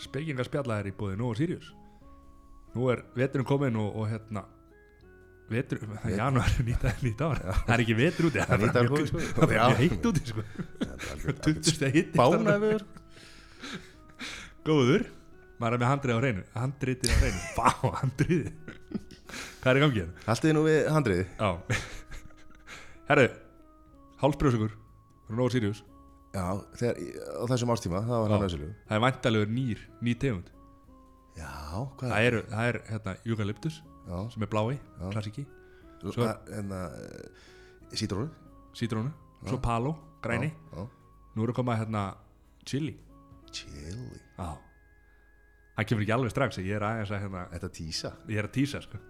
[0.00, 1.68] Spekingar spjalla er í búið Nú og Sirius.
[2.74, 4.46] Nú er veturinn komin og, og hérna
[5.50, 8.76] Vetur, það er janúar nýta, nýta ára Það er ekki vetur úti Það er nýtt
[8.92, 9.22] komið, sko.
[9.26, 10.44] Er mjög heitt úti sko.
[11.48, 12.84] 20 steg hitt Bánaður
[14.66, 15.06] Góður.
[15.60, 16.42] Maður er með handrið á hreinu?
[16.54, 17.40] Handritið á hreinu.
[17.58, 18.50] Vá, handriðið
[19.60, 20.26] Hvað er í gangi hérna?
[20.28, 21.50] Haldið nú við handriði Já.
[23.10, 23.26] Herru
[24.20, 24.74] Hálsbrjósugur
[25.30, 25.80] Nóa Sirius?
[26.34, 26.44] Já,
[26.78, 26.98] þegar,
[27.40, 30.50] á þessum ástíma Það var hann össilegu Það er vantalegur nýr Ný tegund.
[31.38, 31.50] Já,
[31.98, 35.06] hvað Það er, það er hérna Eucalyptus Já, Sem er blái Já.
[35.14, 35.44] Klassiki
[36.00, 36.80] svo, hérna
[37.92, 38.28] Sítrónu.
[38.76, 39.12] Sítrónu
[39.48, 40.50] Svo palo Græni.
[40.74, 40.84] Já,
[41.36, 42.04] Nú eru komað hérna
[42.68, 42.92] Chili.
[43.50, 44.20] Chili?
[44.36, 44.50] Já.
[45.78, 48.12] Hann kemur ekki alveg strax Ég er aðeins að hérna Þetta tísa?
[48.28, 49.00] Ég er að tísa sko.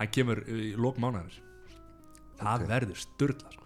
[0.00, 1.38] Hann kemur í lók mánaðins
[2.40, 3.65] Það verður styrla sko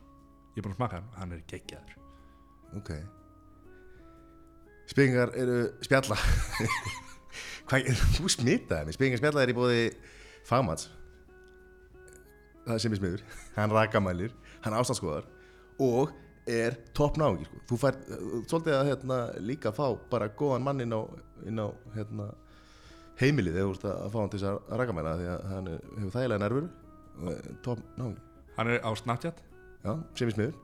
[0.60, 1.92] Ég er búin að smaka hann Hann er geggjaður.
[2.76, 2.90] Ok.
[4.90, 5.54] Spekingar eru
[5.86, 6.16] spjalla.
[7.70, 9.84] Hvað, þú smitaði mig Spekingar spjalla er í bóði
[10.48, 10.88] fagmats.
[12.66, 13.22] Það er sem ég smiður.
[13.56, 14.34] Hann rakamælir,
[14.66, 15.24] hann ástandskoðar
[15.80, 16.10] Og
[16.50, 17.60] er topp náungi sko.
[17.70, 21.00] Þú fær uh, svolítið að hérna, líka fá bara góðan mann inn á,
[21.48, 22.26] inn á hérna,
[23.22, 25.86] heimilið þegar þú ert að fá hann til þess að rakamæla því að hann er-
[25.94, 26.68] hefur þægilega nervur.
[27.20, 28.26] Og er topp náungi
[28.58, 29.40] Hann er á Snapchat
[29.84, 30.56] Já, sem ég smiður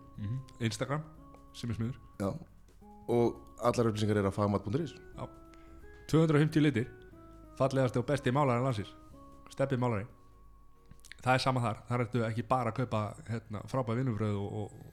[0.67, 1.03] Instagram
[1.57, 1.97] Sem er smiður.
[2.21, 2.29] Já.
[3.09, 4.93] og allar upplýsingar er á fagmat.is
[6.11, 6.87] 250 litir.
[7.59, 8.91] Fallegasti og besti málari landsins.
[9.51, 10.05] Steppi málari
[11.25, 11.81] Það er sama þar.
[11.89, 14.93] Þar ertu ekki bara að kaupa hérna, frábæð vinnubröð og, og,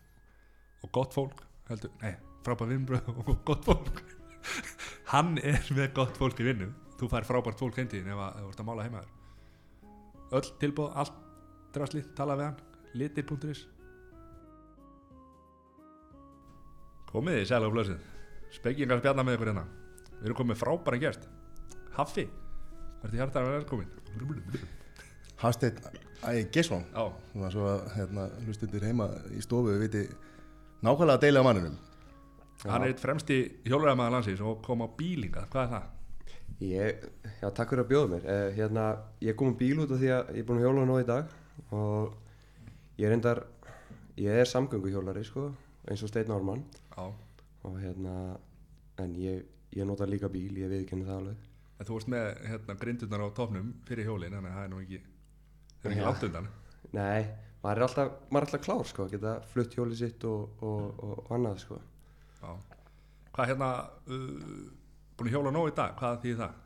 [0.83, 2.15] og gott fólk heldur, Nei,
[2.45, 4.01] frábæð vinnubröð og gott fólk.
[5.13, 6.71] Hann er með gott fólk í vinnu.
[6.97, 9.11] Þú fær frábært fólk heimtíðin ef að- þú ert að mála heima þér.
[10.39, 11.13] Öll tilbúð, allt
[11.75, 12.57] drasli, tala við hann.
[12.97, 13.65] Litir.is
[17.13, 17.99] Komið þið sæla á blöðsinn
[18.53, 19.63] Spekingar spjalla með ykkur hérna.
[20.19, 21.27] Við erum komið frábæran gest.
[21.93, 22.25] Haffi
[23.03, 23.89] Verði hjartar að velkomin.
[25.41, 25.79] Hafsteinn
[26.23, 30.05] Æ, Gesson Já, Svona svo að hérna, hlustundir heima í stofu viti
[30.83, 31.75] nákvæmlega að deila á manninum.
[32.63, 33.37] Hann er eitt fremsti
[33.67, 35.89] hjólræðamaður landsins og kom á bílinga, hvað er það?
[36.63, 37.05] Ég,
[37.41, 38.27] já, takk fyrir að bjóða mér.
[38.31, 38.85] Eh, hérna,
[39.23, 41.07] ég kom um bíl út af því að ég er búinn að hjóla nú í
[41.07, 41.35] dag
[41.75, 42.15] og
[42.99, 43.43] ég er reyndar,
[44.21, 45.49] ég er samgönguhjólari, sko,
[45.89, 46.63] eins og Steinn Ármann.
[46.63, 48.15] Já og hérna,
[49.01, 51.47] en ég, ég nota líka bíl, ég viðkenni það alveg.
[51.79, 54.81] En þú varst með hérna, grindurnar á tofnum fyrir hjólin þannig að það er nú
[54.83, 54.99] ekki
[55.83, 56.51] það er ekki látt undan
[56.93, 57.21] Nei,
[57.63, 61.13] maður er alltaf, maður er alltaf klár, sko, geta flutt hjólið sitt og, og, og,
[61.23, 61.79] og annað, sko.
[62.43, 62.51] Já
[63.33, 63.69] Hvað hérna
[64.13, 64.49] uh,
[65.17, 66.59] búin að hjóla nóg í dag, hvað þýðir það?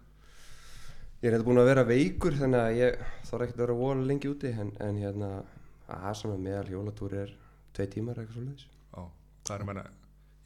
[1.22, 2.98] Ég er hérna búinn að vera veikur þannig að ég
[3.30, 5.30] þarf ekkert að vera vola lengi úti en, en hérna,
[5.96, 7.32] að svona meðal hjólatúr er
[7.78, 8.68] tvei tímar eitthvað svolítið.
[8.92, 9.08] Já,
[9.48, 9.86] hvað er að menna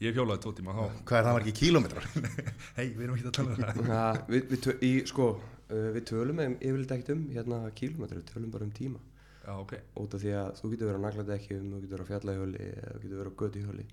[0.02, 2.06] Ég í tvo tíma þá Hvað er það margir kílómetrar?
[2.76, 3.82] Hei, við erum ekki að tala um það.
[3.86, 5.26] Ja, við, við, tö- í, sko,
[5.70, 9.02] uh, við tölum um, yfirleitt ekkert um hérna kílómetri, við tölum bara um tíma.
[9.44, 9.76] Já, ok.
[10.02, 12.96] Út af því að þú getur verið á nagladekkjum, þú getur verið á fjallahjóli eða
[12.96, 13.86] þú getur verið á götuhjóli.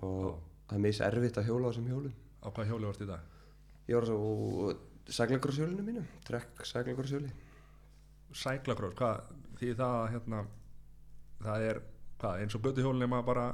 [0.00, 0.32] Og Já.
[0.70, 2.16] það er mis erfitt að hjóla á þessum hjólum.
[2.40, 3.38] Á hvað hjóli í dag?
[3.90, 4.74] Ég var svo
[5.10, 7.30] seglagrosshjólinu mínu, trekk seglagrosshjóli
[8.30, 10.42] Cyclacross, hvað þýðir það að, hérna
[11.42, 11.80] það er,
[12.20, 13.48] hvað, eins og götuhjólin nema bara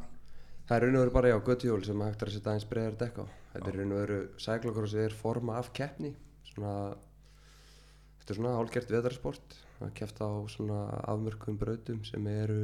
[0.67, 2.97] Það er raun og veru bara já, götuhjóli sem hægt er að setja aðeins breiðar
[2.99, 3.25] dekk á.
[3.53, 6.11] Þetta er raun og veru, seglagrossi er forma af keppni
[6.49, 6.73] svona,
[8.21, 12.61] þetta er svona hálgert veðarsport að kepta á svona afmörkum brautum sem eru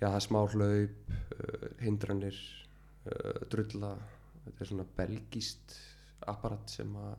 [0.00, 2.38] já, það er smá hlaup uh, hindranir
[3.06, 3.94] uh, drulla,
[4.46, 5.78] þetta er svona belgíst
[6.26, 7.14] apparat sem að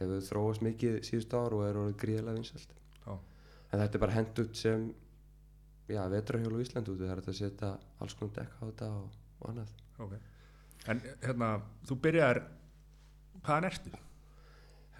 [0.00, 2.74] hefur þróast mikið síðust ár og er orðið gríðilega vinsælt.
[3.04, 3.14] Já.
[3.16, 4.90] en þetta er bara hent út sem
[5.90, 7.70] já, vetrahjól á Ísland út það er hægt að setja
[8.00, 9.74] alls konar dekk á þetta og, og annað.
[10.00, 10.14] Ok.
[10.88, 11.48] En hérna,
[11.88, 12.40] þú byrjar
[13.40, 13.92] hvaðan ertu?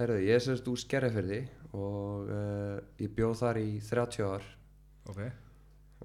[0.00, 1.40] Herðu, ég er sérst úr Skerjafyrði
[1.76, 4.46] og uh, ég bjóð þar í 30 ár.
[5.12, 5.22] Ok.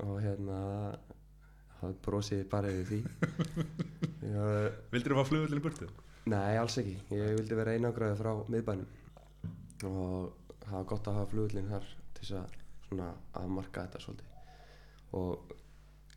[0.03, 0.59] Og hérna
[1.79, 3.01] það brosið bara yfir því.
[4.25, 5.89] Ég, Vildir þú fá flugvöldin í burtu?
[6.31, 6.95] Nei, alls ekki.
[7.13, 8.87] Ég vildi vera einangræði frá miðbænum.
[9.85, 10.31] Og
[10.63, 12.55] það var gott að hafa flugullin þar til þess að
[12.87, 14.34] svona afmarka þetta svolítið
[15.15, 15.53] og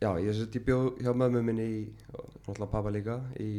[0.01, 0.29] já, ég
[0.59, 1.79] ég bjóð hjá mömmu minni í,
[2.13, 3.51] og náttúrulega pappa líka í,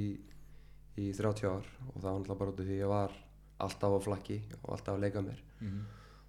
[1.00, 3.16] í 30 ár og það var náttúrulega bara út af því ég var
[3.60, 5.84] alltaf á flakki og alltaf að leika mér Mm -hmm.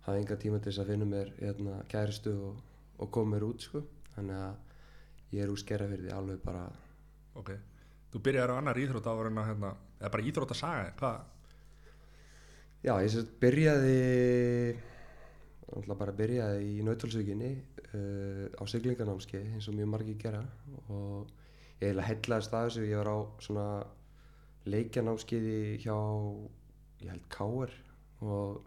[0.06, 2.56] hafði enga tíma til þess að finna mér hérna, kæristu og,
[2.98, 3.84] og koma mér út sko.
[4.16, 4.56] þannig að
[5.32, 6.72] ég er úr skerrafyrði alveg bara
[7.36, 7.52] Ok
[8.12, 11.20] Þú byrjar á annar íþrótt en að hérna eða bara íþrótt að saga, hvað?
[12.84, 13.10] já, ég
[13.40, 14.76] byrjaði
[15.72, 20.42] náttúrulega bara byrjaði í nautalsvíkinni uh, á siglingarnámski eins og mjög margir gera.
[20.92, 21.30] Og
[21.82, 23.68] ég eiginlega hellaðist að þessu, ég var á svona
[24.72, 25.98] leikjanámskiði hjá,
[27.02, 27.74] ég held Káar
[28.22, 28.62] og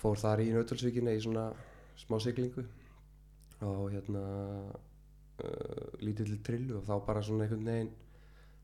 [0.00, 1.50] fór þar í nautalsvíkinni í svona
[2.00, 2.64] smá siglingu.
[3.60, 4.22] Og hérna
[4.70, 7.96] uh, lítill trillu og þá bara svona einhvern veginn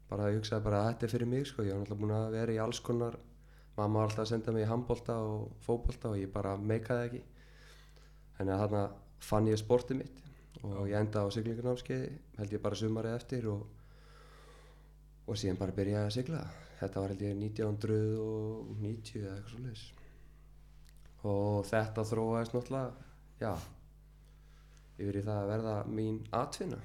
[0.06, 2.36] bara ég hugsaði bara að þetta er fyrir mig sko, ég var náttúrulega búin að
[2.36, 3.16] vera í alls konar
[3.76, 7.22] mamma var alltaf að senda mig í handbolta og fótbolta og ég bara meikaði ekki.
[8.38, 8.84] Þannig að þarna
[9.26, 10.22] fann ég sportið mitt
[10.64, 12.08] og ég enda á siglingarnámskeiði
[12.38, 13.62] held ég bara sumarið eftir og,
[15.26, 16.42] og síðan bara byrjaði að sigla.
[16.80, 19.86] Þetta var held ég 1990 eða eitthvað svoleiðis.
[21.26, 22.90] Og þetta þróaðist náttúrulega
[23.40, 23.52] já
[24.96, 26.78] yfir í það að verða mín atvinna.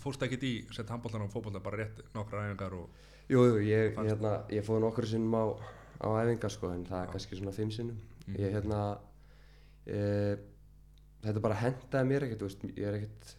[0.00, 3.96] Fórst ekkert í sett handbóltan og fótbolta bara rétt nokkra æfingar og Jú, jú, ég,
[3.96, 5.44] hérna, ég fóð nokkur sinnum á,
[6.04, 8.00] á æfingar sko, en það er kannski svona fimm sinnum.
[8.26, 8.38] Mhm.
[8.40, 8.80] Ég, hérna,
[9.86, 10.00] e,
[11.24, 13.36] þetta bara hendaði mér ekkert, veist, ég er ekkert,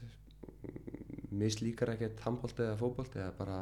[1.35, 3.59] mislíkar ekkert handbólti eða fótbolti, eða bara,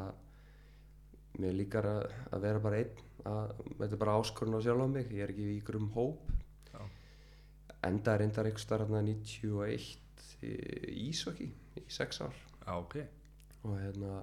[1.42, 4.88] mér líkar að, að vera bara einn, að, þetta er bara áskorun á sjálf á
[4.88, 6.32] mig, ég er ekki í ykkur um hóp.
[6.72, 6.80] Já.
[7.84, 10.00] Enda reyndar einhver starfna 91
[10.44, 11.48] í Ísvaki
[11.78, 12.34] í sex ár
[12.64, 12.96] Já, ok
[13.64, 14.22] og hérna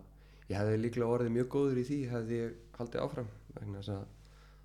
[0.51, 4.01] ég hefði líklega orðið mjög góður í því hefði ég haldið áfram vegna þess að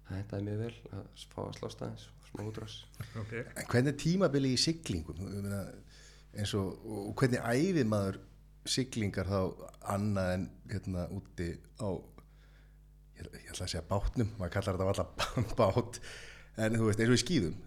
[0.07, 2.77] það hendaði mér vel að fá að slást aðeins og smá útrás.
[3.23, 3.35] Ok.
[3.43, 5.23] En hvernig er tímabili í siglingum?
[5.23, 5.63] Meina,
[6.37, 8.21] eins og, og hvernig æfir maður
[8.67, 9.41] siglingar þá
[9.95, 11.89] annað en hérna úti á
[13.17, 16.01] ég, ég ætla að segja bátnum, maður kallar þetta alltaf bát
[16.57, 17.61] en þú veist, eins og í skýðum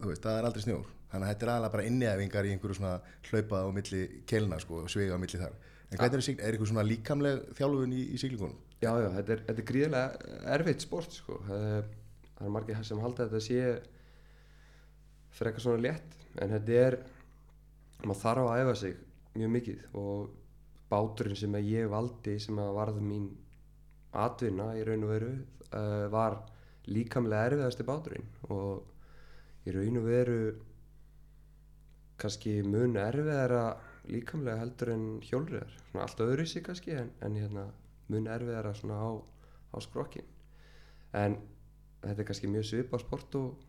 [0.00, 0.92] þú veist, það er aldrei snjór.
[1.06, 2.96] Þannig að þetta er alveg bara inniæfingar í einhverju svona
[3.30, 5.54] hlaupað á milli kelna sko og svega á milli þar
[5.90, 8.56] en hvernig er, er eitthvað svona líkamleg þjálfun í, í siglingunum?
[8.82, 13.24] já já, þetta er, þetta er gríðilega erfitt sport sko það er margir sem halda
[13.24, 13.60] að þetta sé
[15.36, 16.98] frekar svona létt en þetta er
[18.04, 18.98] maður þarf að æfa sig
[19.36, 20.34] mjög mikið og
[20.90, 23.30] báturinn sem að ég valdi sem að varð mín
[24.16, 26.38] atvinna í raun og veru uh, var
[26.86, 30.38] líkamlega erfiðasti báturinn og í raun og veru
[32.20, 33.64] kannski mun erfiðara
[34.10, 37.66] líkamlega heldur en hjólriðar allt öðru sig kannski en, en hérna,
[38.12, 39.10] mun erfiðara svona á,
[39.74, 40.26] á skrokkin
[41.16, 41.38] en
[42.02, 43.66] þetta er kannski mjög svipa sport og,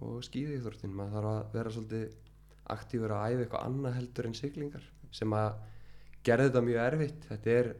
[0.00, 2.20] og skíði íþórtin maður þarf að vera svolítið
[2.74, 4.84] aktífur að æfa eitthvað annað heldur en siglingar
[5.14, 5.50] sem að
[6.24, 7.26] gerði þetta mjög erfitt.
[7.28, 7.70] Þetta er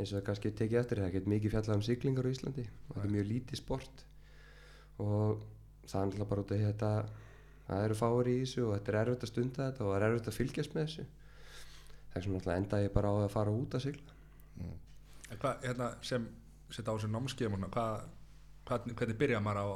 [0.00, 2.66] eins og það kannski tekið eftir það get mikið fjallað um siglingar á Íslandi.
[2.88, 4.04] Þetta er mjög lítið sport.
[5.00, 5.42] Og
[5.84, 6.92] það er náttúrulega bara út af þetta
[7.70, 10.06] það eru fáir í þessu og þetta er erfitt að stunda þetta og það er
[10.08, 11.04] erfitt að fylgjast með þessu.
[12.10, 14.16] Þess vegna náttúrulega enda ég bara á að fara út að sigla.
[15.30, 16.26] En hvað, hérna, sem
[16.70, 18.08] setja á þessu námskeiðum og hvað,
[18.66, 19.66] hvað, hvernig byrja maður á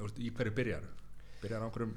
[0.00, 0.88] veist, í hverju byrjar?
[1.42, 1.94] Byrjar á einhverjum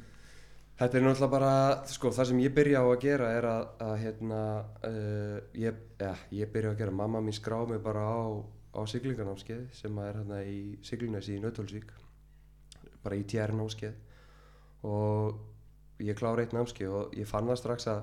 [0.76, 1.52] Þetta er náttúrulega bara,
[1.88, 4.40] sko, það sem ég byrja á að gera er að, að hérna,
[4.84, 8.44] uh, ég, ja, ég byrja á að gera, mamma mín skrá mig bara á,
[8.76, 11.94] á siglingarnámskeið sem er hérna í Siglinesi í Nautalsvík,
[13.06, 13.96] bara í TR námskeið
[14.84, 18.02] og ég klára eitt námskeið og ég fann það strax að,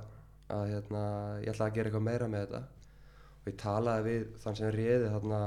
[0.49, 1.03] að hérna,
[1.43, 2.63] ég ætlaði að gera eitthvað meira með þetta.
[3.43, 5.43] Og ég talaði við þann sem réði þarna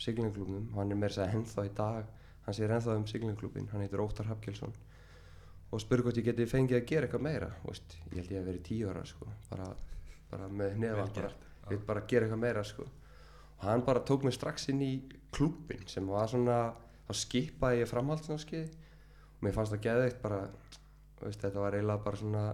[0.00, 2.14] siglingarklubnum, hann er meira að segja ennþá í dag,
[2.46, 4.72] hann sér ennþá um siglingarklubin, hann heitir Óttar Hafkjelsson
[5.70, 8.48] og spurði hvort ég geti fengið að gera eitthvað meira veist, ég held ég að
[8.48, 9.68] vera í tíu ára sko, bara,
[10.30, 11.30] bara með Vel bara,
[11.86, 12.86] bara gera eitthvað meira sko.
[13.60, 14.92] og hann bara tók mig strax inn í
[15.34, 16.58] klúbbin sem var svona
[17.06, 18.89] þá skipaði ég framhaldsnámskeið og
[19.44, 20.40] mér fannst það geðveikt bara
[21.20, 22.44] veist, þetta var eiginlega bara svona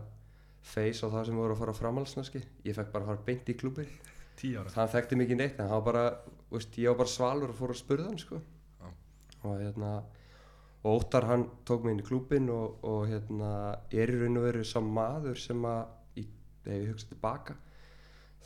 [0.66, 3.52] face á það sem voru að fara á framhaldsnámskeið ég fekk bara að fara beint
[4.44, 6.04] í ára það þekkti mikið neitt en hann var bara,
[6.52, 8.40] veist, ég var bara svalur og fór að spurða hann sko.
[8.82, 8.88] Já.
[9.48, 9.92] og hérna
[10.86, 13.52] og Óttar hann tók mig inn í klúbin og, og hérna
[13.90, 15.86] er í raun og veru sá maður sem að
[16.66, 17.56] ef ég hugsa tilbaka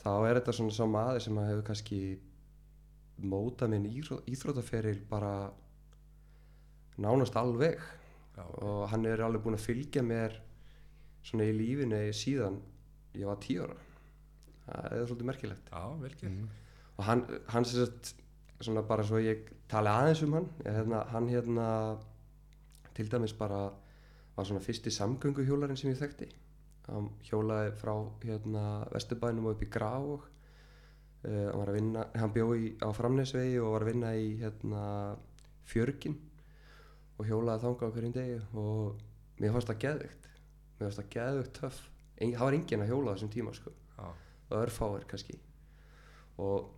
[0.00, 2.00] þá er þetta svona sá maður sem að hefur kannski
[3.20, 5.35] mótað minn íþró, íþrótaferil bara
[7.00, 7.80] nánast alveg
[8.40, 10.38] Já, og hann er alveg búinn að fylgja mér
[11.26, 12.56] svona í lífinu síðan
[13.18, 13.76] ég var tíu ára.
[14.64, 15.70] Það er svolítið merkilegt.
[15.73, 16.25] Já gert.
[16.97, 18.14] Og hann, hann sem sagt
[18.61, 21.66] svona bara svo ég tali aðeins um hann ég, hérna, hann hérna
[22.97, 23.70] til dæmis bara
[24.37, 26.30] var svona fyrsti samgönguhjólarinn sem ég þekkti.
[26.88, 27.94] Hann hjólaði frá
[28.25, 32.88] hérna Vesturbænum og upp í Grávog uh, hann var að vinna hann bjó í, á
[32.97, 34.85] Framnesvegi og var að vinna í hérna
[35.70, 36.16] Fjörgin
[37.21, 39.00] og hjólaði þangað á hverjum degi og
[39.41, 40.29] mér fannst það geðveikt.
[40.79, 41.81] Mér fannst það geðveikt töff.
[42.21, 43.73] Eng, það var enginn að hjóla á þessum tíma sko.
[43.97, 44.07] Já,
[44.61, 45.37] örfáir kannski.
[46.41, 46.71] Og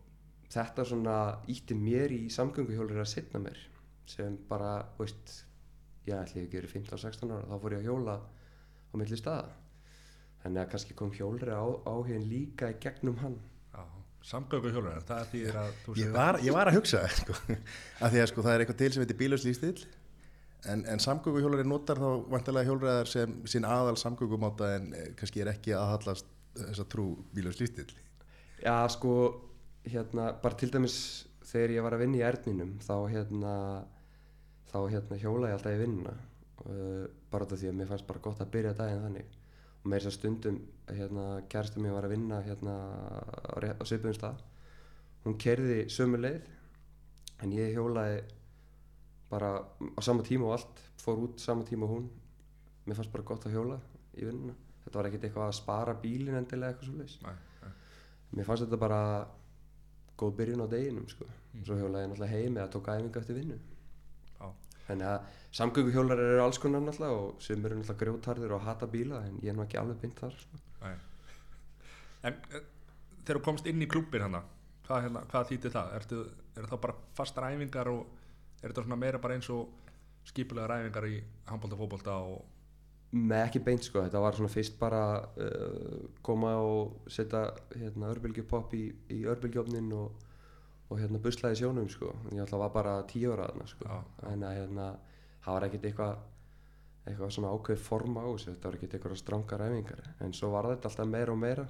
[0.53, 1.17] þetta svona
[1.51, 3.63] ítti mér í samgönguhjólir að setna mér
[4.11, 5.39] sem bara, veist
[6.09, 9.55] ég ætli ekki verið 15-16 ára þá fór ég að hjóla á milli staða.
[10.43, 13.39] Þannig að kannski kom hjólri á, áhugin líka í gegnum hann.
[13.71, 13.85] Já,
[14.27, 18.25] samgöngu hjólarar, það þýðir að þú ég var, ég var að hugsa sko, að því
[18.25, 19.77] að sko, það er eitthvað til sem heitir bílaus lífstíl
[20.71, 25.53] en, en samgönguhjólari notar þá vantilega hjólræðar sem sín aðal samgöngumáta en eh, kannski er
[25.55, 27.89] ekki aðhallast þess að trú bílaus lífstíl
[28.63, 29.15] Já, sko,
[29.89, 30.97] hérna, bara til dæmis
[31.49, 33.55] þegar ég var að vinna í erninum þá hérna,
[34.71, 36.15] þá hérna hjóla ég alltaf í vinnuna
[36.67, 39.39] uh, bara af því að mér fannst bara gott að byrja daginn þannig.
[39.83, 40.59] Og með þess að stundum
[40.93, 42.77] hérna, kæristum mér var að vinna hérna
[43.51, 44.45] á, á svipuðum stað.
[45.25, 46.47] Hún kerði sömu leið
[47.43, 48.23] en ég hjólaði
[49.33, 52.09] bara á sama tíma og allt fór út sama tíma og hún
[52.87, 53.79] mér fannst bara gott að hjóla
[54.19, 57.73] í vinnuna þetta var ekkert eitthvað að spara bílinn endilega eitthvað svo Nei, nei.
[58.39, 59.03] mér fannst þetta bara
[60.21, 61.27] góð byrjun á deginum sko.
[61.65, 63.61] svo hjólaði ég náttúrulega heim eða tók æfingu eftir vinnu
[64.87, 69.21] þannig að samgönguhjólar eru alls konar náttúrulega og sem eru náttúrulega grjótarðir og hata bíla
[69.29, 70.59] en ég er nú ekki alveg beint þar sko.
[72.23, 72.65] En eh,
[73.23, 74.41] þegar þú komst inn í klúbbin hana,
[74.89, 75.95] hvað, hérna, hvað þýtti það?
[75.99, 76.19] Ertu,
[76.59, 78.03] er það bara fastar æfingar og
[78.63, 79.69] er þetta svona meira bara eins og
[80.29, 82.43] skipulegar æfingar í handbólta, fótbólta og
[83.13, 88.73] með ekki beint sko, þetta var svona fyrst bara uh, koma og setja hérna örbylgjupopp
[88.79, 90.29] í, í örbylgjófnin og,
[90.89, 93.99] og hérna buslaði sjónum sko, ég alltaf var bara tíu ára þarna sko,
[94.31, 94.89] en að hérna
[95.45, 96.29] það var ekkert eitthvað
[97.03, 100.69] eitthvað svona ákveð forma á þessu, þetta var ekkert eitthvað strangar æfingar, en svo var
[100.71, 101.65] þetta alltaf meira og meira.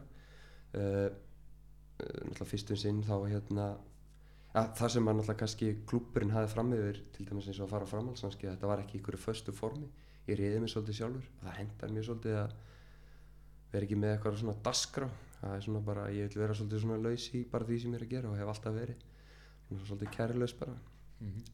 [0.72, 3.66] Uh, uh, náttúrulega fyrstum sinn þá hérna
[4.52, 7.74] ja, það sem að náttúrulega kannski klúpurinn hafði fram yfir til dæmis eins og að
[7.74, 9.90] fara á framhaldsnámski þetta var ekki einhverju föstu formi.
[10.28, 11.28] Ég reyði mig svolítið sjálfur.
[11.42, 12.56] Það hendar mér svolítið að
[13.72, 15.08] vera ekki með eitthvað svona dasgrá
[15.42, 17.98] það er svona bara, ég vil vera svolítið svona laus í bara því sem ég
[17.98, 19.06] er að gera og hef alltaf verið.
[19.66, 20.76] Svona svolítið kærilaus bara.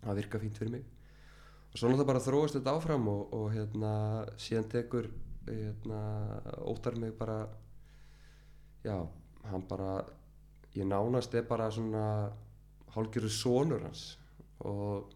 [0.03, 0.85] Það virka fínt fyrir mig.
[1.69, 3.93] Og svo náttúrulega bara þróast þetta áfram og, og hérna
[4.41, 5.09] síðan tekur
[5.49, 6.01] hérna
[6.69, 7.39] óttar mig bara
[8.85, 8.97] já,
[9.49, 10.05] hann bara
[10.77, 12.05] ég nánast er bara svona
[12.95, 14.05] hálfgerður sonur hans
[14.67, 15.11] og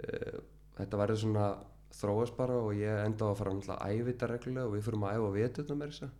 [0.00, 0.40] e,
[0.78, 1.46] þetta verður svona
[1.94, 5.04] þróast bara og ég enda á að fara að æfa þetta reglulega og við fyrir
[5.04, 6.12] að æfa á veturna með þess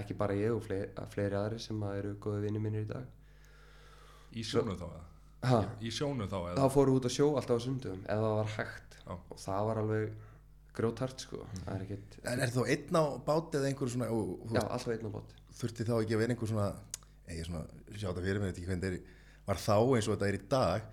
[0.00, 4.36] ekki bara ég og fleiri, fleiri aðri sem að eru góði vinni mínir í dag
[4.38, 5.04] í sjónu þá eða?
[5.50, 6.56] ha, Í sjónu þá eða?
[6.62, 9.14] þá fórum við út að sjó alltaf á sundum ef það var hægt Já.
[9.16, 10.12] og það var alveg
[10.78, 14.34] grjótart sko það er ekkert, En er þá einn á bát eða einhver svona og,
[14.46, 16.68] þú já alltaf einn á bót þurfti þá ekki að vera einhver svona
[17.26, 17.64] eða svona,
[17.96, 19.18] sjá þetta fyrir mér þetta ekki hvernig þetta er
[19.48, 20.88] var þá eins og þetta er í dag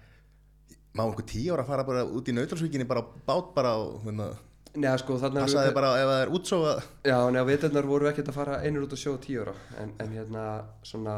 [0.97, 4.29] má einhver tíu ára fara bara út í nautalsvíkinni bara á bát bara á hérna,
[4.77, 6.73] Neða sko þannig passaði bara ef það er útsófa
[7.07, 10.13] Já, neða veturnar voru ekkert að fara einur út að sjó tíu ára en, en
[10.13, 10.43] hérna
[10.85, 11.15] svona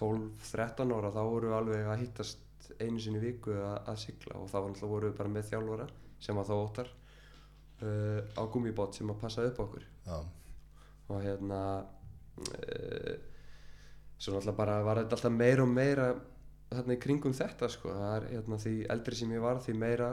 [0.00, 4.48] 12-13 ára þá voru við alveg að hittast einu sinni viku að, að sigla og
[4.50, 5.88] þá náttúrulega voru við bara með þjálfara
[6.22, 6.92] sem var þá óttar
[7.82, 9.86] uh, á gummibót sem að passa upp á okkur.
[10.06, 10.18] Já,
[11.12, 13.14] og hérna uh,
[14.16, 16.08] svo náttúrulega bara var þetta alltaf meira og meira
[16.78, 17.94] þarna í kringum þetta sko.
[17.96, 20.10] Það er hérna því eldri sem ég var því meira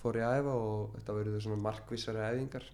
[0.00, 2.68] fór ég að æfa og þetta verður svona markvissari æfingar.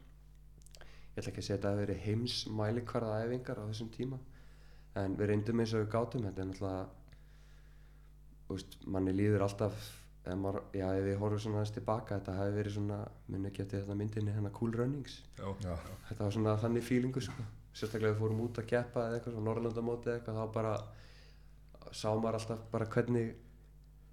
[1.12, 4.18] Ég ætla ekki að segja að þetta hafi verið heims mælikvarða æfingar á þessum tíma
[5.02, 6.26] en við reyndum eins og við gátum.
[6.28, 6.84] Þetta er náttúrulega
[8.52, 9.76] veist, manni líður alltaf
[10.22, 12.98] ef, maður, já, ef við horfum svona aðeins tilbaka þetta hafi verið svona,
[13.40, 15.18] ekki eftir þetta myndinni hérna Cool Runnings?
[15.38, 15.48] Já.
[15.64, 15.74] já,
[16.08, 17.46] þetta var svona þannig fílingu sko.
[17.72, 20.72] sérstaklega ef við fórum út að keppa eða eitthvað Norrlandamóti eða eitthvað þá bara
[21.92, 23.32] sá maður alltaf bara hvernig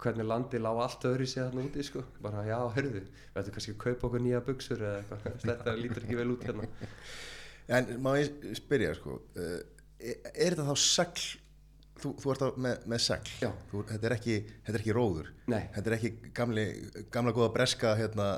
[0.00, 2.02] hvernig landi lág allt öðru í sig þarna úti sko.
[2.24, 5.42] bara já, hörðu, við ættum kannski að kaupa okkur nýja buksur eða eitthvað.
[5.44, 6.68] Þetta lítur ekki vel út hérna.
[7.76, 11.26] En má ég spyrja sko er, er þetta þá segl
[12.00, 13.32] þú, þú ert þá með, með segl?
[13.70, 15.30] Þú, þetta, er ekki, þetta er ekki róður?
[15.52, 16.64] Nei, þetta er ekki gamli,
[17.12, 18.28] gamla góða breska hérna,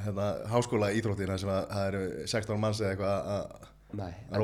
[0.00, 2.02] hérna háskóla íþróttina sem að það eru
[2.34, 3.68] 16 manns eða eitthvað að-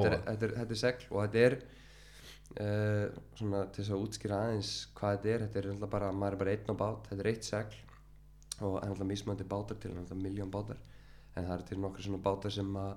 [0.07, 1.59] er, er, þetta er segl og þetta er
[2.61, 3.07] uh,
[3.39, 6.43] svona til þess að útskýra aðeins hvað þetta er þetta er alltaf bara, maður er
[6.43, 7.83] bara einn á bát þetta er eitt segl
[8.67, 10.79] og alltaf mismöndi bátar til, alltaf miljón bátar.
[11.37, 12.95] En það er til nokkur svona bátar sem að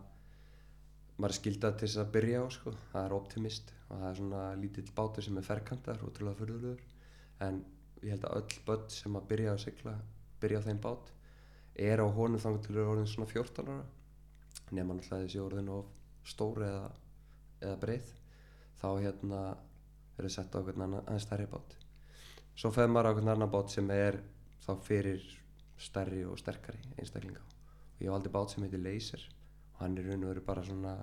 [1.19, 2.73] maður er skildað til þess að byrja á sko.
[2.93, 6.83] það er optimist og það er svona lítill bátur sem er ferkantar og trúlega fyrðulegur
[7.43, 7.59] en
[8.03, 9.95] ég held að öll börn sem að byrja að sigla
[10.39, 11.11] byrja á þeim bát
[11.75, 13.83] er á honum þannig til orðin svona 14 ára.
[14.71, 15.91] Nema náttúrulega þessi orðin of
[16.23, 16.87] stór eða,
[17.59, 18.13] eða breið
[18.79, 19.41] þá hérna
[20.17, 21.75] er það sett á einhvern annan stærri bát.
[22.55, 24.19] Svo feð maður á einhvern annan bát sem er
[24.65, 25.25] þá fyrir
[25.79, 27.43] stærri og sterkari einstaklinga.
[27.97, 29.25] Og ég valdi bát sem heitir Laser.
[29.73, 30.95] Og hann er raun og veru bara svona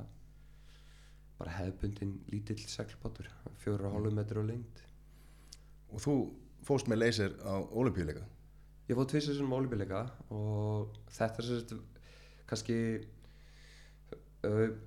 [1.37, 3.29] bara hefðbundin lítill seglbátur
[3.61, 4.81] fjóra og hálfu metru á lengd.
[5.93, 6.17] Og þú
[6.65, 8.25] fóst með leysir á olimpíuleika
[8.87, 10.05] ég fóð tvisar sem ólífileika
[10.35, 11.73] og þetta er sérst
[12.47, 12.79] kannski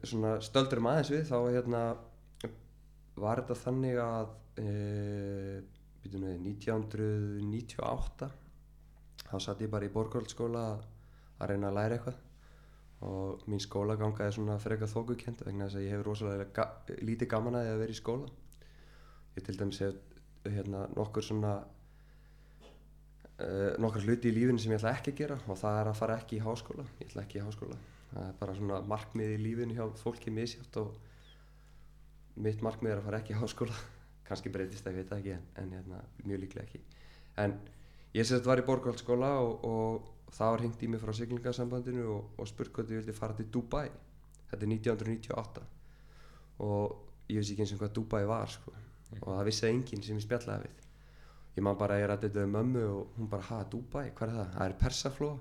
[0.08, 1.82] svona stöldur aðeins við þá hérna
[3.22, 4.32] var þetta þannig að
[4.64, 5.58] uh,
[6.04, 8.30] býtum við 1998
[9.30, 10.64] þá satt ég bara í borgarhaldsskóla
[11.40, 12.26] að reyna að læra eitthvað.
[13.08, 16.66] Og mín skólaganga er svona frekar þókukend vegna þess að ég hefur rosalega ga
[17.00, 18.32] lítið gaman að því að vera í skóla.
[19.38, 19.96] Ég til dæmis hef
[20.50, 21.54] hérna, nokkur svona
[23.40, 26.00] uh, nokkur hluti í lífinu sem ég ætla ekki að gera og það er að
[26.02, 26.86] fara ekki í háskóla.
[27.00, 27.80] Ég ætla ekki í háskóla.
[28.10, 30.98] Það er bara svona markmið í lífinu hjá fólki misjátt og
[32.44, 33.76] mitt markmið er að fara ekki í háskóla.
[34.28, 36.82] Kannski breytist það, ég veit það ekki en, en hérna, mjög líklega ekki.
[37.44, 37.56] En
[38.16, 42.34] ég sérst var í borgarhaldsskóla og, og það var hengt í mig frá siglingasambandinu og,
[42.38, 43.88] og spurt hvort ég vildi fara til Dubai.
[44.50, 45.66] Þetta er 1998
[46.66, 48.74] og ég vissi ekki eins og hvað Dubai var sko.
[49.22, 50.88] og það vissi enginn sem ég spjallaði við.
[51.58, 54.30] Ég man bara að ég rætti þetta við mömmu og hún bara, ha, Dubai, hvað
[54.30, 54.52] er það?
[54.56, 55.38] það er persaflóa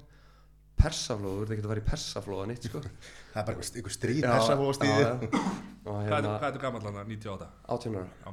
[0.82, 2.82] persaflóa, þú ert ekki að vera í persaflóa neitt sko.
[3.32, 7.48] Það er bara einhver- stríð persaflóðstíði Hvað er hérna hvað er þú gammal hann 98?
[7.76, 8.06] 18 ára.
[8.22, 8.30] Já.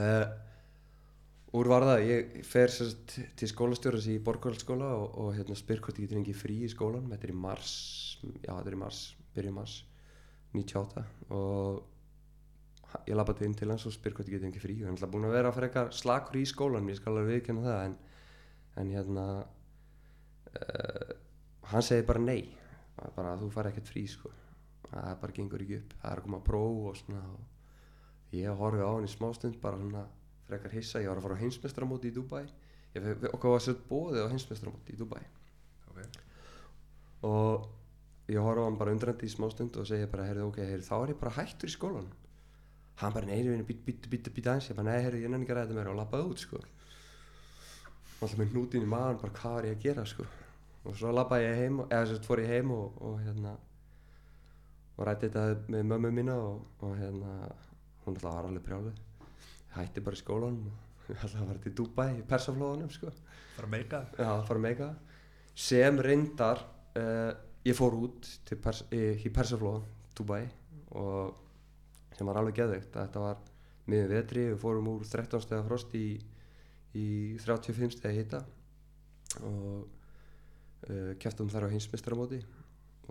[0.00, 0.26] uh,
[1.54, 5.98] úr var það ég fer sérst til skólastjóras í borgarhaldsskóla og, og hérna spyr hvort
[6.00, 7.74] ég getur fengið frí í skólan þetta er í mars,
[8.42, 9.02] já þetta er í mars
[9.36, 9.74] byrju mars
[10.54, 11.82] 98 og
[13.10, 14.74] ég labbaði inn til hans og spyr hvort ég getur fengið frí.
[14.82, 17.64] Og hann er búin að vera að frekar slakur í skólan ég skal alveg viðkjanna
[17.66, 17.96] það en,
[18.82, 19.24] en hérna
[20.54, 21.14] uh,
[21.70, 22.40] hann segir bara nei.
[23.02, 24.30] Er bara þú fari ekkert frí sko.
[24.90, 25.94] Það bara gengur ekki upp.
[26.00, 29.60] Það er að koma að próf og svona og ég horfi á hann í smástund
[29.62, 30.04] bara svona
[30.48, 32.44] frekar hissa, ég var að fara á heimsmestramóti í Dubai.
[32.94, 35.22] Ég, okkur var sett bóðið á heimsmestramóti í Dubai.
[35.90, 36.20] Ok.
[37.24, 37.66] og
[38.28, 40.94] ég horfi á hann bara undrandi í smástund og segja bara, heyrðu ok, heyrðu, þá
[40.98, 42.08] er ég bara hættur í skólan
[43.00, 44.70] hann bara, nei, nei, být, být, být, být aðeins.
[44.70, 46.60] Ég bara, nei, heyrðu, ég nenni ekki að ræða mér og lappaði út, sko.
[48.20, 50.26] Alltaf með hnútin í maðan, bara, hvað var ég að gera, sko
[50.84, 53.54] og svo lappaði ég heim, eða að fór ég heim og, og hérna
[54.94, 57.32] og rætti þetta með mömmu mína og, og hérna,
[58.04, 59.00] hún alltaf var alveg brjálið
[59.74, 63.10] hætti bara í skólanum og alltaf var til Dubai í persaflóðunum, sko.
[63.56, 64.92] Bara meika Já, fara meika
[65.54, 66.62] sem reyndar
[66.98, 67.32] uh,
[67.64, 68.28] ég fór út
[68.60, 69.80] pers í, í Persaflóa,
[70.16, 70.44] Dubai
[70.94, 71.40] og
[72.14, 72.92] sem var alveg geðveikt.
[72.94, 73.40] Þetta var
[73.90, 76.06] miður vetri, við fórum úr 13 stega frost í,
[76.94, 77.06] í
[77.42, 78.42] 35 stega hita.
[79.42, 79.88] Og
[80.88, 82.40] uh, keftum þar á hinsmestramóti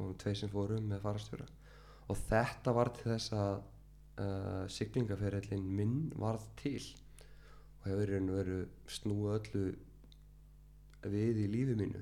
[0.02, 1.48] og tvei sem fórum með farastjóra
[2.10, 3.54] og þetta var til þess að
[4.24, 6.82] uh, siglingaferillin minn varð til
[7.82, 9.64] og hefur og veru snúið öllu
[11.14, 12.02] við í lífi mínu.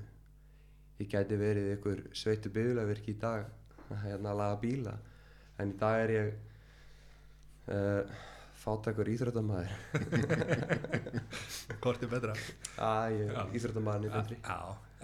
[1.00, 3.48] Ég gæti verið ykkur sveitu bifulavirki í dag
[4.04, 4.98] hérna að laga bíla
[5.60, 6.30] en í dag er ég
[7.72, 8.20] uh,
[8.62, 9.70] fátakur íþróttamæður
[11.82, 12.36] Hvort er betra
[13.10, 13.42] ég Já.
[13.42, 14.58] er betri Já,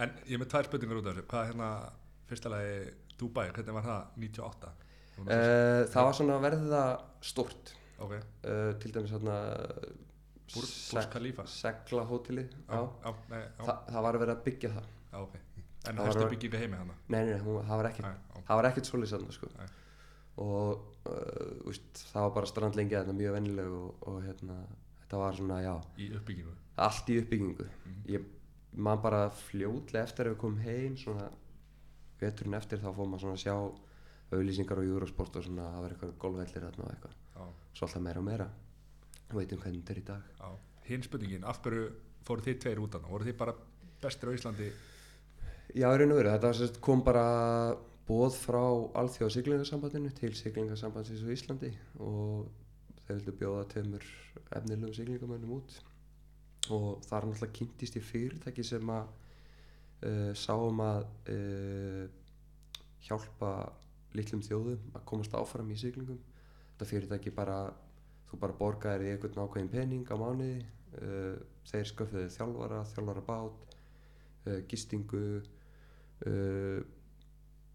[0.04, 1.26] en ég með tvær spurningar út af þessu.
[1.32, 1.68] Hvað er hérna,
[2.30, 2.76] fyrsta lagi
[3.18, 4.72] Dubai, hvernig var það 98?
[5.16, 6.82] Þú uh, náttúrulega- það var svona verða
[7.32, 9.10] stort Ok, uh, til dæmis
[11.12, 11.44] Khalifa.
[11.50, 12.04] Segla
[13.34, 14.86] já, Þa, það var að vera að byggja það.
[15.12, 15.34] Já, ok.
[15.88, 18.66] En Það hægstu var- bygginga heimi hana nei, nei, nei, það var ekkert það var
[18.70, 19.46] ekkert svolítið sann sko.
[19.58, 19.66] Nei.
[20.38, 24.56] og uh, úst, það var bara strandlengi þetta mjög vennileg og, og hérna,
[25.02, 26.54] þetta var svona já, Í uppbyggingu?
[26.86, 27.66] Allt í uppbyggingu.
[27.84, 28.02] Mhm.
[28.14, 28.26] ég
[28.78, 31.28] man bara fljótlega eftir að við komum heim svona
[32.20, 35.94] veturinn eftir þá fór maður svona að sjá auðlýsingar á Eurosport og svona það var
[35.94, 37.16] eitthvað golfvellir þarna og eitthvað.
[37.34, 37.42] Já,
[37.78, 38.48] svo alltaf meira og meira.
[39.28, 40.30] Og veitum hvernig þetta er í dag.
[40.38, 40.48] Já.
[40.88, 41.88] Hinn spurningin, af hverju
[42.28, 43.12] fóru þið tveir út hana?
[43.12, 43.54] Voru þið bara
[44.02, 44.70] bestir á Íslandi?
[45.76, 47.26] Já, raun og veru, þetta sérst kom bara
[48.08, 48.62] bóð frá
[49.02, 52.48] alþjóða siglingarsambandinu til siglingarsambandsins á Íslandi og
[53.04, 54.06] þeir vildu bjóða tveimur
[54.48, 55.76] efnilegum siglingamönnum út
[56.74, 59.10] og þar náttúrulega kynntist ég fyrirtæki sem að
[60.06, 61.04] uh, sáum að
[61.34, 62.06] uh,
[63.08, 63.52] hjálpa
[64.16, 66.18] litlum þjóðum að komast áfram í siglingum.
[66.72, 67.58] Þetta fyrirtæki bara
[68.28, 70.62] þú bara borgaðir í einhvern ákveðin pening á mánuði
[71.02, 71.36] uh,
[71.68, 73.64] þeir sköfðuðu þjálfara, þjálfara bát
[74.70, 75.20] gistingu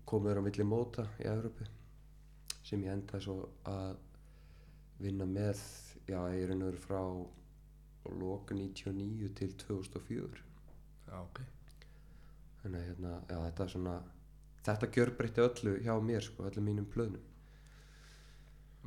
[0.10, 1.68] komuður á milli móta í Evropu
[2.66, 3.36] sem ég endaði svo
[3.70, 4.00] að
[5.04, 5.62] vinna með
[6.08, 7.02] já, ég er einhver frá
[8.12, 10.42] lok 99 til 2004
[11.08, 11.40] Já, ok.
[12.64, 13.96] Þannig að hérna, já, þetta er svona
[14.64, 16.88] þetta gjörbreytti öllu hjá mér sko, öllum mínum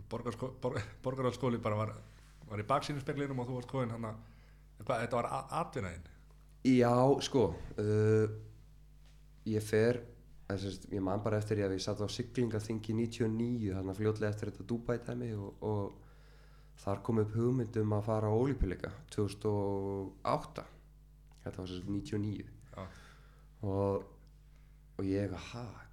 [0.09, 1.93] Bor- Borgarhaldsskóli bara var,
[2.49, 4.09] var í baksýnusspeglinum og þú varst komin hann
[4.77, 6.09] Hvað, þetta var atvinnaðinn?
[6.67, 6.93] Já,
[7.25, 7.47] sko
[7.81, 8.27] uh,
[9.49, 10.03] ég fer
[10.51, 14.33] þess, ég man bara eftir ég að ég satt á siglingaþingi 99 þannig að fljótlega
[14.35, 16.06] eftir þetta Dubai dæmi og, og
[16.83, 20.67] þar kom upp hugmynd um að fara á Olípileika 2008
[21.47, 22.87] þetta var þess 99 Já.
[23.63, 24.07] og,
[24.99, 25.87] og ég eitthvað, ha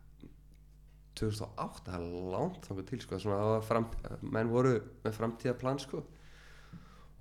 [1.13, 3.88] 2008, það er langt þangar til sko, svona fram,
[4.34, 6.02] menn voru með framtíðaplan sko.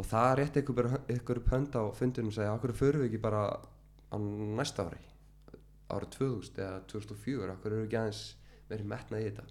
[0.01, 3.21] Og það rétti ykkur, ykkur upp hönd á fundunum og segja, okkur förum við ekki
[3.23, 5.03] bara á næsta ári?
[5.93, 8.23] Árið 2000 eða 2004 okkur eru ekki aðeins
[8.71, 9.45] verið metnað í þetta?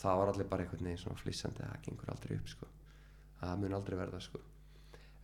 [0.00, 2.69] Það var allir bara einhvern veginn svona flýsandi það gengur aldrei upp sko
[3.40, 4.40] það mun aldrei verða sko.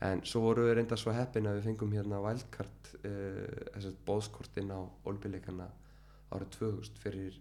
[0.06, 3.42] En svo voru við reynda svo heppin að við fengum hérna wildcard uh,
[3.74, 5.70] þess að bóðskort inn á olbíleikana
[6.34, 7.40] árið 2000 fyrir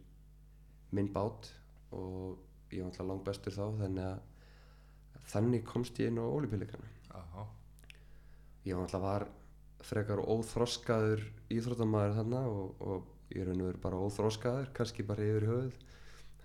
[0.95, 1.49] minn bát
[1.95, 2.37] og
[2.71, 7.45] ég var alltaf langt bestur þá þannig að þannig komst ég inn á olbíleikana Já,
[8.65, 9.25] ég var alltaf var
[9.85, 11.21] frekar óþroskaður
[11.53, 15.77] íþróttamæður þarna og, og ég raun og veru bara óþroskaður kannski bara yfir höfuð.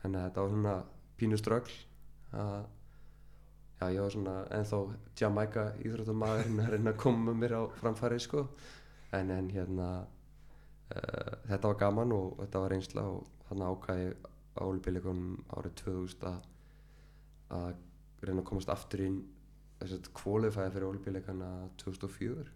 [0.03, 0.75] Þannig að þetta var svona
[1.21, 1.75] pínu strögl
[2.43, 2.69] að
[3.81, 4.79] já ég var svona ennþá
[5.21, 8.43] Jamaica íþróttamæður að reyna að koma mér á framfæri sko
[9.17, 14.09] en, en hérna uh, þetta var gaman og þetta var reynsla og þannig ákvæði
[14.61, 16.41] á olíbíleikunum árið 2000 að,
[17.57, 19.21] að reyna að komast aftur inn
[19.81, 22.49] þess að kvólifæði fyrir olíbíleikana 2004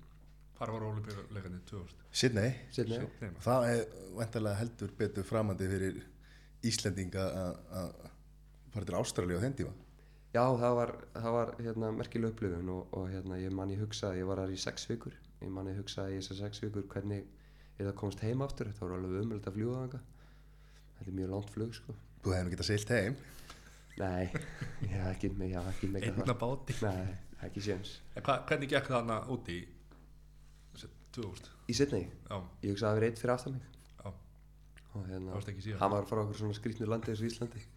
[0.55, 2.03] hvar var Ólimpíuleikandi 2000?
[2.15, 3.07] Sydney, Sydney, já.
[3.09, 3.41] Sydney, maður.
[3.43, 3.81] það er
[4.21, 5.97] vantarlega heldur betur framandi fyrir
[6.65, 7.89] Íslendinga að- að
[8.77, 9.73] fara til Ástralíu á þenn tíma
[10.35, 14.19] Já, það var, það var hérna, merkileg upplifun og, og hérna, ég man ég hugsaði,
[14.19, 17.29] ég var þar í sex vikur, ég man ég hugsaði í þessar sex vikur hvernig
[17.79, 20.01] er það komast heim aftur, þetta var alveg umöld að fljúa þanga,
[20.99, 21.95] þetta er mjög langt flug sko.
[22.25, 23.17] Þú hefði nú getað seilt heim.
[24.01, 24.27] Nei,
[24.83, 26.79] ég hef ekki, ég hef ekki meika Einna báti.
[26.83, 27.17] Nei,
[27.47, 27.97] ekki séns.
[28.19, 29.65] En hva, hvernig gekk það hana úti í
[30.75, 31.51] þessi 2000?
[31.71, 33.75] Í Sydney, Já, ég hugsaði að vera eitt fyrir aftan mig.
[34.01, 35.85] Já, og það hérna, varst ekki síðan?
[35.85, 37.69] hann var frá okkur svona skrýtnu landi þessu Íslandi.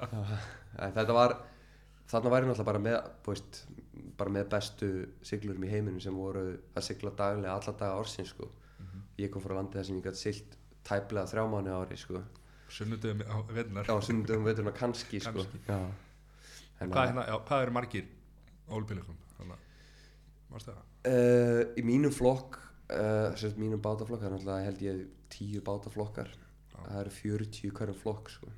[0.96, 1.42] Þetta var
[2.10, 3.60] þarna væri náttúrulega bara með veist,
[4.16, 4.90] bara með bestu
[5.26, 6.44] siglurum í heiminum sem voru
[6.76, 8.48] að sigla daglega alla daga ársins sko.
[8.80, 9.02] Mhm.
[9.18, 12.22] ég kom frá landi þar sem ég gæti silt tæplega þrjá mánu ári sko.
[12.68, 15.32] Sunnudum á veðnar já, sunnundum veiturna kannski, sko.
[15.32, 15.60] Kannski.
[15.68, 15.78] Já.
[16.80, 18.08] En hvað, að- hérna, já, hvað eru margir
[20.66, 20.82] það?
[21.06, 22.58] Uh, í mínum flokk
[22.90, 24.34] uh, mínum bátaflokk er
[24.66, 26.30] held ég tíu bátaflokkar
[26.86, 28.50] það eru 40 í hverjum flokk sko.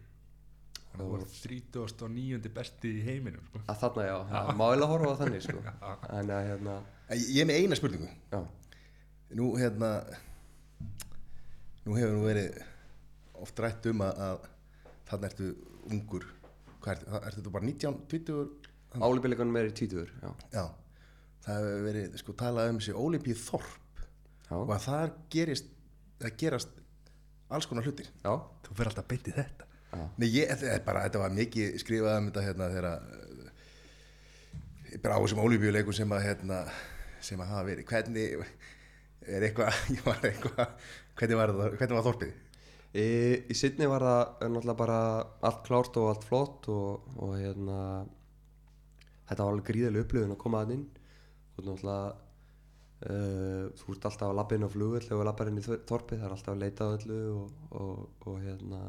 [0.89, 2.53] Þannig að þú var 39.
[2.59, 3.61] besti í heiminum sko.
[3.69, 4.39] að þarna já, já.
[4.59, 5.59] má eiginlega horfa á þannig sko.
[6.19, 6.79] en að hérna
[7.19, 8.09] Ég er með eina spurningu.
[8.33, 8.41] Já,
[9.39, 9.91] Nú hérna
[11.85, 12.59] Nú hefur nú verið
[13.39, 14.49] oft rætt um að, að
[15.09, 15.51] þarna ertu
[15.89, 16.27] ungur.
[16.83, 20.65] Hvað ertu, það- þú bara 19, 20 álíféleikunum er í títur já, Já,
[21.45, 24.03] það hefur verið sko talað um þessi Ólimpíð Þorp
[24.49, 25.69] já, og að það gerist
[26.23, 26.77] það gerast
[27.53, 28.09] alls konar hlutir.
[28.25, 28.33] Já,
[28.67, 29.68] Þú fyrir alltaf beint í þetta.
[30.21, 30.51] Nei, ég,
[30.85, 33.53] bara, þetta var mikið skrifað um þetta hérna þegar uh,
[35.03, 36.59] bara á þessum Ólimpíuleikum sem að hérna,
[37.25, 37.89] sem að hafa verið.
[37.89, 38.37] Hvernig
[39.29, 42.37] er eitthvað, ég var eitthvað hvernig var, það, hvernig var Þorpið?
[42.99, 43.09] Í,
[43.53, 45.01] í Sydney var það eh, náttúrulega bara
[45.45, 47.81] allt klárt og allt flott og, og hérna
[49.29, 50.87] þetta var alveg gríðalega upplifun að koma að inn.
[51.59, 52.07] Og náttúrulega
[53.09, 56.23] uh, þú ert alltaf að labba inn á flugvöll og labbar inn í þor- þorpið,
[56.23, 58.81] það er alltaf að leita á öllu og, og, og hérna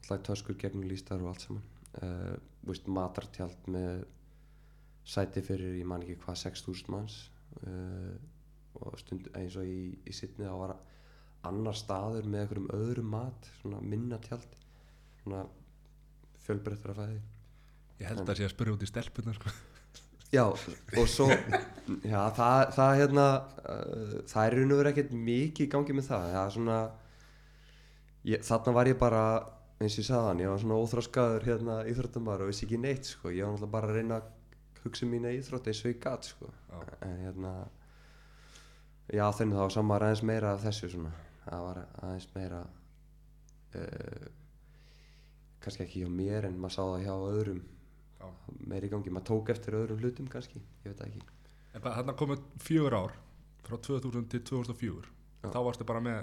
[0.00, 1.66] alltaf töskur gegnum lístar og allt saman.
[2.00, 2.34] Uh,
[2.66, 4.04] veist, matartjald með
[5.06, 7.22] sæti fyrir, ég man ekki hvað 6.000 manns.
[7.64, 8.14] Uh,
[8.80, 10.76] og stund eins og í, í Sydney þá var
[11.48, 14.54] annar staður með einhverjum öðrum mat svona minna tjald
[15.22, 15.42] svona
[16.44, 17.18] fjölbreyttra fæði.
[18.00, 19.52] Ég held að sé að spyrja út í stelpunar sko.
[20.30, 21.26] já og svo
[22.06, 26.10] já það, það hérna uh, það er raun og verið ekkert mikið í gangi með
[26.12, 26.28] það.
[26.34, 26.78] Það er svona
[28.30, 29.24] ég, þarna var ég bara
[29.80, 33.08] eins og ég sagði hann ég var svona óþróskaður hérna íþróttamar og vissi ekki neitt
[33.08, 36.02] sko ég var náttúrulega bara að reyna að hugsa um mína íþrótt eins og ég
[36.04, 36.80] gat sko Já.
[37.06, 37.52] en hérna
[39.10, 41.12] já þannig það var saman aðeins meira af þessu svona
[41.46, 42.60] það var aðeins meira
[43.80, 44.26] uh,
[45.64, 47.62] kannski ekki hjá mér en maður sá það hjá öðrum
[48.20, 48.26] Já.
[48.68, 51.24] meira í gangi, maður tók eftir öðrum hlutum kannski, ég veit það ekki
[51.70, 53.16] En bara þarna komið fjögur ár
[53.64, 55.08] frá 2000 til 2004
[55.40, 55.48] Já.
[55.54, 56.20] Þá varstu bara með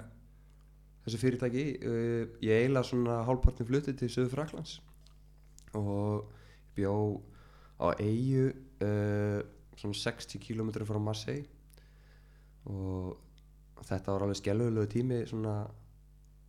[1.08, 4.78] þessu fyrirtæki, uh, ég eiginlega svona hálfpartin flutti til Söður Fraklands
[5.78, 6.28] og
[6.76, 6.94] bjó
[7.82, 8.50] á eigu
[8.84, 9.40] uh,
[9.78, 11.46] svona 60 km frá Marseille
[12.68, 13.16] og
[13.86, 15.60] þetta var alveg skelvulegu tími svona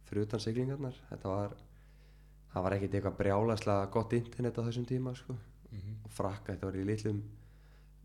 [0.10, 1.56] fyrir utan siglingarnar þetta var
[2.50, 5.36] það var ekkert eitthvað brjálæslega gott internet á þessum tíma sko.
[5.69, 5.98] Mhm.
[6.04, 7.19] og frakka, þetta var í litlum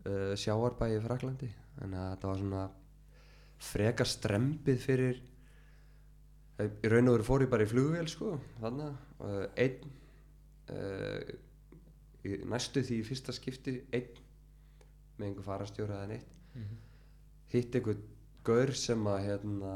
[0.05, 2.65] uh, sjáarbæi í Fraklandi þannig að þetta var svona
[3.57, 5.21] frekar strempið fyrir
[6.63, 9.89] í raun og veru fór ég bara í flugvél sko, þannig uh, einn
[10.71, 11.33] uh,
[12.47, 14.21] næstu því í fyrsta skipti einn
[15.17, 16.37] með einhver farastjóra eða neitt.
[16.55, 16.83] Mhm.
[17.51, 17.99] hitt einhver
[18.43, 19.73] gaur sem að hérna,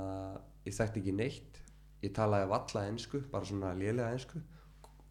[0.66, 1.60] ég þekkti ekki neitt.
[2.04, 4.40] Ég talaði valla ensku bara svona lélega ensku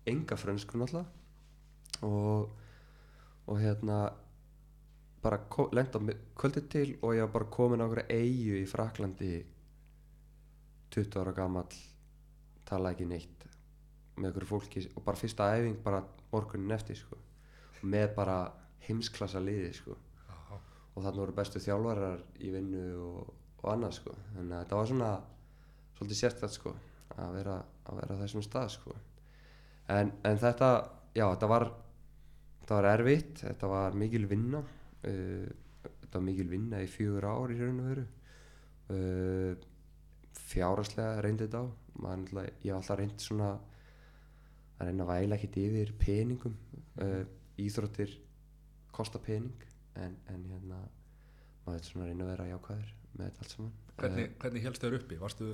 [0.09, 1.07] enga frönsku náttúrulega.
[2.03, 2.51] Og,
[3.47, 3.99] og hérna
[5.23, 5.41] bara
[5.75, 6.01] lengt á
[6.39, 9.33] kvöldið til og ég var bara komin á okkur eigu í Fraklandi
[10.95, 11.79] 20 ára gamall
[12.69, 13.47] talaði ekki neitt
[14.19, 17.19] með okkur fólki og bara fyrsta æfing bara morgunin eftir sko.
[17.83, 18.39] Með bara
[18.89, 19.97] heimsklassa liði sko.
[20.29, 20.57] Já.
[20.95, 24.15] og þarna voru bestu þjálfarar í vinnu og, og annað sko.
[24.35, 25.11] Þannig að þetta var svona
[25.99, 26.75] svolítið sérstætt sko
[27.19, 28.97] að vera, að vera þessum stað sko.
[29.89, 30.73] En, en þetta,
[31.17, 31.71] já þetta var
[32.61, 35.49] þetta var erfitt, þetta var mikil vinna uh,
[36.09, 38.07] þetta var mikil vinna í fjögur ár í raun og veru.
[38.89, 39.68] Uh,
[40.49, 41.67] fjáraslega reyndi þetta á.
[41.99, 43.51] Maður, ég hef alltaf reynd svona
[44.79, 46.55] að reyna að væla ekkert yfir peningum.
[46.99, 47.25] Uh,
[47.59, 48.15] íþróttir
[48.95, 49.67] kosta pening
[49.99, 50.81] en, en hérna
[51.65, 53.77] maður veit svona að reyna að vera jákvæður með þetta allt saman.
[53.99, 55.19] Hvernig, hvernig helst þau uppi?
[55.19, 55.49] Varstu,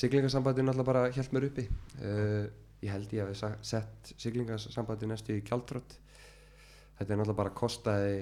[0.00, 1.66] Siglingasambandi náttúrulega bara held mér uppi.
[2.00, 2.46] Uh,
[2.82, 5.98] ég held ég að við sett siglingasambandi næstu í kjaldrott
[6.98, 8.16] þetta er náttúrulega bara kostaði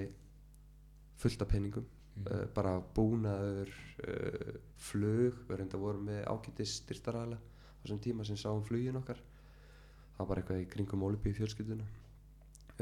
[1.21, 1.87] fullt af peningum.
[2.27, 3.71] Uh, bara búnaður
[4.07, 7.43] uh, flug, við reynda vorum með ágættis styrtaræðla á
[7.83, 11.85] þessum tíma sem sáum flugin okkar það var bara eitthvað í kringum Olympi fjölskylduna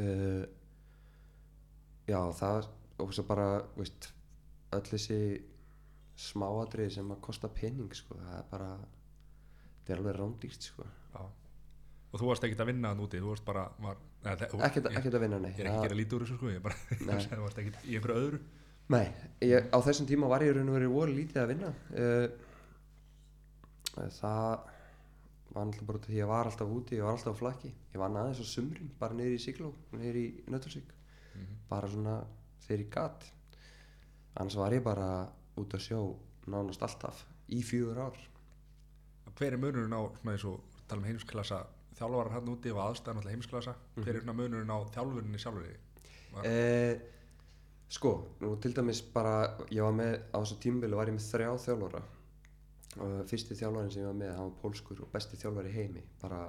[0.03, 0.45] uh,
[2.09, 2.67] já það
[2.99, 3.45] og svo bara
[3.77, 4.09] veist,
[4.75, 5.19] öll þessi
[6.19, 10.87] smáadrið sem að kosta pening sko, það er bara þetta er alveg rándýrt sko.
[12.09, 14.87] Og þú varst ekkert að vinna hann úti, þú varst bara var, þe- þú- ekkert,
[14.89, 16.63] ég, ekkert að vinna nei ég er ekki að gera lítið úr þessu sko, ég
[16.65, 17.19] bara, Nei.
[17.29, 18.39] þú varst ekkert í einhverju öðru.
[18.89, 19.05] Nei,
[19.45, 21.73] ég, á þessum tíma var ég raun og verið voru lítið að vinna.
[21.93, 22.27] Uh,
[23.99, 24.59] Það
[25.49, 27.71] var alltaf bara því að ég var alltaf úti, ég var alltaf á flakki.
[27.93, 30.93] Ég vann aðeins á sumrin, bara niður í Sigló, niður í Nöttalsvík
[31.69, 32.13] Bara svona
[32.65, 33.25] þegar ég gat.
[34.39, 35.09] Annars var ég bara
[35.59, 35.99] út að sjó
[36.49, 38.17] nánast alltaf í fjögur ár.
[39.35, 41.59] Hver er munurinn á, svona eins og tala um heimsklassa
[41.99, 45.73] þjálfarar hann úti og aðstæðan alltaf heimsklassa, hver er svona munurinn á þjálfurinni sjálfur
[46.33, 46.99] Var- eh,
[47.89, 51.53] Sko, nú til dæmis bara, ég var með, á þessu tímabili var ég með þrjá
[51.63, 52.01] þjálfara
[53.01, 56.03] og fyrsti þjálfarin sem ég var með, hann var pólskur og besti þjálfari í heimi,
[56.21, 56.43] bara,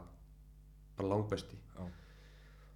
[0.98, 1.57] bara langbesti.
[1.76, 1.87] Já.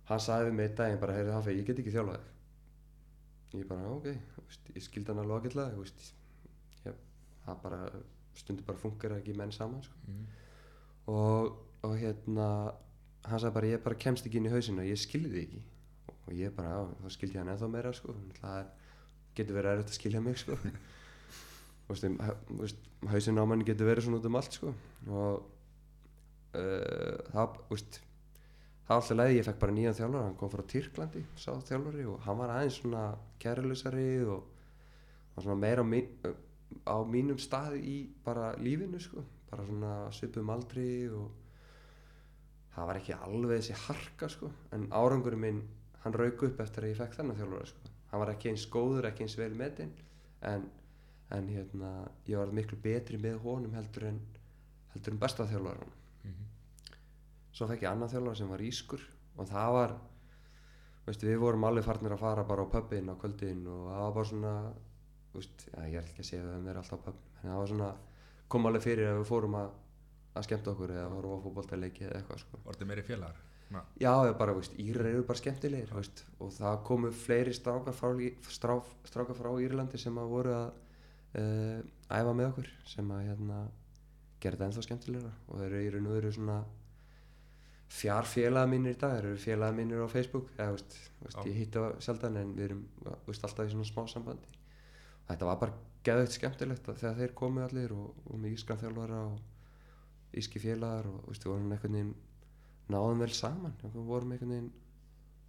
[0.09, 3.61] Hann sagði við mig einn daginn bara, heyrðu Hafi, ég get ekki þjálfað þig.
[3.61, 5.85] Ég bara, ok, veist, ég skildi hann alveg ágætlega,
[6.89, 6.97] ég,
[7.45, 7.83] það bara,
[8.41, 10.01] stundur bara funkar ekki menn saman, sko.
[10.09, 10.25] Mhm.
[11.13, 11.53] Og,
[11.85, 12.49] og hérna,
[13.29, 15.65] hann sagði bara, ég bara kemst ekki inn í hausinu, ég skildi þig ekki
[16.25, 18.69] og ég bara, já, þá skildi ég hann ennþá meira sko, það er,
[19.37, 20.59] getur verið erfitt að skilja mig sko.
[21.85, 22.17] Veist, um,
[22.49, 24.73] þú veist, hausinn á manni getur verið svona út um allt sko.
[25.11, 25.43] Og
[26.57, 28.01] uh, það, þú veist
[28.87, 30.25] það alltaf leiði, ég fekk bara nýjan þjálfara.
[30.31, 33.05] Hann kom frá Tyrklandi, sá þjálfari og hann var aðeins svona
[33.43, 34.51] kæruleysari og
[35.35, 36.11] var svona meira á, mín,
[36.89, 41.29] á mínum stað í bara lífinu sko, bara svona svipum aldri og
[42.75, 44.53] það var ekki alveg þessi harka sko.
[44.73, 45.65] En árangurinn minn
[46.05, 49.09] hann rauk upp eftir að ég fekk þennan þjálfara sko hann var ekki eins góður,
[49.11, 49.93] ekki eins vel metinn
[50.45, 50.67] en,
[51.35, 51.93] en hérna
[52.29, 54.21] ég var miklu betri með honum heldur en
[54.95, 55.87] heldur en besta þjálfara
[56.25, 56.45] Mhm.
[57.53, 59.01] svo fekk ég annan þjálfara sem var ískur
[59.37, 59.95] og það var
[61.07, 64.13] veistu, við vorum alveg farnir að fara bara á pubin á kvöldin og það var
[64.15, 64.53] bara svona
[65.35, 67.59] veist, ja, ég er ekki að segja að við erum alltaf á pubin en það
[67.59, 67.91] var svona,
[68.49, 69.69] kom alveg fyrir að við fórum að,
[70.35, 72.61] að skemmta okkur eða fórum á fótboltaleiki eða eitthvað sko.
[72.65, 73.43] Var þetta meiri félagar?
[73.75, 77.97] Na, Já, ég bara, veist, Írar eru bara skemmtilegir veist, og það komu fleiri strákar
[77.97, 78.13] frá,
[78.55, 80.69] stráf, strákar frá Írlandi sem að voru að
[81.41, 83.61] uh, æfa með okkur sem að hérna,
[84.43, 85.33] gera þetta ennþá skemmtilegra.
[85.49, 86.59] Og þeir eru í raun og veru svona
[87.95, 91.41] fjár félaga mínir í dag þeir eru félaga mínir á Facebook eða, veist, Já.
[91.49, 94.61] ég hitta sjaldan en við erum alltaf í svona smá sambandi.
[95.25, 100.39] Þetta var bara geðveikt skemmtilegt þegar þeir komu allir og, og með ískan þjálfara og
[100.39, 102.15] íski félagar og veist, við vorum einhvern veginn
[102.93, 104.73] náðum vel saman við vorum einhvern veginn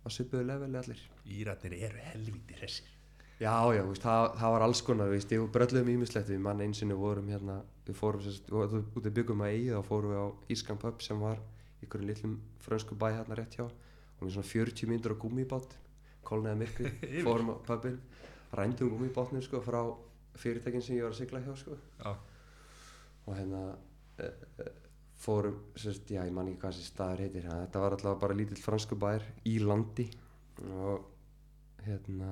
[0.06, 2.92] á svipuðu leveli allir Íratnir eru helvíti hressir.
[3.40, 6.98] já já, veist, það, það var alls konar veist, við brölluðum ímislegt við mann einsinni
[7.00, 10.28] vorum hérna við fórum sérst, við út í byggum að eigi þá fórum við á
[10.56, 11.42] Ískan pub sem var
[11.82, 15.76] einhverjum litlum frönsku bæ hérna rétt hjá og við svona 40 mínútur á gummibát
[16.26, 16.94] kólnaði myrkri,
[17.26, 18.00] fórum á pubin
[18.56, 19.82] rændum gummibátnum sko frá
[20.40, 22.16] fyrirtækin sem ég var að sigla hjá sko Já.
[23.26, 23.62] og hérna
[24.18, 24.30] e,
[24.64, 24.70] e,
[25.26, 28.38] fórum, sérst, já ég man ekki hvað þessi staður heitir, en þetta var alltaf bara
[28.38, 30.06] lítill fransku bær í landi
[30.70, 31.08] og
[31.86, 32.32] hérna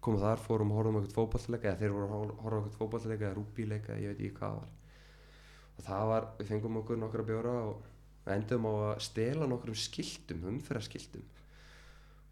[0.00, 3.36] komum þar, fórum og horfum okkur fótballleika eða þeir voru að horfa okkur fótballleika eða
[3.36, 4.70] rúbíleika, ég veit ekki hvað var.
[5.76, 10.46] Og það var, við fengum okkur nokkra bjóra og endum á að stela nokkrum skiltum,
[10.54, 11.26] umferðarskiltum.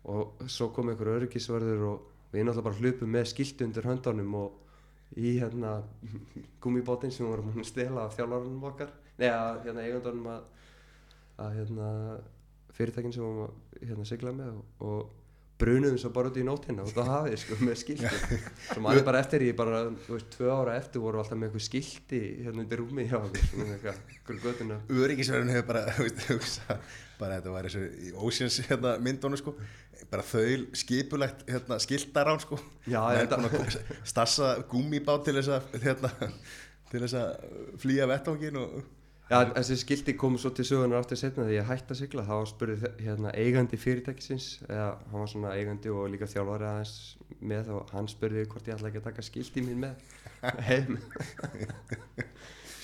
[0.09, 5.19] Og svo kom einhver öryggisverður og við náttúrulega bara hlupum með skiltu undir höndunum og
[5.21, 5.79] í hérna
[6.63, 10.67] gummibótin sem við vorum að stela af þjálfarunum okkar neða hérna eigandunum að,
[11.45, 11.93] að hérna
[12.79, 15.17] fyrirtækin sem við vorum að hérna, sigla með og, og
[15.59, 18.37] brunuðum svo bara út í nótina út á hafið sko með skilti.
[18.69, 21.65] Svo maður bara eftir í bara, þú veist, tvö ára eftir voru alltaf með eitthvað
[21.67, 24.79] skilti hérna undir rúmi hjá okkur svona eitthvað, götuna.
[25.01, 26.79] Öryggisverðin hefur bara, þú veist, hugsa
[27.19, 29.57] bara þetta var eins og í Oceans hérna, myndónu sko,
[30.13, 32.61] bara þau skipulegt hérna, skiltarán sko.
[32.87, 36.13] Já, að stassa gúmmibát til þess að hérna,
[36.93, 38.79] til þess að flýja vettvangin og
[39.29, 42.37] Já, þessi skilti kom svo til sögunar aftur setna þegar ég hætti að sigla, þá
[42.49, 46.95] spurði hérna, eigandi fyrirtækisins, eða hann var svona eigandi og líka þjálfari aðeins
[47.53, 50.01] með og hann spurði hvort ég ætla ekki að taka skilti mín með.
[50.69, 50.97] Heim.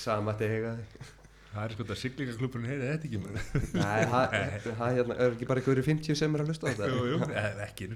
[0.05, 1.13] Sagði maður að eiga þig
[1.55, 3.37] Það er sko þetta siglingaklubburinn heyrið þetta ekki með
[3.79, 4.33] Nei, það
[4.65, 6.89] það, hérna, er ekki bara einhverju 50 sem er að hlusta á þetta?
[6.91, 7.19] Jú, jú,
[7.63, 7.89] ekki.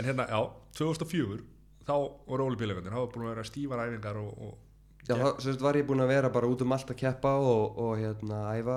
[0.00, 0.40] En hérna, já,
[0.80, 1.36] 2004
[1.84, 1.94] þá
[2.30, 4.69] voru ólipílegandir, þá var búin að vera stífar æfingar og, og
[5.08, 7.94] Já, sagt, var ég búinn að vera bara út um allt að keppa og, og
[7.98, 8.74] hérna æfa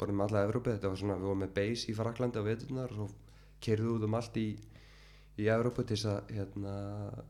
[0.00, 2.90] bara um alla Evrópi, þetta var svona, við vorum með base í Fraklandi á veturnar
[2.90, 3.06] og svo
[3.64, 4.46] kerðum út um allt í,
[5.38, 6.74] í Evrópu til þess að hérna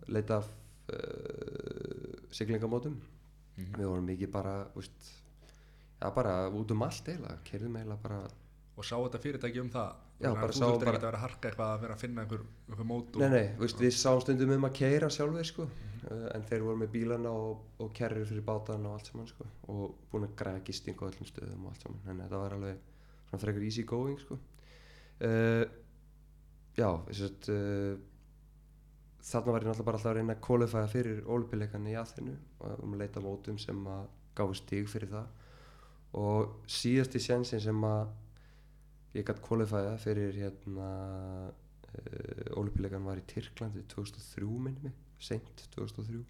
[0.08, 0.48] leita af
[0.94, 2.96] uh, siglingamótum.
[3.60, 3.74] Mhm.
[3.76, 5.10] við vorum mikið bara, úst,
[6.00, 8.20] já bara út um allt eiginlega, kerðum eiginlega bara.
[8.80, 9.90] Og sá þetta fyrirtæki um það?
[10.20, 11.94] Já, Þannig að bara þú sá bara- ekki að vera að harka eitthvað að vera
[11.94, 15.08] að finna einhver, einhver mót og, Nei, nei, veist, við sáum stundum um að keira
[15.12, 19.10] sjálfur sko, uh, en þeir voru með bílana og, og kerrir fyrir bátana og allt
[19.10, 22.40] saman sko, og búin að græða gisting á öllum stöðum og allt saman, en þetta
[22.42, 22.78] var alveg
[23.28, 24.38] svona frekar easy going sko.
[25.26, 25.64] uh,
[26.78, 27.98] Já, þess að uh,
[29.26, 32.84] þarna var ég náttúrulega bara alltaf að reyna að qualifya fyrir olimpíuleikann í aðþinu og
[32.86, 34.06] um að leita mótum sem að
[34.38, 35.26] gáfu stig fyrir það.
[36.20, 38.14] Og síðasti sjensin sem að
[39.18, 40.88] ég gætt qualifæða fyrir hérna
[42.56, 46.26] olimpíuleikan var í Tyrklandi 2003 minni mig, seint 2003 uh,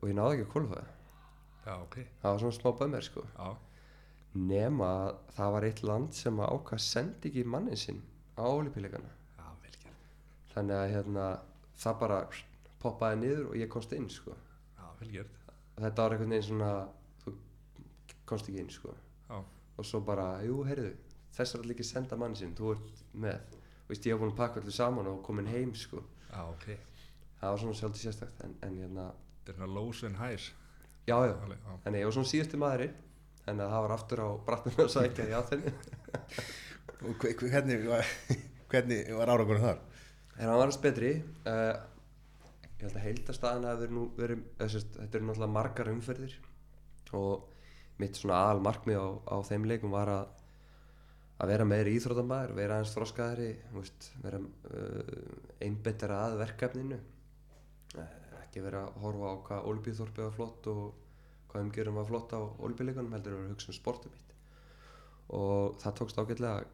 [0.00, 0.86] og ég náði ekki að qualifæða
[1.64, 3.22] Já, ok, það var svona smá bömmir sko.
[3.38, 3.46] Já,
[4.36, 8.02] nema að það var eitt land sem að ákvað sendi ekki mannin sinn
[8.36, 8.44] á
[9.62, 9.86] gert.
[10.52, 11.30] Þannig að hérna
[11.80, 12.18] það bara
[12.84, 14.36] poppaði niður og ég komst inn sko.
[14.76, 15.24] Já,
[15.80, 16.70] þetta var einhvern veginn svona
[17.24, 17.36] þú
[18.28, 18.92] komst ekki inn sko.
[19.30, 20.92] Já, og svo bara, jú, heyrðu
[21.34, 23.56] þess allir ekki senda manni sinn, þú ert með.
[23.88, 26.93] Og ég hef búin að pakka allir saman og komin heim sko, já, ok
[27.44, 29.06] það var svona sjálfsagt sérstakt en, en hérna,
[29.44, 30.44] Þetta er svona lows and highs.
[31.04, 31.34] Já, já.
[31.84, 32.94] En ég var svona síðusti maðurinn
[33.52, 35.72] en það var aftur á brattum að sækja í aðþenni
[37.04, 38.12] Og hve- hve- hvernig var,
[38.72, 39.82] hvernig var árangurinn þar?
[40.34, 41.10] en hann var hans betri
[41.46, 41.74] uh,
[42.64, 46.32] ég held að heildastaðan hafi verið nú verið, eða sérst, þetta eru náttúrulega margar umferðir.
[47.14, 47.44] Og
[48.02, 50.32] mitt svona aðal markmið á, á þeim leikum var að
[51.44, 56.98] að vera meiri íþróttamæður, vera aðeins veist, vera uh, einbettara að verkefninu
[58.42, 60.82] ekki vera að horfa á hvað Olbíþorpi var flott og
[61.50, 64.34] hvað umgjörum var flott á Olbíleikunum heldur að hugsa um sportum mitt.
[65.34, 66.64] Og það tókst ágætlega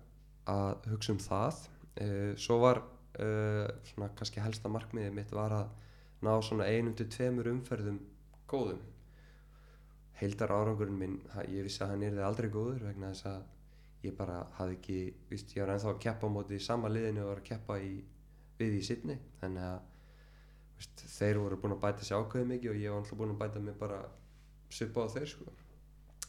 [0.50, 1.60] að hugsa um það.
[2.00, 5.70] Uh, svo var uh, svona kannski helsta markmiðið mitt var að
[6.24, 8.00] ná svona einum til tveimur umferðum
[8.50, 8.80] góðum.
[10.20, 11.16] Heildar árangurinn minn,
[11.48, 13.46] ég vissi að hann yrði aldrei góður vegna þess að
[14.04, 14.98] ég bara hafði ekki,
[15.30, 17.78] víst, ég var ennþá að keppa á móti í sama liðinu og var að keppa
[17.80, 17.94] í,
[18.60, 19.89] við í Sydney þannig að
[20.80, 23.40] víst, þeir voru búin að bæta sér ákveðið mikið og ég var alltaf búin að
[23.44, 24.00] bæta mig bara
[24.72, 25.52] svipa á þeir sko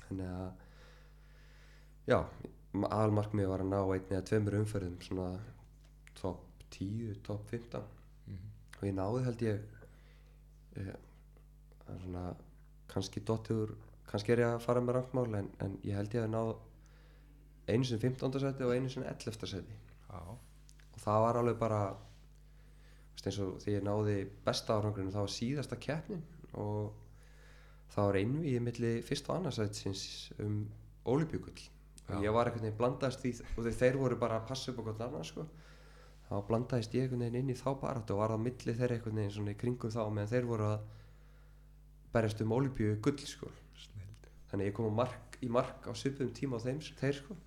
[0.07, 0.49] þannig að
[2.11, 2.17] já,
[2.87, 5.29] aðalmarkmið var að ná einni eða tveimur umferðum svona
[6.21, 7.83] top 10, top 15
[8.27, 8.49] Mhm.
[8.77, 9.61] og ég náði held ég
[10.77, 10.93] eh,
[12.03, 12.35] svona
[12.91, 13.73] kannski dottiður,
[14.07, 16.51] kannski er ég að fara með rangmál en, en ég held ég að náð
[17.71, 18.39] einu sinni 15.
[18.39, 19.47] seti og einu sinni 11.
[19.47, 19.77] seti
[20.11, 20.37] og
[20.99, 22.11] það var alveg bara veist,
[23.21, 26.24] eins og því ég náði besta árangurinn það var síðasta keppnin
[26.58, 26.93] og
[27.91, 30.06] það var einvið milli fyrst og annarsætsins
[30.41, 30.63] um
[31.06, 31.60] ólipjökull
[32.12, 34.82] og ég var einhvern veginn blandaðist því og þeir, þeir voru bara að passa upp
[34.82, 35.45] hvort annað sko.
[36.28, 39.21] þá blandaðist ég einhvern veginn inn í þá baráttu og var á milli þeirra einhvern
[39.21, 40.88] veginn svona í kringum þá meðan þeir voru að
[42.12, 43.52] berjast um ólipjökull sko.
[43.86, 47.38] snild þannig ég kom mark, í mark á svipum tíma á þeim þeir sko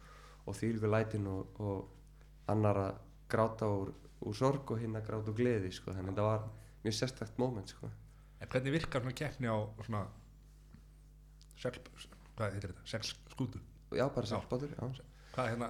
[0.44, 2.96] og því líka lætin og, og annar að
[3.32, 3.92] gráta úr,
[4.24, 6.44] úr sorg og hinn að gráta úr gleði sko þannig að þetta var
[6.84, 7.90] mjög sérstakt moment sko.
[8.40, 9.56] En hvernig virkar svona keppni á
[9.86, 10.04] svona
[11.60, 11.80] segl,
[12.36, 13.60] hvað heitir þetta, segl skútu
[13.90, 14.32] og já, bara Já.
[14.34, 15.04] sérstbátur já.
[15.34, 15.68] Hvað hérna,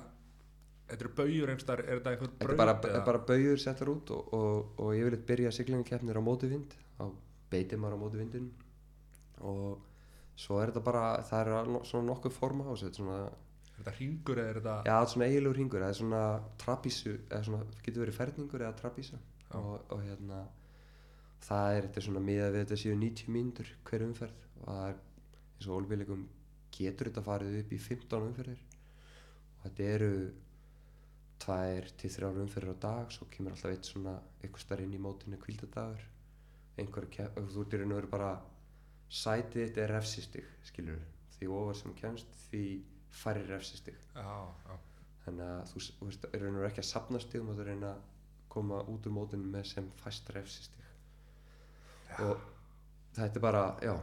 [0.89, 4.33] þetta eru bauður einhverstaðar, er þetta einhver þetta er bara, bara bauður settar út og,
[4.37, 7.05] og, og ég vil byrja siglingakeppnir á móti vind á
[7.53, 8.51] beitir maður á móti vindin
[9.45, 9.83] og
[10.39, 13.19] svo er þetta bara það er svona nokkuð forma á þessu þetta er svona,
[13.75, 16.23] Er þetta hringur eða er þetta já, þetta er svona eiginlegur hringur það er svona
[16.63, 19.19] trapísu eða svona, getur verið ferningur eða trapísa.
[19.59, 20.45] Og, og hérna
[21.45, 24.47] það er þetta svona miðað við þetta séu 90 mínútur hver umferð.
[24.61, 25.03] Og það er
[25.55, 26.25] eins og ólbíleikum
[26.75, 28.65] getur þetta farið upp í 15 umferðir.
[29.59, 30.15] Og þetta eru
[31.45, 35.03] tvær til þrjár umferðir á dag svo kemur alltaf eitt svona eitthvað starf inn í
[35.03, 36.05] mótinu kvildadagur
[36.81, 38.31] einhver kepp, þú ert í raun og veru bara
[39.15, 41.03] sætið þetta er refsistig skilur
[41.37, 42.65] því ofar sem kemst því
[43.15, 43.97] færri refsistig.
[45.25, 48.03] Þannig að þú, þú veist, er og veru ekki að sapna stigum þú reyna að
[48.55, 50.91] koma út úr mótinu með sem fæst refsistig.
[52.23, 52.37] Og
[53.17, 53.97] þetta er bara, já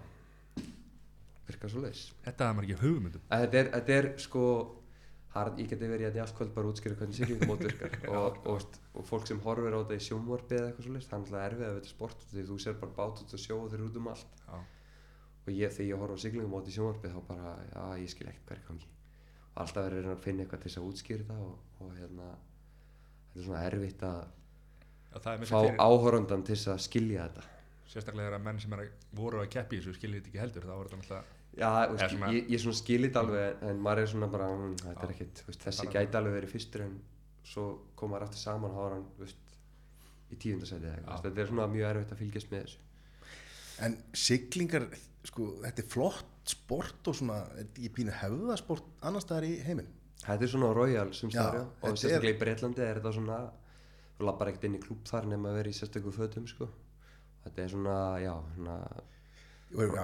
[1.51, 4.43] virkar svo leis þetta er maður ekki hugmyndum þetta er, þetta er sko
[5.36, 7.97] hard, ég geti verið hérna í allt kvöld bara að útskýra hvernig siglingamót virkar.
[8.12, 11.18] Og, og, og fólk sem horfir á þetta í sjónvarpi eða eitthvað svo leist, það
[11.18, 13.70] er alltaf erfið að þetta sport því þú sér bara bát út og sjó og
[13.72, 14.41] þeir eru út um allt.
[14.47, 14.57] Já,
[15.41, 18.51] og ég, þegar ég horf á siglingamót í sjónvarpi þá bara, já, ég skil ekkert
[18.51, 18.91] hverju gangi.
[18.91, 19.01] og
[19.56, 23.47] alltaf verður að finna eitthvað til þess að útskýra þetta og, og hérna þetta er
[23.47, 24.22] svona erfitt að
[25.12, 27.47] er fá fyrir áhorfandan til þess að skilja þetta.
[27.91, 30.68] Sérstaklega þegar að menn sem er að, voru að keppi þessu skiljið þetta ekki heldur
[30.70, 33.99] þá er þetta náttúrulega Já, veist, Eða svona- ég, ég svona skilit alveg en maður
[34.02, 36.93] er svona bara, hm, þetta er ekkit veist, þessi Bara- gæti alveg verið fyrstur en
[37.43, 37.66] svo
[37.99, 39.58] koma aftur saman og hafa hann veist,
[40.32, 40.93] í tíundasæti
[41.26, 42.80] þetta er svona mjög erfitt að fylgjast með þessu
[43.86, 44.88] En siglingar,
[45.27, 49.89] sko, þetta er flott sport og svona, þetta ekki pínu hefðasport annars staðar í heiminn?
[50.21, 53.39] Þetta er svona royal sem staðar já, og sérstaklega í Breitlandi er þetta svona
[54.17, 56.67] þú lappar ekkert inn í klúb þar nema að vera í sérstöku fötum sko.
[57.45, 58.77] þetta er svona, já, svona
[59.71, 60.03] Já,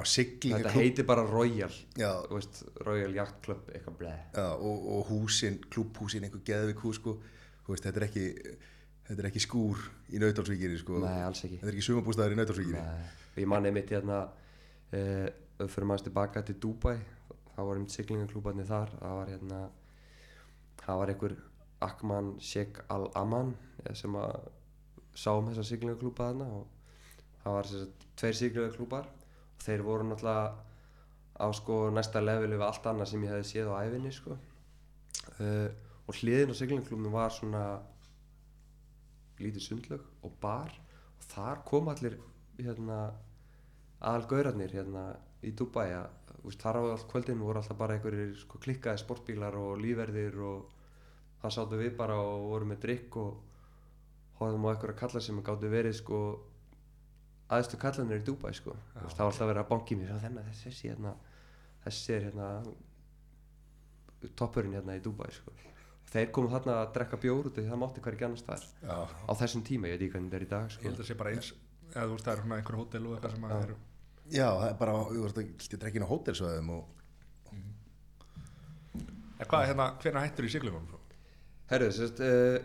[0.56, 1.74] þetta heitir bara royal
[2.32, 7.18] veist, royal yacht club, eitthvað bleð já, og, og húsin, klúbhúsin, einhver geðvik hús, sko,
[7.68, 8.26] veist, þetta er ekki,
[9.10, 11.02] þetta er ekki skúr í Nautalsvíkinni, sko.
[11.04, 12.86] Þetta er ekki sumabústæður í Nautalsvíkinni.
[13.38, 15.28] Ég manni mitt hérna uh,
[15.60, 16.98] fyrir maður tilbaka til Dubai
[17.58, 18.94] þá var einmitt siglingaklúbarnir þar.
[19.00, 19.62] Það var hérna
[20.84, 21.36] það var einhver
[21.88, 23.54] Akman Sheikh Al-Aman
[23.86, 24.48] eh, sem að
[25.18, 26.68] sá um þessa siglingaklúba þarna og
[27.42, 30.54] það var að tveir siglingaklúbar og þeir voru náttúrulega
[31.38, 34.38] á sko næsta levelu við allt annað sem ég hefði séð á æfinni sko.
[35.38, 35.70] Uh,
[36.08, 37.64] og hliðin á siglingaklúbnum var svona
[39.42, 40.72] lítið sundlög og bar
[41.18, 42.18] og þar kom allir
[42.58, 43.02] hérna
[44.00, 45.04] aðalgaurarnir hérna
[45.46, 46.10] í Dubai að
[46.44, 50.74] veist, þar á allt kvöldin voru alltaf bara einhverjir sko, klikkaði sportbílar og lífverðir og
[51.42, 53.32] það sáttu við bara og voru með drikk og
[54.40, 56.20] hóðum á einhverja kalla sem gáttu verið sko
[57.54, 58.76] aðstu kallanir í Dubai sko.
[58.94, 61.14] Þú veist, það var alltaf verið að banki mér þennan þessi hérna
[61.86, 62.50] þessi er hérna
[64.38, 65.56] toppurinn hérna í Dubai sko.
[66.08, 68.68] Þeir komu þarna að drekka bjór út því það mátti hverja annars staðar.
[68.80, 70.86] Já, á þessum tíma, ég veit ekki hvernig þetta er í dag ég sko.
[70.88, 71.50] held að sé bara eins
[71.94, 73.78] eða þú veist það er svona einhver hótel og eitthvað sem að eru
[74.32, 76.94] já, það er bara, þú er ekki inn á hótelsvæðum og,
[79.38, 81.02] en hvað er hérna, hvernig hættur í siglingum svo?
[81.68, 82.58] Herru, sérst, uh,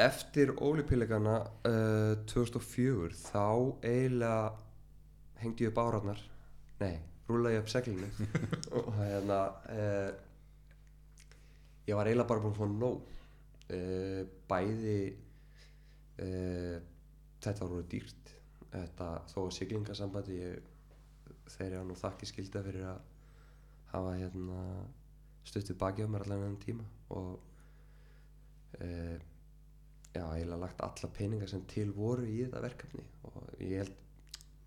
[0.00, 1.36] eftir ólipillegana
[1.68, 3.44] uh, 2004 þá
[3.84, 4.50] eiginlega
[5.40, 6.20] hengdi ég upp árarnar.
[6.80, 6.96] Nei,
[7.28, 8.10] rúlaði ég upp seglinu.
[8.80, 9.40] Og hérna
[9.72, 10.10] uh,
[11.88, 13.16] ég var eiginlega bara búinn að fá nóg.
[13.70, 14.98] Uh, bæði
[16.24, 16.76] uh,
[17.40, 18.34] þetta var úr dýrt.
[18.70, 20.74] Þetta, þó að siglingasambandi ég,
[21.56, 23.00] þeir eru nú þakki skilda fyrir að
[23.92, 24.60] hafa hérna
[25.46, 26.86] stuttið baki á mér allan enn tíma
[27.16, 27.30] og
[28.80, 29.16] uh,
[30.14, 33.96] já, eiginlega lagt alla peninga sem til voru í þetta verkefni og ég held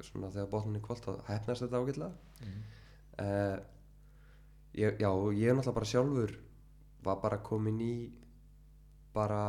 [0.04, 2.12] svona þegar botninni kvöld þá hefnast þetta ágætlega.
[3.14, 3.58] Uh,
[4.76, 6.36] ég, já, ég er náttúrulega bara sjálfur
[7.04, 7.96] var bara komin í
[9.14, 9.40] bara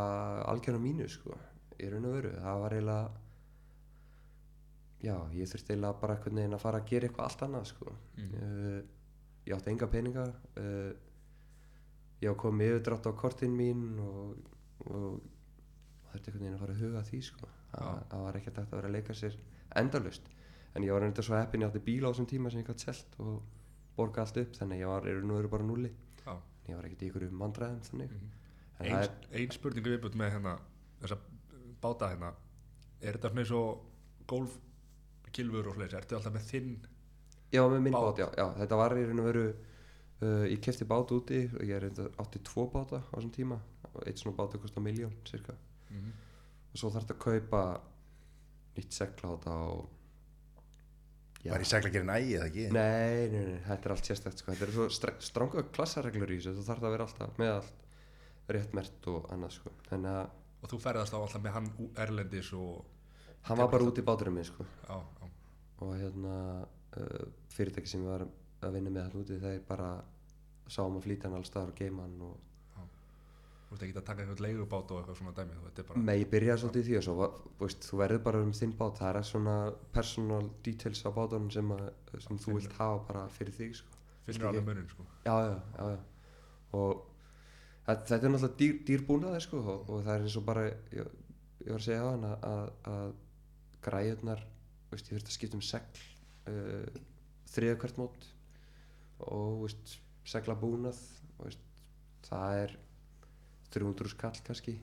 [0.50, 1.36] algjörna mínu sko,
[1.80, 2.32] í raun og veru.
[2.44, 3.23] Það var eiginlega
[5.04, 7.96] já, ég þurfti eiginlega bara einhvern veginn að fara að gera eitthvað allt annað sko.
[8.18, 8.78] Uh,
[9.44, 10.92] ég átti enga peninga uh,
[12.22, 14.38] ég var komið yfirdrátt á kortin mín og,
[14.88, 15.20] og
[16.12, 17.50] þurfti einhvern veginn að fara að huga því sko.
[17.74, 19.36] það, var ekki takt að vera að leika sér
[19.80, 20.30] endalust
[20.74, 22.84] en ég var reynda svo heppin ég átti bíl á þessum tíma sem ég gætt
[22.86, 23.42] selt og
[23.98, 25.90] borga allt upp þannig ég var er nú eru bara núli
[26.24, 26.34] Já.
[26.68, 28.14] ég var ekkert í ykkur mandræðum þannig.
[28.14, 28.30] Mhm.
[28.78, 30.54] en ein, það er, ein spurningu viðbútt með hérna
[31.02, 31.18] þessa
[31.82, 32.32] báta hérna.
[33.00, 33.84] Er þetta svona eins og
[35.34, 36.74] golfkilfur og fleiri, ertu alltaf með þinn
[37.54, 38.04] já með minn Bát.
[38.06, 41.64] bát, já, já þetta var í raun og veru uh, ég kefti bát úti og
[41.66, 43.58] ég reynda átti tvo báta á þessum tíma
[43.94, 47.80] og eitt svona bátu kostar miljón cirka og svo þarf þetta að kaupa
[48.76, 49.90] nýtt segláta og
[51.44, 51.52] Já.
[51.52, 52.62] var í seglagerinn ægi eða ekki?
[52.72, 54.54] Nei, nei, nei, þetta er allt sérstætt sko.
[54.54, 57.82] Þetta er svo str stranga klassareglur í þessu Þú þarf að vera alltaf með allt
[58.56, 59.72] rétt mert og annað sko.
[59.90, 60.30] Þannig að
[60.64, 61.68] og þú ferðast á alltaf með hann
[62.00, 62.80] erlendis og
[63.44, 64.64] hann var bara út í báturinn minn sko.
[64.88, 65.23] já, já,
[65.82, 68.26] Og hérna uh, fyrirtæki sem ég var
[68.64, 69.92] að vinna með hann úti Þeir bara
[70.70, 72.36] sáum að flýta hann alls staðar og geima hann og.
[73.64, 76.14] Þú veist ekki að taka eitthvað leigubát og eitthvað svona dæmi Þetta er bara Nei,
[76.20, 79.00] ég byrjaði svolítið í því og svo, þú veist, þú verður bara um þinn bát
[79.00, 79.56] það er svona
[79.96, 81.88] personal details á bátunum sem, að,
[82.28, 83.94] sem þú vilt hafa bara fyrir þig sko.
[84.24, 85.98] Finnur alveg munin sko já, já, já, já.
[86.78, 87.02] og
[87.86, 91.10] þetta, þetta er náttúrulega dýr, dýrbúnaði sko, og, og það er eins og bara ég,
[91.64, 93.14] ég var að segja á hann að, að,
[93.84, 94.44] græjurnar
[94.94, 96.02] veist, ég þurfti að skipta um segl
[96.50, 97.02] uh,
[97.54, 98.26] þriða hvert mót
[99.24, 100.98] og veist, segla búnað
[101.38, 101.62] veist,
[102.26, 102.76] það er
[103.74, 104.78] 300 skall kannski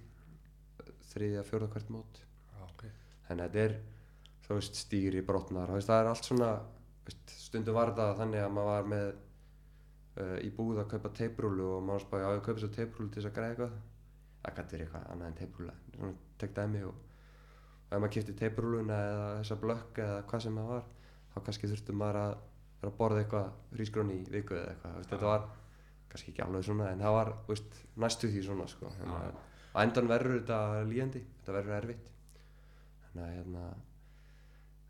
[1.12, 2.22] þriðja, fjórða hvert mót.
[2.52, 2.86] Já, ok.
[3.28, 3.76] Þannig að þetta er
[4.46, 5.74] þú veist, stýri, brotnar.
[5.74, 6.50] Það er allt svona
[7.06, 11.70] veist, stundum var þetta þannig að maður var með uh, í búð að kaupa teiprúlu
[11.78, 13.80] og maður spáði að ég kaupa svo teiprúlu til þess að græða eitthvað.
[14.42, 17.02] Það gæti verið eitthvað annað en teiprúla svona tek dæmi og,
[17.92, 20.86] og ef maður kipti teiprúluna eða þessa blökk eða hvað sem það var
[21.34, 22.36] þá kannski þurfti maður að
[22.82, 25.46] vera að borða eitthvað hrísgrón í viku eða eitthvað veist, þetta var
[26.12, 28.92] kannski ekki alveg svona en það var veist, næstu því svona sko.
[28.96, 29.40] Þannig að
[29.72, 32.08] á endan verður þetta líjandi þetta verður erfitt.
[33.10, 33.66] Þannig að hérna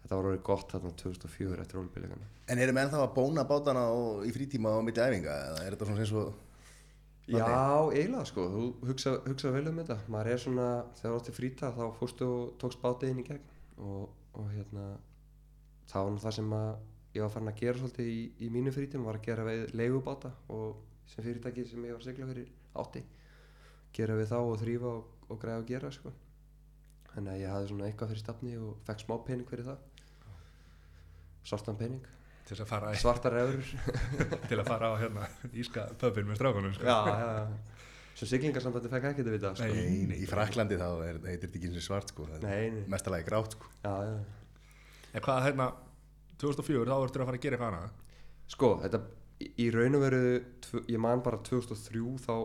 [0.04, 3.84] þetta var orðið gott þarna 2004 eftir ólbíleikana En eru menn þá að bóna bátana
[3.96, 6.32] og, í frítíma og milli æfinga eða er þetta svona eins og
[7.32, 7.48] Já,
[7.92, 9.98] eiginlega sko, þú hugsa, hugsa vel um þetta.
[10.12, 10.68] Maður er svona,
[10.98, 13.46] þegar þú átti fríta þá fórstu og tókst bátið inn í gegn.
[13.82, 14.08] Og,
[14.38, 14.88] og hérna
[15.92, 16.72] það var það sem að
[17.16, 20.32] ég var farin að gera svolítið í, í mínu frítum var að gera við leigubáta
[20.56, 22.52] og sem fyrirtæki sem ég var segla fyrir
[22.84, 23.04] átti.
[23.96, 26.14] Gera við þá og þrýfa og, og græða og gera sko.
[27.12, 29.88] Þannig að ég hafði svona eitthvað fyrir stafni og fekk smá pening fyrir það.
[31.42, 32.06] Svartan pening,
[32.50, 33.68] Til að fara, svartar eurur
[34.50, 37.46] til að fara á hérna Íska pöpin með strákunum sko já, já, já
[38.22, 39.68] sem siglingarsambandi fekk ekki þetta vita sko.
[39.72, 39.94] Nei.
[40.10, 42.26] Nei, í Fraklandi þá er, heitir þetta ekki eins og svart sko,
[42.92, 43.70] mestalagi grátt sko.
[43.86, 44.18] já, já.
[45.16, 45.68] En hvað hérna
[46.44, 47.96] 2004 þá ertu að fara að gera eitthvað annað
[48.52, 49.00] Sko, þetta
[49.46, 50.22] í- í raun og veru,
[50.92, 52.36] ég man bara 2003 þá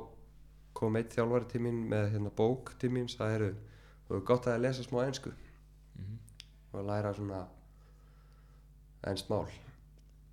[0.76, 3.50] kom eitt þjálfari til mín með hérna bók til mín, það eru,
[4.14, 5.32] er gott að lesa smá ensku
[6.72, 7.42] og læra svona
[9.10, 9.46] ennst mál.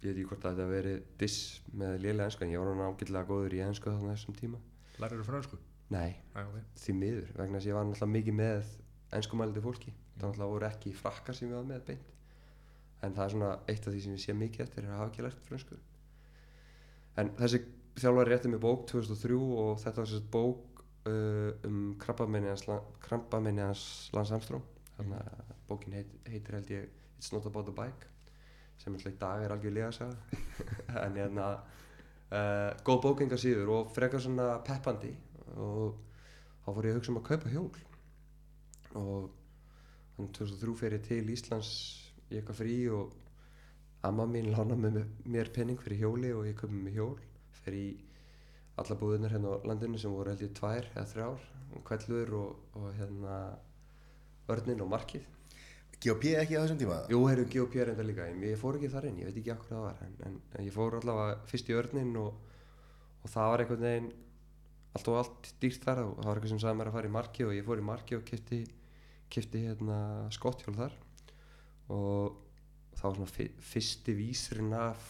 [0.04, 1.44] Ég veit ekki hvort að þetta verið diss
[1.80, 4.58] með lélega ensku en ég var ágætlega góður í ensku þannig þessum tíma.
[5.00, 5.60] Lærir þú fransku?
[5.94, 8.74] Nei, Æ, ok því miður, vegna þess að ég var náttúrulega mikið með
[9.20, 9.94] enskumælandi fólki.
[10.18, 12.12] Það náttúrulega voru ekki frakkar sem ég var með beint.
[13.04, 15.14] En það er svona eitt af því sem ég sé mikið eftir er að hafa
[15.14, 15.80] ekki lært frönsku.
[17.24, 17.64] En þessi
[18.04, 23.88] þjálfari rétti mig bók 2003 og þetta var þessi bók uh, um krabbamenni hans,
[24.20, 24.68] Armstrong.
[24.98, 26.90] Þannig að bókin heit, heitir held ég
[27.20, 28.13] It's Not About the Bike
[28.82, 30.42] sem alltaf í dag er algjör liðasaga.
[31.06, 35.14] en hérna uh, góð bókinga síður og frekar svona peppandi
[35.54, 35.98] og
[36.64, 37.74] þá fór ég að hugsa um að kaupa hjól.
[39.00, 39.30] Og
[40.16, 41.74] þannig 2003 fer ég til Íslands
[42.30, 43.20] í eitthvað frí og
[44.08, 47.16] amma mín lána með mér penning fyrir hjóli og ég kaupi mér hjól.
[47.64, 47.88] Fer í
[48.82, 51.50] alla búðunar hérna á landinu sem voru held ég tvær eða þrjár
[51.82, 53.38] kvellur og, og hérna
[54.48, 55.26] vörnin og markið
[56.04, 56.98] GOP ekki á þessum tíma?
[57.12, 59.70] Jú, heyrðu GOP er enda líka, ég fór ekki þar inn, ég veit ekki akkur
[59.72, 62.38] það var, en, en, en ég fór allavega fyrst í örnin og,
[63.24, 64.12] og það var einhvern veginn
[64.94, 67.14] allt og allt dýrt þar og það var eitthvað sem sagði mér að fara í
[67.16, 68.60] marki og ég fór í marki og kipti,
[69.34, 69.98] kipti hérna
[70.36, 70.98] skotthjól þar
[71.94, 72.38] og
[73.00, 75.08] það var svona fyrsti vísirinn af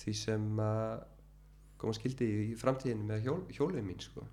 [0.00, 0.96] því sem uh,
[1.80, 4.24] koma skildi í framtíðinu með hjól, hjólið mín sko.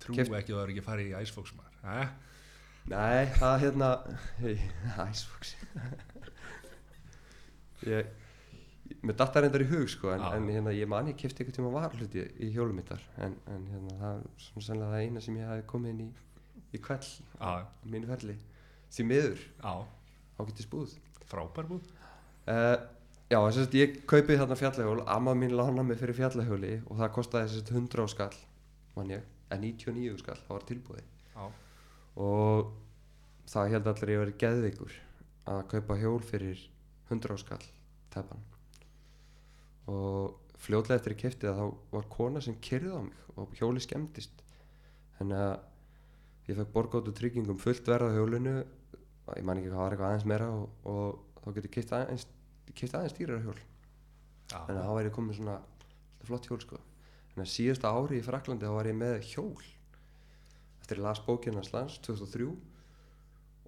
[0.00, 2.00] Trú Keypt- ekki að það er ekki farið í Icebox maður Æ,
[2.90, 3.90] Nei, það hérna
[5.06, 5.54] Æsfoks
[7.90, 8.16] Ég
[9.06, 11.60] Mér datt það reyndar í hug sko en, en hérna, ég man ég kefti eitthvað
[11.60, 15.22] tíma varhluti í hjólum mitt þar en, en hérna, það er svona sennilega það eina
[15.24, 16.08] sem ég hafi komið inn í
[16.76, 17.06] í kveld
[17.42, 18.36] á, mínu ferli.
[18.94, 19.44] Því miður.
[19.62, 19.74] Á,
[20.38, 20.92] ágættis búð.
[21.30, 21.86] Frábær búð.
[22.50, 22.76] Uh,
[23.30, 27.10] Já, þess að ég kaupið þarna fjallahjól amma mín lána mig fyrir fjallahjóli og það
[27.14, 28.38] kostaði þess að 100 á skall
[28.96, 31.04] man ég, en 99 skall það var tilbúði
[31.38, 31.46] á,
[32.16, 32.72] og
[33.50, 34.98] það held allir ég verið geðveikur
[35.50, 36.60] að kaupa hjól fyrir
[37.10, 37.64] 100 áskall
[38.14, 38.44] tæpan.
[39.90, 43.82] Og fljótlega eftir ég kefti það þá var kona sem kyrði á mig og hjóli
[43.82, 44.42] skemmtist
[45.18, 48.54] þannig að ég fekk borgóttu tryggingum fullt verð á hjólinu
[49.38, 52.26] ég man ekki hvað var eitthvað aðeins meira og, og þá getur keft aðeins,
[52.74, 53.58] keypt aðeins dýrara hjól.
[54.50, 55.58] Á, þannig að þá væri komið svona
[56.26, 56.80] flott hjól sko.
[57.32, 59.68] Þannig að síðasta ári í Fraklandi þá var ég með hjól
[60.90, 62.48] eftir ég las bókina Slans 2003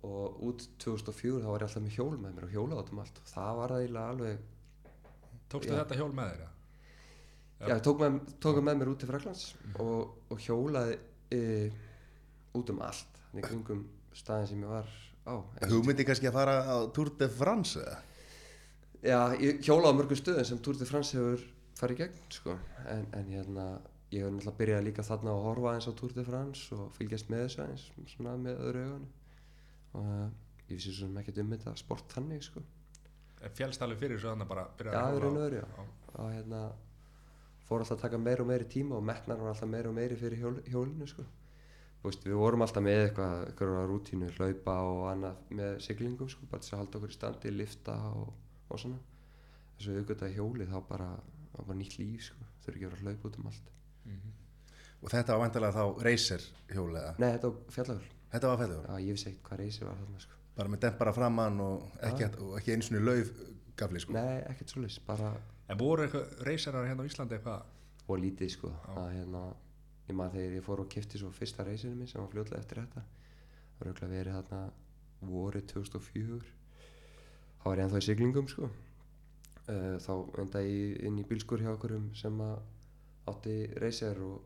[0.03, 3.21] og út 2004 þá var ég alltaf með hjól með mér og hjóla átum allt
[3.21, 4.49] og það var það eiginlega alveg
[5.53, 6.41] Tókstu þetta hjól með þér?
[6.43, 6.51] eða?
[7.63, 7.67] Já.
[7.69, 9.45] já, ég tók með, tók með mér út til Fraklands
[9.85, 10.99] og, og hjólaði
[11.31, 11.41] e,
[12.59, 13.85] út um allt þannig kringum
[14.19, 14.91] staðin sem ég var
[15.23, 15.35] á
[15.71, 18.01] Hugmyndi kannski að fara á Tour de France eða?
[19.03, 21.47] Já, ég hjóla á mörgum stöðum sem Tour de France hefur
[21.79, 22.59] farið í gegn sko.
[22.91, 23.69] en, en hérna
[24.13, 27.31] ég hef náttúrulega byrjað líka þarna að horfa eins á Tour de France og fylgjast
[27.33, 29.11] með þessu eins svona með öðru augunum.
[29.93, 30.31] Og uh,
[30.69, 32.63] ég vissi svo sem ekkert um þetta sport þannig sko.
[33.57, 35.61] Fjælst alveg fyrir svo þannig bara byrjar Já, að í hjóla raun og á- veru,
[35.63, 35.67] já.
[35.73, 36.61] á- og hérna
[37.67, 40.19] fór alltaf að taka meira og meiri tíma og metnar var alltaf meira og meiri
[40.21, 41.25] fyrir hjól, hjólinu sko.
[42.03, 46.47] Þú veist, við vorum alltaf með eitthvað, eitthvað rútínu, hlaupa og annað með siglingum sko,
[46.51, 48.33] bara til að halda okkur í standi, lifta og,
[48.69, 48.99] og svona.
[49.79, 51.11] Þess að auðvitað hjólið þá bara,
[51.57, 53.71] bara nýtt líf sko, þurfi ekki að vera að hlaupa út um allt
[54.05, 54.33] Mhm.
[55.03, 57.15] Og þetta var vantilega þá racer hjól eða?
[57.19, 58.85] Nei, þetta var fjallahjól, Þetta var fellur?
[58.87, 60.33] já ég vissi ekkert hvað reysi var þarna sko.
[60.57, 63.31] Bara með dempara framann og ekki, og ekki einu svona lauf
[63.77, 64.13] gafli sko?
[64.13, 65.33] Nei, ekkert svoleiðis, bara
[65.69, 67.63] En voru eitthvað reysarar hérna á Íslandi eitthvað
[68.09, 69.43] og lítið sko að hérna
[70.09, 72.81] ég maður þegar ég fór og kipti svo fyrsta reysinu minn sem var fljótlega eftir
[72.83, 74.63] þetta það var auðvitað verið þarna
[75.33, 76.41] vorið 2004
[77.63, 81.71] þá var ég ennþá í siglingum sko uh, þá endaði ég inn í bílskur hjá
[81.77, 82.59] okkurum sem að
[83.31, 84.41] átti reyser og,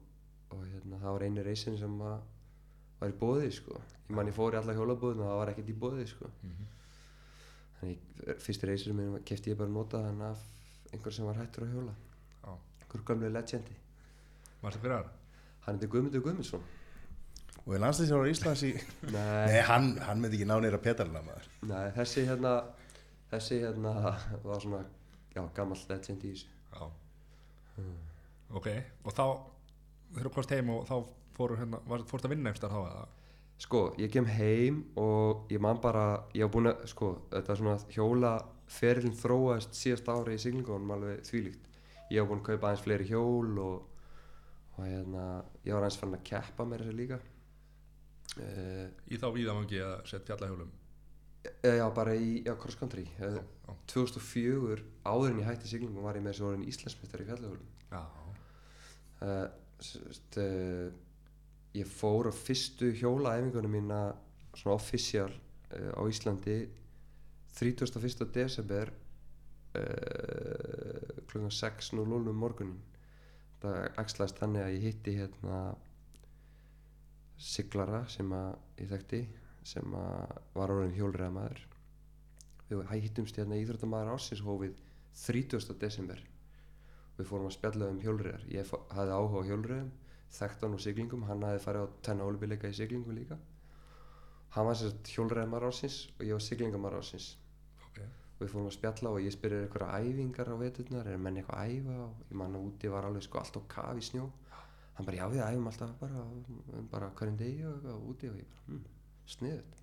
[0.52, 3.78] og hérna það var eini reysin sem var í bóði sko.
[4.06, 6.30] Ég man ég fór í alla hjólabóðin og það var ekkert í bóði sko.
[7.80, 10.44] Þannig fyrsti reysinu minn kefti ég bara notaðan af
[10.92, 11.94] einhver sem var hættur að hjóla.
[12.46, 12.52] Já.
[12.80, 13.74] einhver gamlu legendi
[14.62, 15.08] Varstu fyrir það?
[15.66, 16.62] Hann heitir Guðmundur Guðmundsson.
[17.66, 18.70] Og er landslýsjónar Íslands í...
[19.14, 21.48] Nei, Nei, hann, hann myndi ekki ná neyra petalina maður.
[21.66, 22.52] nei, þessi hérna
[23.32, 23.92] Þessi hérna
[24.46, 24.84] var svona
[25.34, 26.52] Já, gammal legend í þessu.
[26.72, 26.86] Já
[28.54, 28.68] Ok,
[29.04, 29.24] og þá
[30.16, 30.96] þú komst heim og þá
[31.36, 33.06] fóru hérna fórst að vinna einhverstað þá eða?
[33.64, 37.76] Sko, ég kem heim og ég man bara Ég var búin að, sko, þetta svona
[37.92, 38.32] hjóla
[38.66, 41.68] Ferillin þróaðist síðast ári í siglingunum alveg þvílíkt.
[42.10, 44.08] Ég var búin að kaupa aðeins fleiri hjól og,
[44.76, 45.26] og hérna,
[45.64, 47.20] ég var aðeins fann að keppa með þessu líka.
[48.36, 50.74] Uh, Í þá víðamangi að setja fjallahjólum
[51.62, 53.74] Já, bara í, cross country Já, uh, já.
[53.92, 58.02] 2004, áður en ég hætti siglingum var ég með þessu orðin Íslandsmyndar í fjallahjólum Já,
[59.26, 59.46] uh,
[59.84, 60.88] sest, uh,
[61.76, 64.00] ég fór á fyrstu hjólaæfingunum mína
[64.56, 66.60] svona official uh, á Íslandi
[67.56, 68.28] 31.
[68.34, 68.92] desember
[71.28, 72.78] klukkan 6.00 um morgunin
[73.60, 75.58] það axlaðist þannig að ég hitti hérna
[77.36, 79.20] siglara sem að ég þekkti
[79.66, 81.62] sem var orðin hjólriða maður
[82.68, 84.74] við hittumst hérna íþróttamaður ásins hófið
[85.22, 85.76] 30.
[85.80, 86.18] desember.
[87.16, 89.92] Við fórum að spjalla um hjólriðar ég hafði áhuga á hjólriðum
[90.36, 93.38] þekkt hann á siglingum, hann hafði farið á tenna ólubíleika í siglingum líka.
[94.56, 97.36] Hann var sérst hjólriðamar ásins og ég var siglingamar ásins
[97.86, 98.00] ok.
[98.02, 101.62] Og við fórum að spjalla og ég spyrir eitthvað æfingar á veturnar, er menn eitthvað
[101.62, 101.96] að æfa?
[102.06, 104.26] Og ég man að úti var alveg sko allt á kaf í snjó.
[104.96, 106.26] Hann bara já við æfum alltaf bara,
[106.92, 108.32] bara hverjum degi og eitthvað úti.
[108.32, 108.84] Og ég bara hm,
[109.30, 109.76] sniðut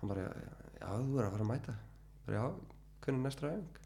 [0.00, 0.28] hann bara
[0.76, 1.74] já þú er að fara að mæta.
[2.26, 2.46] Bara já,
[3.04, 3.82] hvernig er næsta æfing?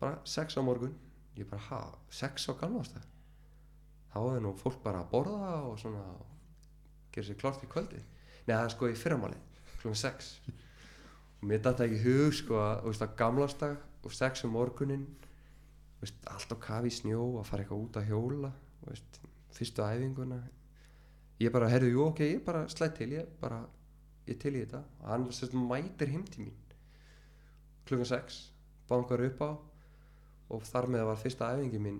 [0.00, 0.94] Bara sex á morgun.
[1.38, 1.80] Ég bara ha,
[2.10, 3.00] sex á galvasta
[4.12, 6.02] þá er nú fólk bara að borða og svona
[7.12, 8.02] gera sér klárt í kvöldi
[8.52, 9.38] er sko í fyrramáli
[9.80, 10.34] klukkan sex.
[11.40, 15.06] Og mér dætti ekki hug sko að, veist, að gamlastag og sex um morgunin
[16.02, 18.52] veist, allt á kafi í snjó að fara eitthvað út að hjóla
[18.84, 19.20] veist,
[19.56, 20.42] fyrstu æfinguna.
[21.42, 23.62] Ég bara, herðu, jú, ok, ég bara slætt til ég bara,
[24.28, 26.58] ég til í þetta og hann sérst, mætir heim til mín
[27.88, 28.42] klukkan sex
[28.90, 29.50] bankar upp á
[30.52, 31.98] og þar með var fyrsta æfingi mín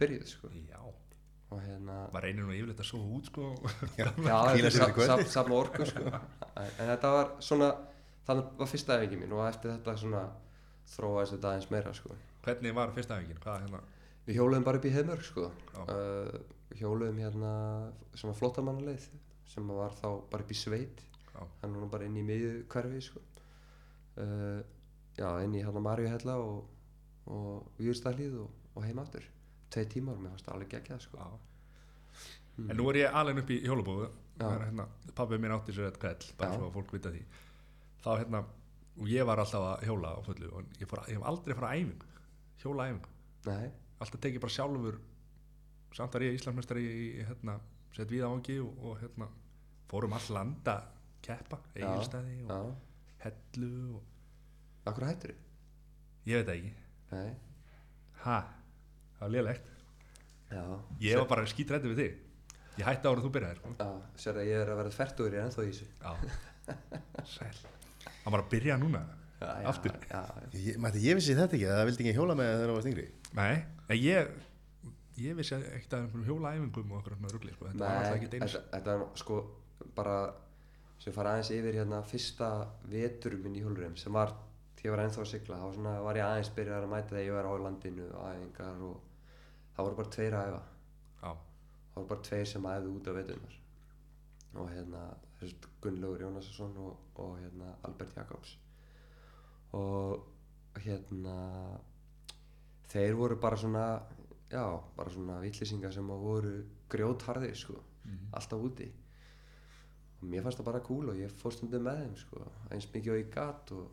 [0.00, 3.50] byrjuð sko Já, og hérna maður reynir nú yfirleitt að sofa út sko
[3.98, 4.08] já,
[4.94, 5.16] kvöldið.
[5.18, 6.04] er saman orku sko.
[6.60, 7.72] en, þetta var svona
[8.26, 10.24] þannig var fyrsta æfingi mín og eftir þetta svona
[10.94, 12.16] þróaðist þetta aðeins meira sko.
[12.44, 13.40] Hvernig var fyrsta æfingin?
[13.44, 13.80] Hérna?
[14.24, 15.48] við hjóluðum bara upp í heimörg sko.
[15.74, 15.80] Já.
[15.84, 17.50] uh, hjóluðum hérna
[18.16, 19.08] svona flottamannuleið
[19.48, 21.13] sem var þá bara upp í sveit Já.
[21.34, 23.22] Hann var nú bara inn í miðju hverfi sko.
[24.22, 24.60] uh,
[25.18, 26.66] já, inn í Marjuhella og,
[27.26, 29.26] og Júrstallíð og, og heim aftur
[29.74, 31.18] tvei tímar mér fannst það alveg geggjað sko.
[31.18, 31.30] Já.
[32.70, 34.46] En nú er ég alveg upp í hjólabóðu Já.
[34.46, 36.58] hérna, Pabbi minn átti sér eitthvað ell bara Já.
[36.58, 37.22] svo að fólk vita því
[38.04, 38.40] Þá hérna,
[39.00, 41.66] og ég var alltaf að hjóla á fullu og ég, fór, ég hef aldrei farið
[41.66, 42.10] á æfingu
[42.62, 43.12] hjóla æfingu,
[43.48, 45.00] nei, alltaf tekið bara sjálfur
[45.94, 47.56] samt var ég Íslandsmeistari í, í hérna,
[47.94, 49.30] sett við ángi og, og hérna,
[49.90, 50.76] fórum all landa
[51.24, 51.86] keppa, Já.
[51.88, 52.60] eigilstæði og já,
[53.24, 55.34] hellu og akkur hættur
[56.28, 56.72] ég veit það ekki.
[57.14, 57.30] Nei,
[58.24, 58.38] ha,
[59.18, 59.70] það var lélegt.
[60.54, 60.62] Já.
[61.04, 62.20] Ég var bara skítrætti við þig.
[62.80, 63.60] Ég hætti ára þú byrjaðir.
[63.60, 63.74] Sko.
[63.78, 63.90] Já,
[64.24, 65.88] sér að ég er að vera færtugur ég er ennþá í þessu.
[66.00, 66.12] Já,
[67.28, 67.52] sæl
[68.24, 69.94] hann var að byrja núna já, já, Aftur?
[70.08, 72.70] Já, já, Ég, mætti, ég vissi þetta ekki, að það vildi ekki hjóla með þegar
[72.70, 73.04] það var stingri.
[73.36, 73.54] nei,
[73.88, 74.30] en ég
[75.24, 77.68] ég vissi ekkert að einhverjum hjólaæfingum og okkur svona rugli sko.
[77.68, 79.38] þetta var alltaf ekki þetta, þetta er sko
[79.98, 80.16] bara
[81.02, 82.50] sem fara aðeins yfir hérna fyrsta
[82.90, 84.32] vetur minn í hjólurinn sem var
[84.76, 87.26] því ég var ennþá að sigla þá svona, var ég aðeins byrjar að mæta þegar
[87.26, 88.96] ég var á landinu og æfingar og
[89.74, 90.62] það voru bara tveir að æfa.
[91.20, 91.30] Já,
[91.90, 93.60] það voru bara tveir sem æfðu út af veitunar
[94.54, 95.04] og hérna
[95.82, 98.52] Gunnlaugur Jónasson og, og hérna Albert Jakobs.
[99.74, 101.38] Og hérna
[102.92, 103.86] þeir voru bara svona
[104.52, 104.66] já,
[104.96, 106.54] bara svona vittlýsingar sem voru
[106.92, 107.80] grjótharðir sko,
[108.36, 108.90] alltaf úti
[110.24, 113.12] og mér fannst það bara cool og ég fór stundum með þeim sko, eins mikið
[113.12, 113.84] og ég gat og,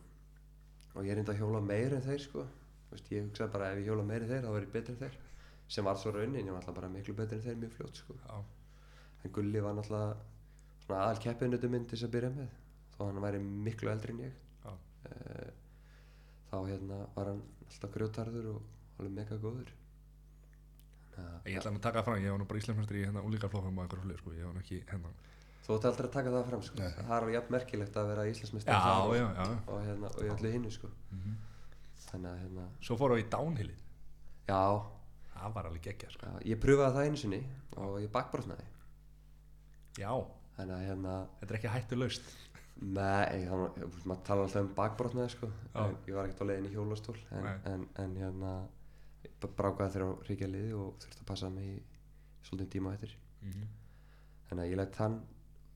[0.96, 2.46] og ég reyndi að hjóla meir en þeir sko.
[2.88, 4.96] Þú veist, ég hugsaði bara ef ég hjóla meir en þeir þá verð ég betri
[4.96, 5.20] en þeir.
[5.72, 8.16] Sem var svo raunin, ég var alltaf bara miklu betri en þeir mjög fljótt sko.
[8.24, 8.42] Já,
[9.24, 10.06] en Gulli var svona
[10.92, 12.50] aðal keppinutu minn til þess að byrja með
[13.02, 14.40] þó hann væri miklu eldri en ég.
[15.10, 15.52] Eh,
[16.52, 19.72] þá hérna var hann alltaf grjótarður og alveg mega góður.
[21.46, 23.80] Ég ætla hann að taka það fram, ég var nú bara íslensmestri í hérna úlíkarflokkum
[23.80, 25.12] og einhverju flið, sko, ég var nú ekki hérna.
[25.66, 26.78] Þú ætti aldrei að taka það fram sko.
[26.82, 29.12] Það er alveg jafn merkilegt að vera íslensmestari og,
[29.68, 30.90] og, hérna, og í öllu hinnu sko.
[31.12, 31.36] Mhm.
[32.12, 33.82] þannig að hérna, Svo fórum við í downhillið,
[34.50, 34.62] já,
[35.36, 36.26] það var alveg geggja, sko.
[36.26, 37.42] já, ég pröfaði það einu sinni
[37.78, 38.66] og ég bakbrotnaði
[40.00, 40.12] Já,
[40.58, 42.30] þannig að hérna þetta er ekki hættu laust.
[42.82, 45.50] Nei, þannig, maður tala alltaf um bakbrotnaði sko.
[45.76, 45.82] Já.
[46.08, 48.54] ég var ekkert á leiðin í hjólastól en, en, en hérna
[49.58, 51.78] brákaði þeirra á ríkja liði og þurfti að passa mig í
[52.48, 53.68] svolítið tíma eftir Mhm.
[54.50, 55.16] þannig að ég læt þann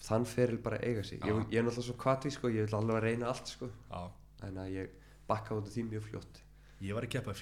[0.02, 1.20] þann feril bara eiga sig.
[1.24, 3.70] Ég, ég er náttúrulega svo kvatví sko, ég vil alveg reyna allt sko.
[3.92, 4.02] Já,
[4.42, 4.90] þannig að ég
[5.30, 6.42] bakka út af því mjög fljótt.
[6.86, 7.38] Ég var að keppa og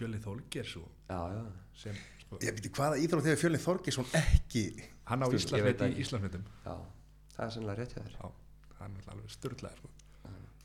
[1.10, 1.44] já, já,
[1.84, 4.64] sem, sko, Ég veit hvaða íþrótt hefur Fjölnir Þorgesson ekki
[5.10, 5.28] hann á
[5.90, 6.04] ekki.
[6.06, 6.46] Íslandsmyndum.
[6.66, 6.76] já
[7.34, 8.14] það er sannlega rétt hjá þér.
[8.20, 8.30] Já,
[8.80, 9.90] hann er alveg styrlaði, sko.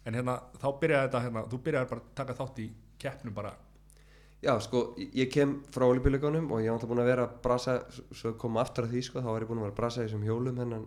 [0.08, 2.68] En hérna, þá byrjaði þetta, hérna, þú byrjaði bara að taka þátt í
[2.98, 3.54] keppnum bara,
[4.38, 7.72] Já, sko, ég- kem frá olíbíleikunum og ég var alltaf búin að vera að brasa,
[8.14, 10.02] svo ég kom aftur að því, sko, þá var ég búin að vera að brasa
[10.02, 10.84] í þessum hjólum hennan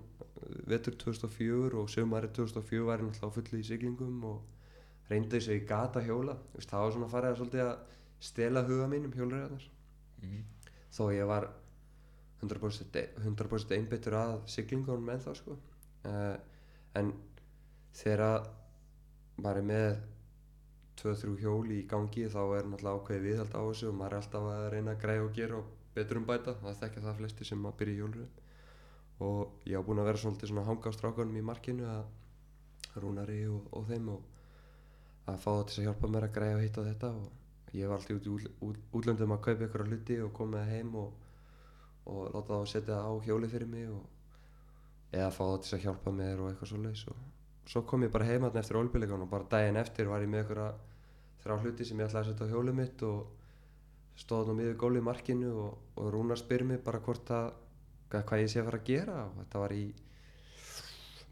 [0.67, 4.41] vetur 2004 og sömari 2004 var ég náttúrulega á fullu í siglingum og
[5.11, 7.75] reyndi þess að ég gata hjóla, Þú veist, það var svona farið að svolítið að
[8.21, 9.67] stela huga mín um hjólriðarnar,
[10.21, 10.41] mm
[10.91, 11.45] þó ég var
[12.41, 15.57] 100%, e- 100 einbyttur að siglingunum með þá, sko,
[16.09, 16.35] uh,
[16.99, 17.13] en
[17.95, 18.49] þegar
[19.37, 20.01] maður er með
[21.01, 24.49] 2-3 hjól í gangi þá er náttúrulega ákveðið viðhald á þessu og maður er alltaf
[24.51, 27.65] að reyna að græja og gera og betur um bæta, það þekkja það flesti sem
[27.65, 28.40] að byrja í hjólröðum
[29.21, 33.01] og ég á búin að vera svolítið svona að hanga á strákunum í markinu að
[33.01, 34.21] rúnari og, og þeim og
[35.29, 37.11] að fá það til að hjálpa mér að græja og hitta þetta.
[37.21, 40.33] Og ég var alltaf út í útl- út, útlöndum að kaupa ykkur á hluti og
[40.35, 41.11] koma það heim og,
[42.09, 45.85] og láta það að setja á hjóli fyrir mig og eða fá það til að
[45.85, 47.05] hjálpa mér og eitthvað svoleiðis.
[47.13, 50.31] Og svo kom ég bara heim þarna eftir olbíleikan og bara daginn eftir var ég
[50.33, 50.63] með ykkur
[51.43, 55.01] þrjá hluti sem ég ætlaði að setja á hjólið mitt og stóð nú miður góli
[55.01, 57.53] í markinu og, og Rúnar spyr mig bara hvort að
[58.11, 59.85] hvað ég sé að fara að gera og þetta var í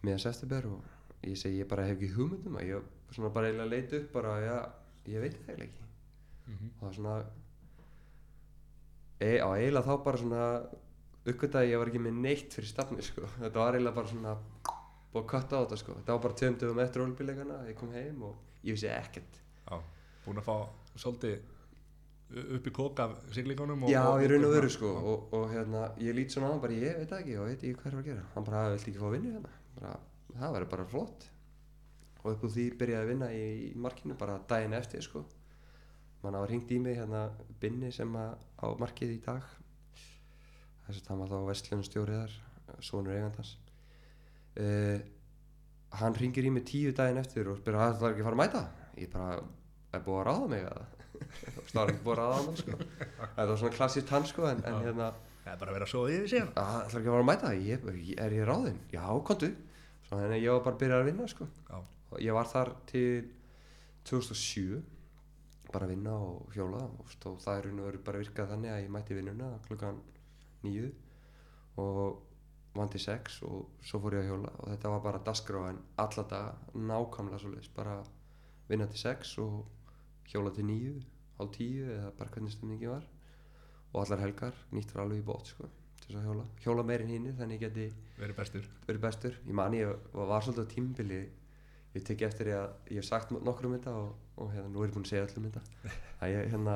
[0.03, 3.73] miðan september og ég segi ég bara hef ekki hugmyndum að ég svona bara eiginlega
[3.73, 4.57] leit upp bara já,
[5.09, 5.88] ég veit það eiginlega ekki
[6.49, 6.69] -hmm.
[6.69, 7.15] og það var svona
[9.19, 10.43] e, á eiginlega þá bara svona
[11.30, 13.27] uppgötaði að ég var ekki með neitt fyrir stafni sko.
[13.38, 14.36] þetta var eiginlega bara svona
[15.11, 15.93] búið að kötta á þetta sko.
[15.99, 19.82] þetta var bara dögum eftir olbíleikana ég kom heim og ég vissi ekkert Já,
[20.25, 20.55] búin að fá
[20.95, 21.41] svolítið
[22.30, 25.88] upp í kók af siglingunum já, og, ég raun og veru sko og, og hérna,
[25.97, 27.97] ég lít svona á hann bara, ég veit það ekki og veit ekki hvað er
[27.97, 28.25] að gera.
[28.36, 29.53] Hann bara, viltu ekki fá að vinna hérna?
[29.80, 29.93] Bara,
[30.36, 31.25] það verður bara flott.
[32.19, 35.23] Og upp úr því byrjaði að vinna í, í markinu bara daginn eftir sko.
[36.21, 37.23] Mann hafa hringt í mig hérna
[37.61, 39.49] Binni sem að, á markið í dag.
[40.86, 43.55] Þess að hann var þá vestlunustjórið þar sonur eigandans.
[44.59, 44.99] Uh,
[45.97, 48.38] hann ringir í mig tíu daginn eftir og spyrir að það er ekki að fara
[48.38, 48.63] að mæta?
[48.99, 49.43] Ég bara,
[49.95, 50.99] er búið að ráða mig eða
[51.69, 52.77] það var ekki búið að ráða hann sko.
[53.21, 55.09] þetta var svona klassist hann sko en, en hérna
[55.39, 56.49] Það er bara að vera svo yfir síðan.
[56.59, 57.49] Að það er ekki að fara að mæta?
[57.65, 58.80] Ég, ég- er ég ráðinn?
[58.93, 59.47] Já, kontu
[60.09, 61.47] þannig að ég var bara að byrja að vinna sko.
[62.25, 63.07] Ég var þar til
[64.09, 64.82] 2007
[65.73, 68.71] bara að vinna og hjóla og, og það er raun og veru bara virkað þannig
[68.73, 69.99] að ég mætti vinnuna klukkan
[70.65, 70.88] nýju
[71.82, 72.21] og
[72.77, 74.53] vandi sex og svo fór ég að hjóla.
[74.59, 77.97] Og þetta var bara dagskráin alla daga, nákvæmlega svo bara
[78.69, 79.63] vinna til sex og
[80.30, 80.97] hjóla til nýju,
[81.40, 83.08] hálf tíu eða bara hvernig stemningi var.
[83.90, 85.66] Og allar helgar nýttur alveg í bót sko,
[86.04, 86.46] til þess að hjóla.
[86.62, 88.70] Hjóla meirinn hínir þannig geti verið bestur.
[88.86, 89.38] verið bestur.
[89.48, 91.22] Ég mani, ég var, var svolítið á tímbili
[91.96, 94.84] ég tek eftir ég að ég hef sagt nokkur um þetta og, og hérna, nú
[94.84, 95.92] er ég búinn að segja öllum þetta.
[96.22, 96.76] Að ég hérna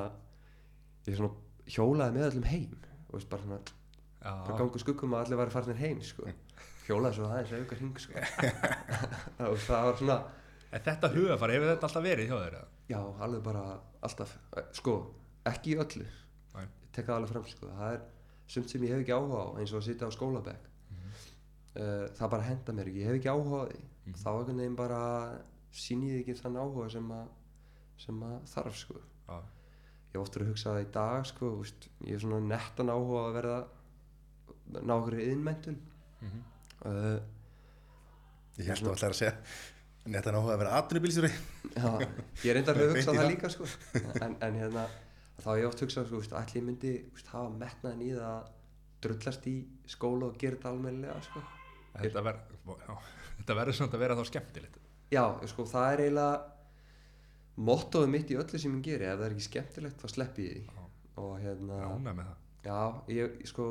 [1.06, 2.78] ég svona hjólaði með öllum heim.
[3.10, 3.60] Og veist bara svona,
[4.24, 6.26] bara Já, gangu skuggum að allir væri farinir heim sko.
[6.88, 8.24] hjólaði svo aðeins að auka hring sko.
[9.50, 10.18] og það var svona
[10.74, 12.58] en þetta hugafar, hefur þetta alltaf verið hjá þér?
[12.60, 12.68] eða?
[12.90, 13.64] já, alveg bara
[14.08, 14.36] alltaf
[14.80, 14.96] sko,
[15.54, 16.06] ekki í öllu
[16.56, 16.66] Nei.
[16.66, 17.70] ég tek það alveg fram sko.
[17.80, 18.02] það er
[18.54, 20.70] sumt sem ég hef ekki áhuga á eins og að sitja á skólabæk
[21.78, 24.16] uh, það bara henda mér ekki, ég hef ekki áhuga á því Mhm.
[24.20, 25.02] þá einhvern veginn bara
[26.12, 27.28] ég ekki þann áhuga sem að
[28.04, 28.96] sem að þarf sko
[29.30, 29.38] Já,
[30.14, 33.38] ég oftur að hugsa það í dag sko úst, ég er svona nettan áhuga að
[33.38, 33.60] verða
[34.84, 35.78] ná okkur innmentun
[36.22, 36.44] Mhm.
[36.86, 37.20] uh,
[38.60, 39.38] Ég held að allar að segja
[40.06, 41.30] Netta náhuga að vera atvinnubílstjóri
[41.78, 41.90] Já,
[42.44, 43.68] ég reyndar að hugsa það líka sko.
[44.20, 44.84] en, en hérna
[45.40, 48.50] þá hef ég oft hugsað sko, allir myndi veist, hafa metnaðin í það að
[49.06, 49.56] drullast í
[49.94, 51.44] skóla og gera þetta almennilega sko.
[51.94, 52.42] Þetta ver-
[52.84, 52.94] já,
[53.40, 54.78] þetta verður svona að vera þá skemmtilegt
[55.14, 55.24] Já,
[55.54, 56.38] sko, það er eiginlega
[57.70, 60.56] mottóðu mitt í öllu sem ég geri ef það er ekki skemmtilegt þá sleppi ég
[60.56, 60.86] því Já.
[61.24, 62.32] og hérna það
[62.64, 62.80] Já,
[63.14, 63.68] ég, ég sko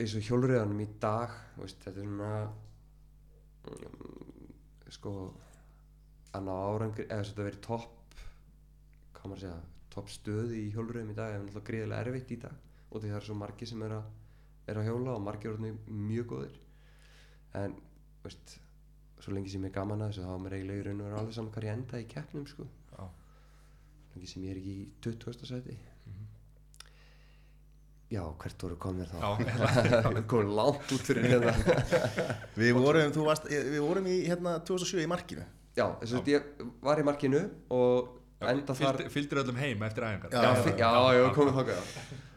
[0.00, 2.30] eins og hjólriðanum í dag veist, þetta er svona
[4.94, 5.12] sko
[6.34, 8.18] að ná árangri, eða þetta verið topp
[9.14, 9.60] hvað maður að segja
[9.94, 12.56] topp stöði í hjólriðum í dag er náttúrulega gríðilega erfitt í dag
[12.90, 14.04] og því það eru svo margir sem er að,
[14.70, 16.58] er að hjóla og margir eru orðnir mjög góðir
[17.62, 17.76] en
[18.24, 18.56] veist
[19.22, 21.06] svo lengi sem ég er gaman að þessu þá er mér eiginlega í raun og
[21.08, 23.04] veru alveg saman hvað ég enda í keppnum sko Já,
[24.14, 25.46] lengi sem ég er ekki í 20.
[25.52, 25.93] sæti Mhm.
[28.12, 29.22] Já, hvert voru komnir þá?
[30.30, 31.54] komin langt út fyrir hérna.
[32.60, 35.46] Við vorum, þú varst, við vorum í hérna 2007 í markinu.
[35.74, 36.50] Já, þess að ég
[36.84, 37.40] var í markinu
[37.74, 38.12] og
[38.44, 40.30] enda þar Fylgdir öllum heim eftir æfingar.
[40.30, 41.84] Já, Já, já, komið þáka já.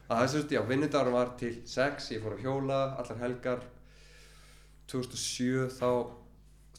[0.07, 3.67] að þess að, já, vinnudagur var til 6 ég fór að hjóla, allar helgar.
[4.87, 5.89] 2007 þá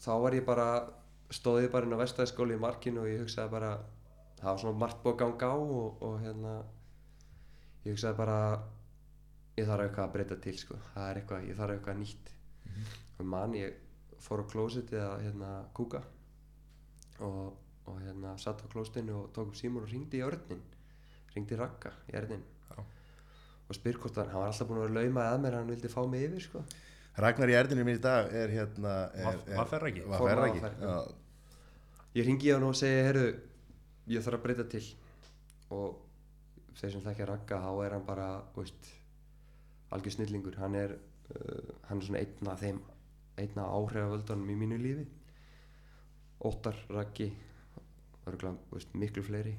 [0.01, 0.67] þá var ég bara
[1.33, 3.71] stóð ég bara inn á vestæðskóli í markinu og ég hugsaði bara
[4.39, 6.53] það var svona margt búið að ganga á og, og hérna
[7.85, 8.37] ég hugsaði bara
[9.59, 10.79] ég þarf eitthvað að breyta til sko.
[10.93, 12.33] það er eitthvað, ég þarf eitthvað nýtt
[13.19, 13.77] og man ég
[14.23, 16.01] fór á klósitið að hérna kúka
[17.25, 17.55] og,
[17.87, 20.61] og hérna satt á klóstinu og tók upp símur og ringdi í örnin
[21.35, 22.77] ringdi í Ragga í erðin Já.
[22.79, 26.01] og spyr hvort hann, var alltaf búin að vera laumað að mér hann vildi fá
[26.07, 26.63] mig yfir sko
[27.19, 30.05] Ragnar í erðinu minn í dag er hérna er, Ferragi?
[30.07, 30.85] Var Formaður ferragi Ferragi.
[30.87, 32.19] Já.
[32.19, 33.31] ég ringi í hann og segi, heyrðu
[34.13, 34.85] ég þarf að breyta til
[35.75, 35.99] og
[36.79, 38.93] þeir sem þekkja Ragga þá er hann bara, veist
[39.95, 42.81] algjör snillingur, hann er uh, hann er svona einn af þeim
[43.39, 45.05] einn af áhrifavöldunum í mínu lífi.
[46.45, 47.29] Óttar, Raggi
[48.27, 49.55] örgulega, veist, miklu fleiri.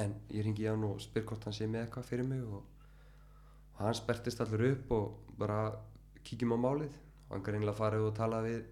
[0.00, 2.62] En ég ringi í hann og spyr hvort hann sé með eitthvað fyrir mig og,
[3.74, 5.58] og hann spertist allur upp og bara
[6.26, 6.94] kíkjum á málið.
[7.28, 8.62] Og hann greinlega farið og talað við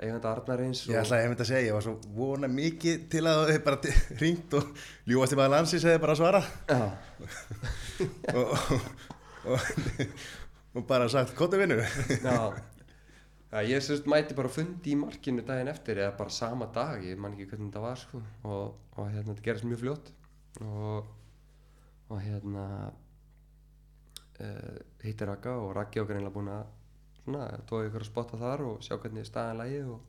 [0.00, 3.62] eigandi Arnarins Ég ætlaði einmitt að segja, ég var svo vona mikið til að þau
[3.66, 6.42] bara ringt og ljúast í maður landsins hefði bara svara
[8.40, 8.54] og,
[9.44, 9.60] og,
[10.74, 11.78] og, bara sagt, hvað er vinnu?
[12.24, 13.62] já.
[13.66, 17.34] ég sérst mæti bara fundi í markinu daginn eftir eða bara sama dag, ég man
[17.34, 18.22] ekki hvernig þetta var sko.
[18.44, 20.12] og, og hérna þetta gerist mjög fljótt
[20.66, 21.14] og,
[22.10, 22.66] og hérna
[24.40, 26.66] uh, hittir Ragga og Raggi okkar einlega búin að
[27.20, 30.00] svona, tói ykkur að spotta þar og sjá hvernig staðan lægi og,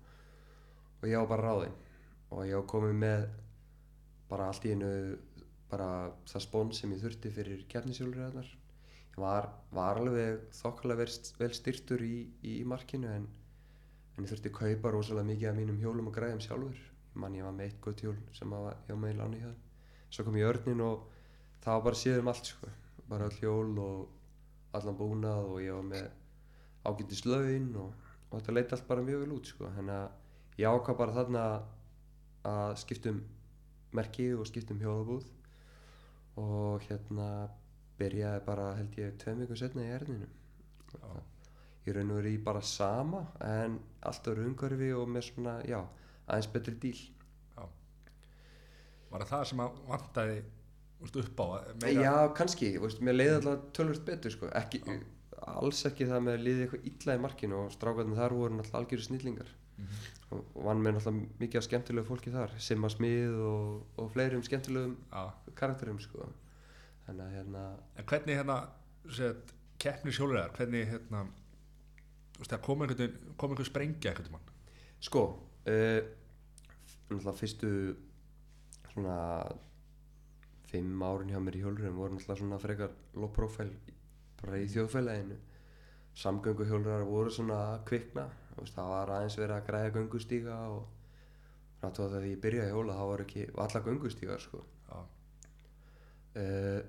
[1.01, 1.77] og ég á bara ráðinn
[2.31, 3.27] og ég á komið með
[4.31, 4.91] bara allt í einu
[5.71, 8.60] bara það spón sem ég þurfti fyrir keppnisjólurinn ég
[9.19, 11.05] var, var alveg þokkalega
[11.39, 13.27] vel, styrtur í, í, í markinu en,
[14.15, 17.35] en ég þurfti að kaupa rosalega mikið af mínum hjólum og græðum sjálfur ég man
[17.35, 19.51] ég var með eitt gott hjól sem að, ég var með í láni hjá
[20.11, 21.03] svo kom ég örnin og
[21.63, 22.71] það var bara séð um allt sko.
[23.11, 26.07] bara öll hjól og allan búnað og ég var með
[26.87, 27.93] ágætis laun og,
[28.29, 29.69] og þetta leiti allt bara mjög vel út sko.
[29.75, 31.45] þannig að ég ákvað bara þarna
[32.47, 33.21] að skiptum
[33.91, 35.27] merki og skiptum hjólabúð
[36.39, 37.27] og hérna
[38.01, 40.27] byrjaði bara held ég tveim vikum setna í erðinu
[41.87, 45.79] ég raun og verið í bara sama en allt öru umhverfi og með svona já,
[46.27, 46.99] aðeins betri díl
[49.11, 50.35] Var það það sem að vantaði
[51.03, 54.51] úst, upp á að meira já kannski, veist, mér leiði alltaf tölvöld betur sko.
[54.55, 54.79] ekki,
[55.51, 58.83] alls ekki það með að liði eitthvað illa í markinu og strákarnir þar voru náttúrulega
[58.83, 59.99] algjöru snillingar Mhm.
[60.31, 64.43] og og vann með náttúrulega mikið af skemmtilegu fólki þar Simma Smið og, og fleirum
[64.45, 65.23] skemmtilegum Já.
[65.55, 66.29] karakterum sko.
[67.11, 68.57] Þannig að hérna En hvernig hérna
[69.11, 74.49] set, keppni sjóluriðar, hvernig hérna þú veist, það kom einhvern kom einhver sprengja einhvern mann
[75.01, 75.25] Sko,
[75.65, 75.99] uh,
[77.09, 77.71] náttúrulega fyrstu
[78.91, 79.17] svona
[80.71, 83.97] fimm árin hjá mér í hjólurinn voru náttúrulega svona frekar low profile
[84.41, 85.37] bara í þjóðfélaginu.
[86.21, 88.27] Samgöngu hjólurar voru svona kvikna
[88.59, 93.05] það var aðeins verið að græða göngustíga og að þegar ég byrjaði að hjóla þá
[93.09, 94.63] var ekki alla göngustígar sko.
[96.31, 96.81] Uh,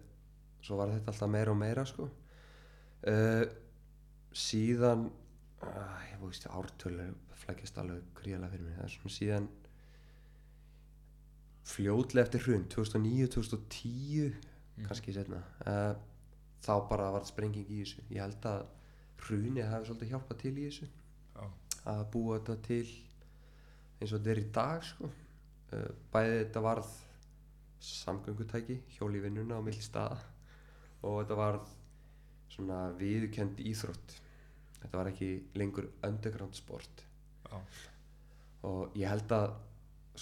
[0.63, 2.09] svo var þetta alltaf meira og meira sko.
[3.03, 3.45] Uh,
[4.33, 7.09] síðan uh, ég veist ártölu
[7.43, 8.93] flækjast alveg gríðalega fyrir mér.
[8.93, 9.49] Svona síðan
[11.73, 14.33] fljótlega eftir hrun 2009-2010
[14.87, 15.95] kannski setna uh,
[16.63, 18.07] þá bara var sprenging í þessu.
[18.11, 18.65] Ég held að
[19.23, 21.45] hruni hafi svolítið hjálpað til í þessu Já.
[21.95, 22.85] að búa þetta til
[24.03, 25.11] eins og þetta er í dag sko.
[25.73, 26.93] uh, bæði þetta varð
[27.83, 30.21] samgöngutæki hjól í vinnuna á milli staða
[31.03, 31.73] og þetta varð
[32.53, 34.17] svona viðkend íþrótt
[34.83, 37.05] þetta var ekki lengur underground sport
[37.51, 37.59] Já.
[38.69, 39.55] og ég held að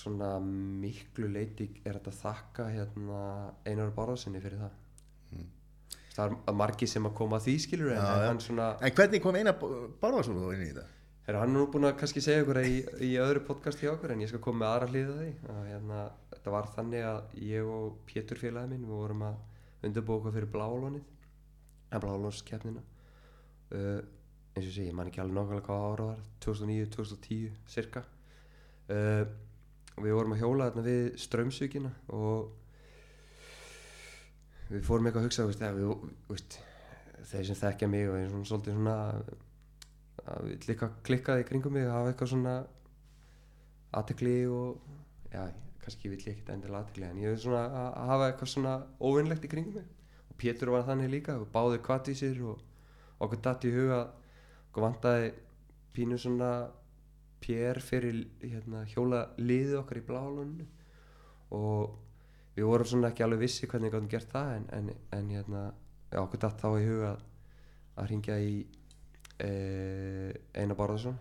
[0.00, 3.22] svona miklu leiti er þetta þakka hérna
[3.66, 4.78] Einar Bárðarsinni fyrir það
[5.30, 5.44] Mm.
[6.14, 9.20] það er margi sem að koma að því skilur en Já, hann svona En hvernig
[9.22, 10.86] kom eina Bárðarsson inn í þetta?
[11.30, 12.72] er hann er nú búin að kannski segja ykkur í,
[13.06, 16.00] í öðru podcast hjá okkur en ég skal koma með aðra hlýða því að, hérna,
[16.32, 19.36] þetta var þannig að ég og Pétur félagi minn við vorum að
[19.82, 21.04] okkur fyrir blálónið
[21.90, 24.00] að blálónskeppnina uh,
[24.54, 28.02] eins og sé, ég man ekki alveg nákvæmlega hvað ára var 2009-2010 cirka
[28.90, 29.24] uh,
[29.96, 32.56] og við vorum að hjóla þarna við strömsvíkina og
[34.70, 36.58] við fórum eitthvað að hugsa veist, ja, við, veist,
[37.30, 38.98] þeir sem þekkja mig og er svona svolítið svona
[40.30, 42.54] að við klikkaði kringum mig að hafa eitthvað svona
[43.98, 44.84] aðtekli og
[45.32, 45.42] já,
[45.84, 49.46] kannski vill ég ekkert endilega aðtekli en ég vil svona að hafa eitthvað svona óvinnlegt
[49.46, 49.86] í kringum mig.
[50.30, 52.60] Og Pétur var þannig líka og báði kvartísir og
[53.20, 54.02] okkur datt í huga
[54.70, 55.32] okkur vantaði
[55.94, 56.50] pínu svona
[57.40, 60.66] PR fyrir hérna, hjóla liðið okkar í bláluninu
[61.56, 61.96] og
[62.54, 65.62] við vorum svona ekki alveg vissi hvernig við gáttum gert það en, en, en hérna,
[66.12, 68.54] já, okkur datt þá í huga að, ringja í
[69.42, 71.18] eh, Einar Bárðarsson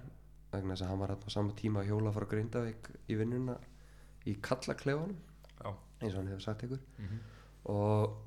[0.52, 3.58] vegna þess að hann var hérna á sama tíma að hjóla frá Grindavík í vinnuna
[4.28, 5.18] í kallaklefanum
[6.00, 6.82] eins og hann hefur sagt ykkur.
[6.98, 7.22] Mhm.
[7.76, 8.18] og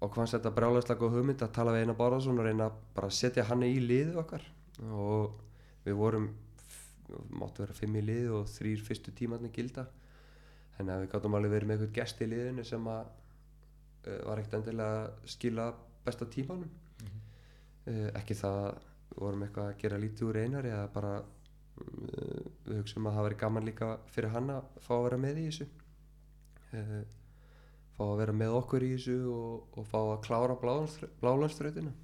[0.00, 3.18] og fannst þetta brjálæslega góð hugmynd að tala við Einar Bárðarsson og reyna bara að
[3.18, 4.44] setja hann í liðið okkar.
[4.80, 5.34] Og
[5.84, 6.30] við vorum
[7.28, 9.84] máttu vera fimm í lið og þrýr fyrstu tímarnir gilda.
[10.78, 13.10] Þannig að við gáttum alveg verið með eitthvað gest í liðinu sem að
[14.06, 15.66] uh, var ekkert endilega að skila
[16.06, 16.72] besta tímanum.
[17.84, 18.80] Uh, ekki það
[19.18, 22.39] vorum eitthvað að gera lítið úr einar eða bara uh,
[22.70, 25.46] við hugsaum að það væri gaman líka fyrir hann að fá að vera með í
[25.48, 25.68] þessu.
[26.70, 27.00] Uh,
[27.96, 31.94] fá að vera með okkur í þessu og, og fá að klára blálanströytina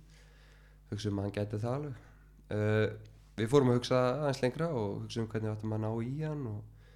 [0.91, 2.01] hugsaum að hann gæti það alveg.
[2.47, 2.89] Uh,
[3.37, 6.45] við fórum að hugsa aðeins lengra og hugsaum hvernig við ættum að ná í hann
[6.51, 6.91] og,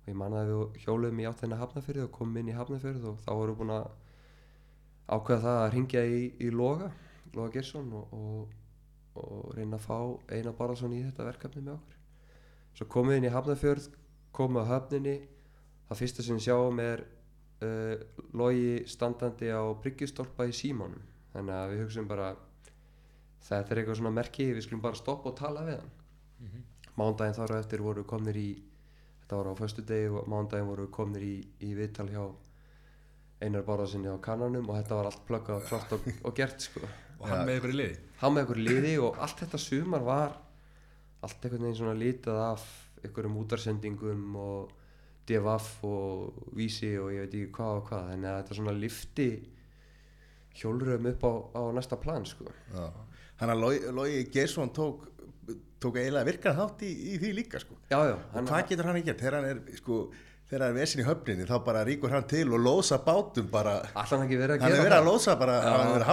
[0.00, 3.22] og ég man að við hjóluðum í áttina hafnafyrði og komum inn í hafnafyrði og
[3.24, 3.88] þá vorum við búin að
[5.10, 6.90] ákveða það að ringja í, í Loga
[7.34, 8.14] Loga Gersson og,
[9.18, 9.96] og, reyna að fá
[10.30, 11.99] Einar Bárðarsson í þetta verkefni með okkur
[12.80, 13.90] svo komum við inn í hafnafjörð
[14.32, 15.16] komum að höfninni.
[15.90, 17.04] Það fyrsta sem við sjáum er
[17.60, 17.94] uh,
[18.32, 21.02] logi standandi á bryggjustolpa í símánum
[21.34, 22.32] þannig að við hugsaum bara
[23.44, 25.96] þetta er eitthvað svona merki við skulum bara stoppa og tala við hann.
[26.40, 26.66] Mhm.
[26.96, 28.48] mándaginn þar og eftir voru komnir í
[29.20, 32.24] þetta var á föstu degi og mándaginn voru komnir í, í viðtal hjá
[33.40, 36.80] Einar Bárðarsinni á kannanum og þetta var allt plöggað klart og, og gert sko.
[37.20, 37.96] Og hann með ykkur í liði?
[38.20, 40.34] Hann með ykkur liði og allt þetta sumar var
[41.22, 42.66] allt einhvern veginn svona litað af
[43.04, 44.70] einhverjum útarsendingum og
[45.28, 49.28] DFF og Vísi og ég veit ekki hvað og hvað þannig að þetta svona lifti
[50.60, 52.48] hjólröðum upp á, á næsta plan sko.
[53.40, 55.04] Hann að Logi, Logi Geirsson tók,
[55.80, 57.78] tók eiginlega virkan þátt í, í því líka sko.
[57.90, 59.22] já já, Og hvað getur hann ekki gert?
[59.22, 60.00] Þegar hann er, sko,
[60.50, 63.78] þegar hann er vesin í höfninni þá bara ríkur hann til og lósa bátum bara.
[64.58, 65.08] að Hann er verið að það.
[65.12, 65.70] lósa bara, Já.
[65.70, 66.10] hann er verið að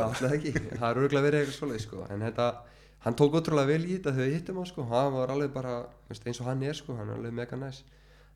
[0.00, 2.06] Það alltaf ekki, það er örgulega verið eitthvað svoleið sko.
[2.08, 2.48] en þetta,
[3.06, 5.74] hann tók ótrúlega vel í þetta þegar við hittum hann sko, hann var alveg bara
[6.10, 7.84] eins og hann er sko, hann er alveg mega næs.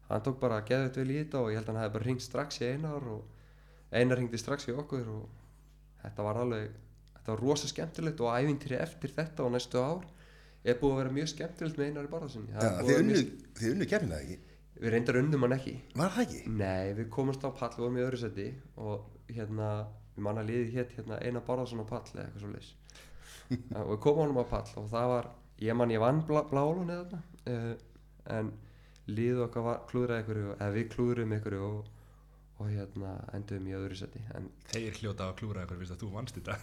[0.07, 2.25] Hann tók bara geðvægt vel í þetta og ég held að hann hefði bara ringt
[2.25, 3.25] strax í einar og
[3.91, 5.27] einar ringdi strax í okkur og
[6.05, 6.71] þetta var alveg
[7.17, 10.07] þetta var rosa skemmtilegt og ævintýri eftir þetta og næstu ár.
[10.61, 13.21] Er búið að vera mjög skemmtilegt með einar í barðasinni Já, þið unnu,
[13.59, 14.39] þið unnu kemina ekki?
[14.81, 15.73] við reyndar unnum hann ekki.
[15.97, 16.43] Var það ekki?
[16.57, 18.47] Nei, við komumst á pall, við vorum í öðru seti
[18.81, 19.71] og hérna,
[20.15, 22.71] við manna liðið hétt hérna Einar Bárðarsson á pall eða eitthvað svo leys
[23.51, 25.31] og við komum honum á pall og það var,
[25.63, 27.73] ég man ég vann blá, blálunni þarna uh,
[28.37, 28.53] en
[29.11, 31.89] liðið okkar var klúðrað ykkur eða við klúðrum ykkur og,
[32.61, 36.11] og hérna endum í öðru seti en þeir hljóta að klúra ykkur fyrst að þú
[36.15, 36.59] vannst þetta?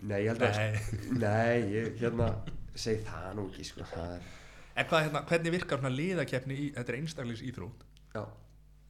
[0.00, 1.00] Nei, ég held að Nei.
[1.24, 2.28] nei, ég hérna
[2.78, 4.22] segi það nú ekki sko er,
[4.78, 7.82] en hvað, hérna, hvernig virkar svona liðakeppni í, þetta er einstaklis íþrótt?
[8.14, 8.22] Já.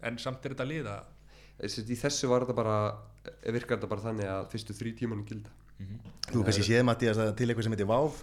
[0.06, 0.98] En samt er þetta liða?
[1.60, 2.76] Í þessu var þetta bara
[3.52, 5.50] virkar þetta bara þannig að fyrstu þrý tímanum gilda
[6.30, 8.18] Þú kannski séð Mattías að til eitthvað sem heitir VÁV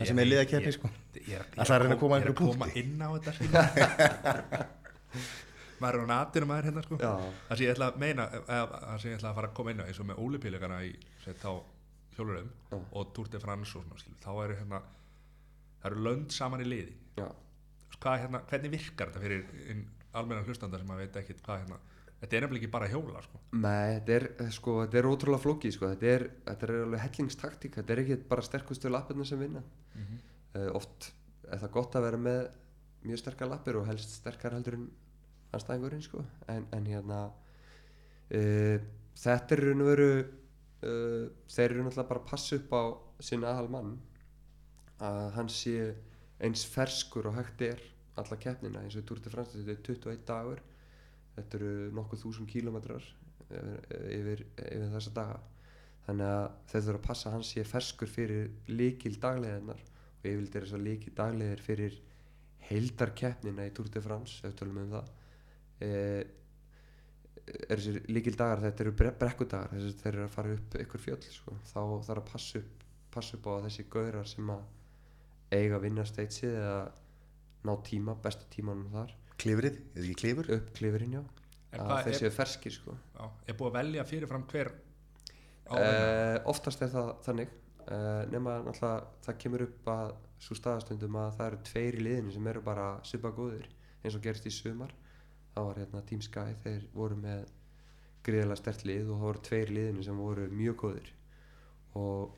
[0.00, 0.90] það sem er liðakeppni sko.
[1.28, 2.80] ég Ætlar að reyna að koma að ég er einhverju koma punkti.
[2.80, 3.30] inn á þetta
[5.80, 6.98] maður er á natinu maður hérna sko.
[7.00, 9.80] Það sem ég ætla að meina það sem ég ætla að fara að koma inn
[9.82, 10.92] á eins og með ólipílegana í
[12.70, 12.78] Já.
[12.92, 14.80] og Tour de France og svona skilur, þá eru hérna
[15.80, 16.94] það eru lönd saman í liði.
[18.00, 19.40] Hérna, hvernig virkar þetta fyrir
[20.16, 21.78] almenna hlustanda sem að veit ekkit hvað hérna
[22.20, 23.40] þetta er nefnilega ekki bara hjóla sko.
[23.56, 25.90] Nei, þetta er, eh, sko, þetta er ótrúlega flókið sko.
[25.94, 27.78] þetta, er, þetta er alveg hellingstaktík.
[27.78, 29.62] Þetta er ekki bara sterkustu lappirna sem vinna.
[30.50, 31.12] Uh, oft
[31.46, 32.40] er það gott að vera með
[33.06, 34.88] mjög sterkar lappir og helst sterkar heldur en
[35.54, 36.24] anstæðingurinn sko.
[36.50, 38.76] en, en hérna uh,
[39.14, 42.82] þetta er raun og veru uh, þeir eru náttúrulega bara að passa upp á
[43.22, 43.94] sinn aðal mann
[45.00, 45.94] að hann sé
[46.40, 47.80] eins ferskur og hægt er
[48.20, 48.82] alla keppnina.
[48.82, 50.60] Eins og þetta er 21 dagur
[51.36, 53.06] þetta eru nokkuð þúsund kílómetrar
[53.50, 55.38] yfir, yfir, þessa daga.
[56.06, 60.56] Þannig að þeir þurfa að passa að hann sé ferskur fyrir líkil dagleðinar og yfirleitt
[60.56, 61.96] er þess að líkil dagleðir fyrir
[62.70, 65.10] heildarkeppnina í Tour de France ef tölum um það.
[65.80, 65.90] E,
[67.66, 69.76] er þessir líkil dagar þetta eru bre brekkudagar.
[69.76, 71.56] Þess að þeir eru að fara upp ykkur fjöll sko.
[71.72, 74.66] þá þarf að passa upp, passa upp á þessi gaurar sem að
[75.50, 76.82] eiga að vinna steitsið eða
[77.66, 80.50] ná tíma, besta tímanum þar Klifrið, er ekki klifur?
[80.56, 81.22] upp klifurinn já
[81.70, 82.94] þeir er, ferskir sko.
[83.14, 84.72] Já, er búið að velja fyrirfram hver
[85.70, 87.52] uh, oftast er það þannig.
[87.90, 90.10] Uh, nema náttúrulega það kemur upp að
[90.40, 93.68] svo staðastundum að það eru tveir í liðinu sem eru bara supa góðir
[94.00, 94.92] eins og gerist í sumar.
[95.54, 97.48] Það var hérna Team Sky, þeir voru með
[98.26, 101.14] gríðarlega stert lið og það voru tveir í liðinu sem voru mjög góðir.
[102.00, 102.36] Og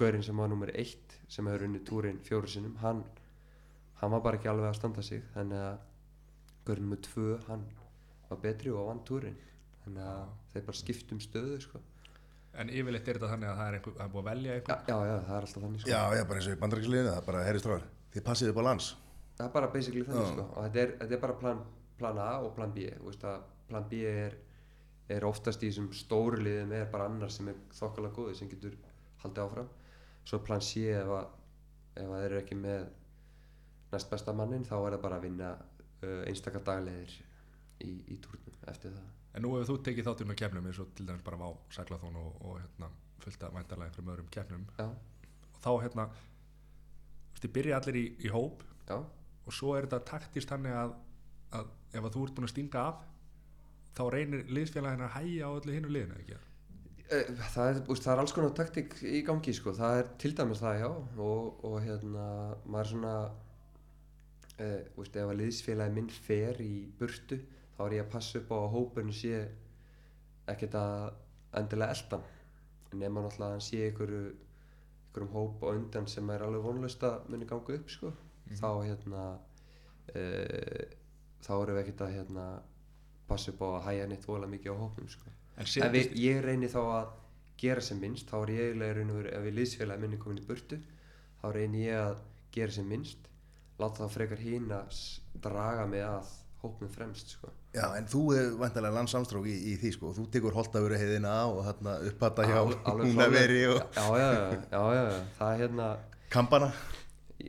[0.00, 3.02] gaurinn sem var nummer eitt sem hefur unnið túrin fjóru sinnum hann,
[4.02, 5.78] hann var bara ekki alveg að standa sig þannig að
[6.66, 7.64] gaurinn nummer tvö hann
[8.28, 9.38] var betri og vann túrin
[9.84, 11.80] þannig að þeir bara skiptum stöðu sko.
[12.52, 14.56] En yfirleitt er þetta þannig að það er, einhver, það er búið að velja já,
[14.58, 15.90] einhver já, já, það er alltaf þannig sko.
[15.90, 17.86] Já, já, bara eins og í bandarækisliðinu, það er bara herri stráðar.
[18.12, 18.88] Þið passið upp á lands.
[19.38, 20.32] það er bara basically þannig Já.
[20.34, 20.44] sko.
[20.52, 21.62] og þetta er, þetta er bara plan,
[21.98, 23.38] plan A og plan B Þú veist að
[23.70, 24.34] plan B er,
[25.16, 28.76] er oftast í þessum stóru liðum er bara annar sem er þokkalega góður sem getur
[29.24, 29.70] haldið áfram
[30.28, 31.30] svo plan C ef að,
[31.96, 32.84] ef að þeir eru ekki með
[33.92, 37.14] næst besta mannin þá er það bara að vinna uh, einstakar daglegir
[37.84, 39.08] í, í túrnum eftir það.
[39.32, 42.18] En nú hefur þú tekið þáttur með keppnum eins og til dæmis bara á Sæklathón
[42.20, 42.90] og, og hérna,
[43.22, 44.66] fullt að væntalega einhverjum öðrum keppnum.
[44.78, 44.88] Já,
[45.52, 46.08] og þá hérna
[47.42, 50.92] þið byrja allir í, í hóp já, og svo er þetta taktist þannig að,
[51.58, 53.00] að ef að þú ert búin að stinga af
[53.96, 56.38] þá reynir liðsfélagin að hæja á öllu hinnu liðinu ekki?
[57.12, 59.74] Eh, Það er, það er alls konar taktík í gangi sko.
[59.76, 60.88] það er til dæmis það já.
[61.26, 62.26] Og, og hérna
[62.64, 63.16] maður svona
[64.58, 64.68] e,
[65.00, 67.38] úst, ef að liðsfélagi minn fer í burtu
[67.76, 69.42] þá er ég að passa upp á að hópurinn sé
[70.52, 71.12] ekkert að
[71.60, 72.24] endilega eldan
[72.92, 74.24] nema náttúrulega að hann sé einhverju
[75.12, 78.12] einhverjum hóp á undan sem er alveg vonlust að muni ganga upp sko.
[78.52, 79.24] þá hérna
[80.14, 80.22] e,
[81.44, 82.46] þá erum við ekkert að hérna
[83.28, 85.32] passa upp á að hæja neitt vola mikið á hópnum sko.
[85.56, 87.12] En Ef setjast, við, ég reyni þá að
[87.62, 90.78] gera sem minnst, þá er ég eiginlega og ef við liðsfélagi minni komin í burtu,
[91.40, 92.22] þá reyni ég að
[92.52, 93.28] gera sem minnst,
[93.82, 96.30] láta það frekar hín að s- draga mig að
[96.62, 97.50] hópnum fremst, sko.
[97.74, 100.10] Já, en þú er vantarlega landsamstrók í, í því, sko.
[100.14, 105.22] Þú tekur holtavöru heiðina og hérna upphatta hjá húnaveri og Já, já, já, já, já,
[105.38, 105.88] það er hérna,
[106.30, 106.68] kampana.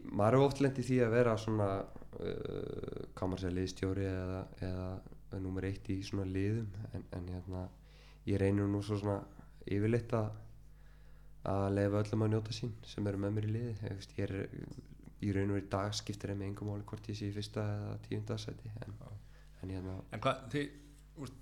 [0.09, 1.67] maður er oft lent í því að vera svona,
[2.17, 7.67] uh, maður segja, liðstjóri eða, eða nummer eitt í svona liðum, en, en hérna,
[8.29, 9.19] ég reynir nú svo svona
[9.69, 10.31] yfirleitt að
[11.43, 13.71] að leifa öllum að njóta sín sem eru með mér í liði
[14.15, 14.33] ég er
[15.23, 17.93] í raun og í dag skiptir þeim engum máli hvort ég sé í fyrsta eða
[18.07, 18.95] tíunda seti en,
[19.61, 21.37] en hérna en hvað þið úst,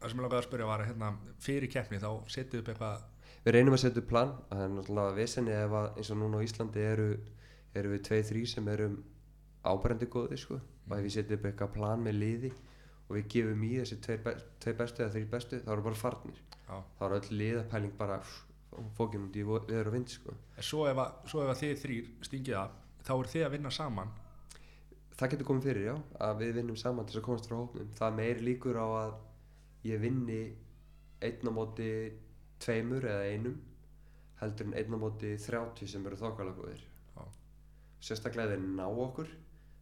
[0.00, 1.12] það sem ég langaði að spyrja var að hérna,
[1.46, 3.06] fyrir keppni þá setið upp eitthvað
[3.44, 6.42] við reynum að setja upp plan það er náttúrulega vesenni ef að eins og núna
[6.42, 7.08] á Íslandi eru,
[7.76, 8.98] eru við tveið þrý sem erum
[9.64, 10.60] ábærandi góðir sko.
[10.60, 12.52] og ef við setjum upp eitthvað plan með liði
[13.08, 16.76] og við gefum í þessi tveir bestu eða þrý bestu þá eru bara farnir já.
[16.98, 18.20] þá eru öll liðapæling bara
[18.96, 20.34] fókin út í veður og vind sko.
[20.62, 23.72] Svo ef, að, svo ef að þið þrýr stingið af þá er þið að vinna
[23.74, 24.12] saman?
[25.20, 25.94] Það getur komið fyrir já
[26.26, 27.90] að við vinnum saman til þess að komast frá hópnum.
[27.98, 29.16] Það er meiri líkur á að
[29.90, 30.40] ég vinni
[31.20, 31.90] einn á móti
[32.60, 33.58] tveimur eða einum
[34.40, 36.86] heldur en einn á móti 30 sem eru þokkala góðir.
[38.00, 39.28] Sérstaklega þeir ná okkur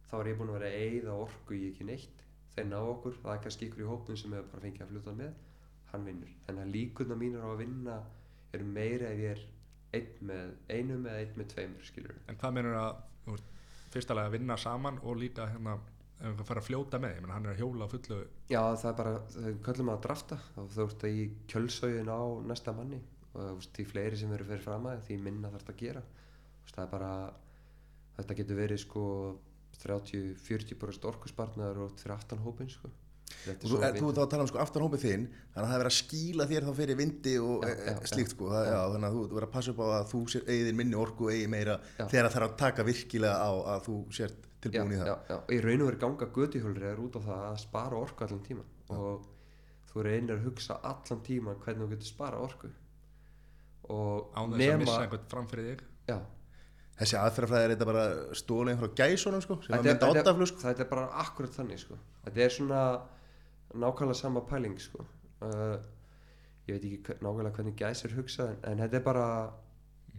[0.09, 2.23] þá er ég búinn að vera að eyða orku í ekki neitt.
[2.55, 5.13] Þeir ná okkur, það er kannski ykkur í hópnum sem hefur bara fengið að fluta
[5.15, 5.37] með
[5.89, 7.95] hann vinnur, en að líkurna mínur á að vinna
[8.55, 9.45] eru meiri ef ég er
[9.99, 13.39] einn með einum eða einn með tveimur skilur en hvað mennur að
[13.93, 15.79] fyrsta lega að vinna saman og líka hérna
[16.19, 18.17] einhver fara að fljóta með, ég menn hann er að hjóla fullu.
[18.51, 22.21] Já, það er bara, þau kallum að drafta þá þú ert að í kjölsauðin á
[22.49, 22.99] næsta manni.
[23.29, 26.01] Og þú veist, því fleiri sem eru fyrir fram að því minna þarf að gera.
[26.65, 27.11] Veist, það er bara
[28.17, 29.03] þetta getur verið sko
[29.79, 32.91] 30-40% orkuspartnaður og fyrir aftan hópin sko.
[32.91, 35.69] Þetta Og þú, eh, þú ert að tala um sko aftan hópið þinn, þannig að
[35.69, 38.35] það er verið að skýla þér þá fyrir vindi og Já, já, já, slíkt já.
[38.35, 38.49] sko.
[38.53, 41.25] Það, já, þannig að þú verður að passa upp á að þú eigið minni orku
[41.29, 44.99] og eigið meira þegar það þarf að taka virkilega á að þú sért tilbúin í
[44.99, 45.07] það.
[45.07, 48.25] já, og í raun og verið ganga götuhjólri er út á það að spara orku
[48.25, 49.27] allan tíma og
[49.93, 52.67] þú reynir að hugsa allan tíma hvernig þú getur spara orku
[53.89, 56.19] og án þess að missa einhvern fram fyrir þig já,
[56.99, 58.01] Þessi aðferðafræði er þetta bara
[58.35, 60.59] stólinn frá gæsunum sko, sem að mynda þetta er- áttaflu sko.
[60.65, 61.95] þetta er bara akkurat þannig sko.
[62.25, 62.81] þetta er svona
[63.73, 65.05] nákvæmlega sama pæling sko.
[65.41, 65.77] uh,
[66.67, 69.27] ég veit ekki nákvæmlega hvernig gæsir hugsa en, en þetta er bara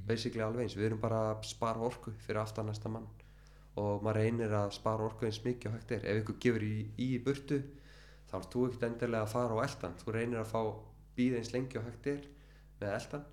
[0.06, 3.06] basically alveg eins, við erum bara að spara orku fyrir aftan næsta mann.
[3.76, 6.06] Og maður reynir að spara orku eins mikið og hægt er.
[6.10, 7.60] Ef ykkur gefur í, í burtu
[8.30, 9.94] þá er þú ekkert endilega að fara á eldan.
[10.00, 10.60] Þú reynir að fá
[11.16, 12.26] býð eins lengi og hægt er
[12.80, 13.24] með eldan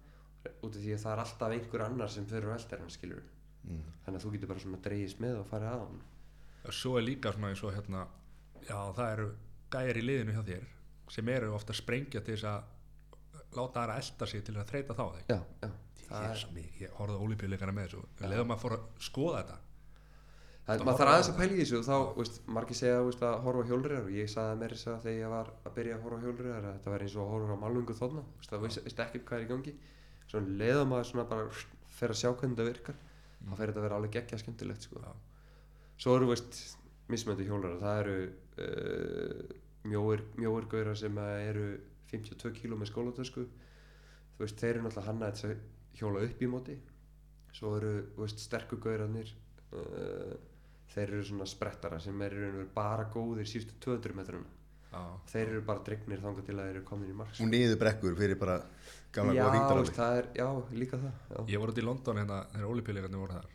[0.64, 3.26] út af því að það er alltaf einhver annar sem fyrir á eldan skilur
[3.68, 3.82] Mm.
[4.06, 7.34] þannig að þú getur bara svona dreigist með og farið að hann svo er líka
[7.36, 8.06] svona eins og hérna
[8.64, 9.26] já það eru
[9.74, 10.66] gæjar í liðinu hjá þér
[11.12, 14.96] sem eru ofta að sprengja til þess að láta aðra elda sig til að þreita
[14.98, 15.70] þá já, já,
[16.08, 18.04] það er, er, ég horfði á ólípjuleikana með þessu.
[18.20, 19.58] Við leðum að fóra að skoða þetta.
[20.68, 23.38] Það, maður þarf aðeins að pæla í þessu og þá, veist, margir segja veist, að
[23.46, 26.02] horfa hjólriðar og ég sagði að mér þess að þegar ég var að byrja að
[26.04, 29.00] horfa hjólriðar að þetta væri eins og að horfa á malungu veist, það veist, veist
[29.06, 29.74] ekki hvað er í gangi.
[30.28, 31.46] Svona leða maður svona bara
[31.96, 33.00] fer að sjá hvernig þetta virkar.
[33.38, 35.16] Þá fer þetta að vera alveg geggja skemmtilegt sko.
[36.04, 36.60] Svo eru veist
[37.12, 38.18] mismöndu hjólriðar það eru
[38.66, 39.56] uh,
[39.88, 41.70] mjóir, mjóir gaurar sem að eru
[42.12, 43.48] 52 kíló með skólatösku.
[44.38, 45.56] Þú veist, þeir eru náttúrulega hanna þess að
[46.00, 46.78] hjóla upp í móti.
[47.58, 49.34] Svo eru, þú veist, sterku gaurarnir
[49.74, 50.38] uh,
[50.94, 54.54] þeir eru svona sprettara sem eru bara góðir síðustu 200 metruna
[54.92, 55.02] já,
[55.34, 58.16] þeir eru bara dregnir þangað til að þeir eru komin í marks og niður brekkur
[58.20, 58.58] fyrir bara
[59.16, 63.24] gamla góða er, já, líka það já, ég var út í London hérna þegar ólípjuleikarnir
[63.24, 63.52] voru þar.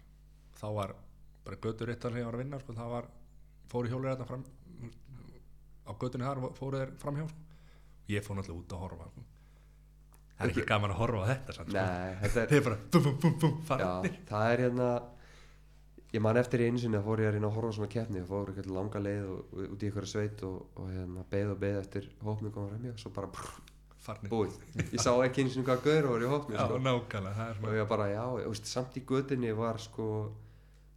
[0.60, 0.94] Þá var
[1.42, 3.08] bara götur var að vinna sko, það var,
[3.70, 4.44] fóru hjólir hérna fram
[5.86, 7.46] á götunni þar fóru þeir fram hjá sko.
[8.12, 9.24] ég fór náttúrulega út að horfa sko.
[10.36, 11.78] það er ekki gaman að horfa á þetta samt, sko.
[11.78, 13.90] nei, þetta er þeir bara bum bum bum já,
[14.30, 14.88] það er hérna
[16.12, 17.92] ég man eftir í einu sinni að fór ég að reyna að horfa á svona
[17.92, 21.26] keppni og fór eitthvað langa leið og, og, út í eitthvað sveit og, og hérna,
[21.32, 23.52] beð og beð eftir hópnu koma fram hjá svo bara brr,
[24.02, 24.58] farnir búið
[24.92, 26.80] ég sá ekki einu sinni hvað gaur voru í hópnu já, sko.
[26.84, 30.08] nákvæmlega er og ég var bara já, veist, samt í gödunni var sko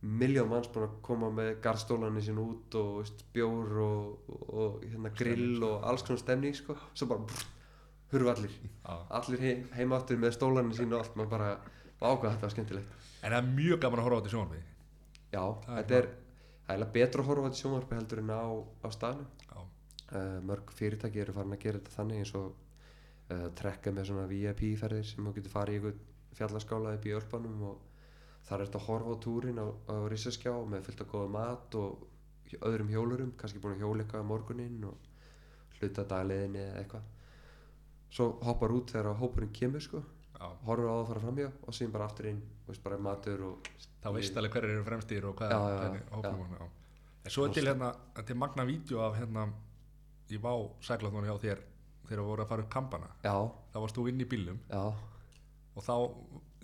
[0.06, 4.84] miljón manns búin að koma með garðstólanir sín út og veist, bjór og, og, og
[4.86, 6.76] hérna, grill og alls konar stemning sko.
[6.94, 7.46] svo bara brr,
[8.14, 8.58] hurfu allir.
[8.84, 8.94] Já.
[9.20, 11.16] allir heim, heim aftur með stólanir sín og allt.
[11.18, 11.50] Maður bara
[12.02, 13.08] ákvað þetta var skemmtilegt.
[13.22, 14.62] En það er mjög gaman að horfa á þetta sjónvarpi.
[15.36, 16.12] Já, Það þetta er
[16.66, 18.46] eiginlega betra að horfa á þetta sjónvarpi heldur en á,
[18.86, 19.32] á staðnum.
[19.46, 19.58] Já,
[20.20, 22.52] uh, mörg fyrirtæki eru farin að gera þetta þannig eins og
[23.32, 26.06] uh, trekka með svona VIP ferðir sem þú getur farið í einhvern
[26.36, 27.95] fjallaskála upp í Ölpanum og
[28.46, 31.78] þar er þetta að horfa á túrin á, á risaskjá með fullt af góða mat
[31.82, 32.06] og
[32.62, 37.08] öðrum hjólurum, kannski búin að hjóla eitthvað á morguninn og hluta dagleðinni eða eitthvað.
[38.16, 40.04] Svo hoppar út þegar hópurinn kemur sko.
[40.36, 40.50] Já.
[40.68, 43.44] horfur á það að fara framjá og síðan bara aftur inn og veist bara matur
[43.48, 43.70] og
[44.04, 46.66] þá veist alveg hverju eru fremstir og hvað já.
[47.24, 47.92] en svo er til hérna
[48.28, 49.46] til magna vídeo af hérna
[50.28, 50.52] í vá
[50.84, 51.62] sæklathónu hjá þér
[52.10, 53.08] þegar þú voru að fara upp kampana.
[53.24, 53.36] Já,
[53.72, 54.84] þá varst þú inn í bílum já.
[55.76, 55.96] Og þá,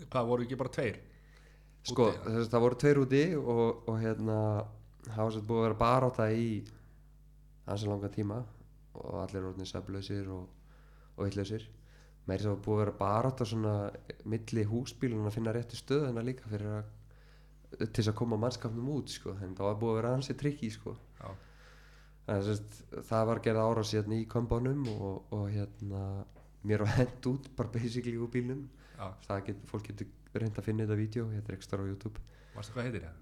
[0.04, 1.00] hvað voru ekki bara tveir
[1.88, 4.38] sko, þess, það voru tveir úti og, og hérna
[5.08, 6.48] það var svo búið að vera barátta í
[7.66, 8.40] hansi langa tíma
[8.98, 10.48] og allir orðinir söflausir og,
[11.16, 11.68] og eitlausir
[12.28, 13.76] meiri svo búið að vera barátta svona
[14.30, 16.90] milli húsbílun að finna réttu stöðuna líka fyrir að
[17.72, 20.70] til þess að koma mannskapnum út sko, en það var búið að vera hansi trikki
[20.72, 20.94] sko.
[21.20, 21.30] Já,
[22.30, 22.76] En sest,
[23.08, 26.02] það var gerð árás hérna í kombánum og, og hérna
[26.62, 28.68] mér var hent út bara basically úr bílnum.
[28.94, 30.10] Já, það get, fólk getur
[30.40, 32.22] reynd að finna þetta vídeo þetta er ekstra á YouTube
[32.56, 33.20] varstu hvað heitir það?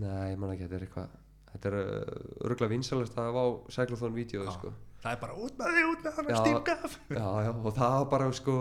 [0.00, 1.18] nei, ég man ekki, þetta er eitthvað
[1.50, 4.52] þetta er uh, örgulega vinsalast að á Cyclothon vídeo Já.
[4.54, 4.72] sko.
[5.02, 6.40] það er bara út með þig, út með Já.
[6.44, 8.56] stífgaf já, já, og það var bara sko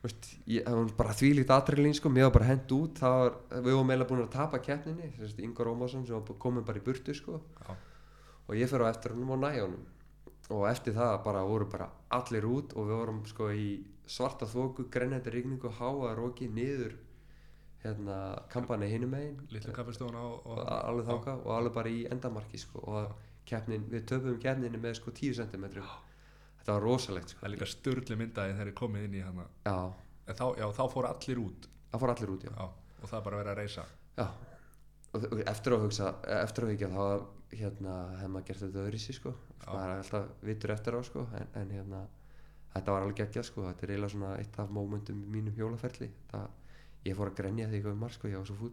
[0.00, 3.38] veist, ég, það var bara þvílíkt atriðlín sko, mér var bara hent út það var,
[3.52, 6.84] við varum meila búin að tapa keppninni sest, Ingar Ómarsson sem var komin bara í
[6.84, 7.76] burtu sko já,
[8.48, 9.86] og ég fer á eftir honum og næ honum
[10.50, 11.86] og eftir það bara voru bara
[12.16, 13.68] allir út og við vorum sko í
[14.10, 16.96] svarta þóku, grennandi rigningu, háa róki niður
[17.84, 18.16] hérna
[18.52, 19.38] kampani hinum megin.
[19.54, 23.14] Litlu kaffestofan á og alveg þáka og alveg bara í endamarki sko og
[23.48, 27.70] keppnin, við töfum keppninni með sko 10 cm þetta var rosalegt það sko er líka
[27.70, 29.48] störli myndaði þegar ég komið inn í hana.
[29.64, 29.78] Já,
[30.28, 31.68] þá, já, þá fóru allir út.
[31.90, 33.86] Það fór allir út já, já, og það bara verið að reysa.
[34.18, 34.26] Já.
[35.10, 39.00] Og, og eftir að hugsa eftir að hugsa þá hérna hefði maður gert þetta öðru
[39.06, 39.32] sko.
[39.60, 39.70] Já.
[39.70, 42.04] maður er alltaf vitur eftir á sko en, en hérna
[42.74, 43.66] þetta var alveg geggjað sko.
[43.68, 46.48] Þetta er eiginlega svona eitt af mómentum í mínum hjólaferli það,
[47.08, 48.30] ég fór að grenja því eitthvað um marg sko.
[48.30, 48.72] Ég var svo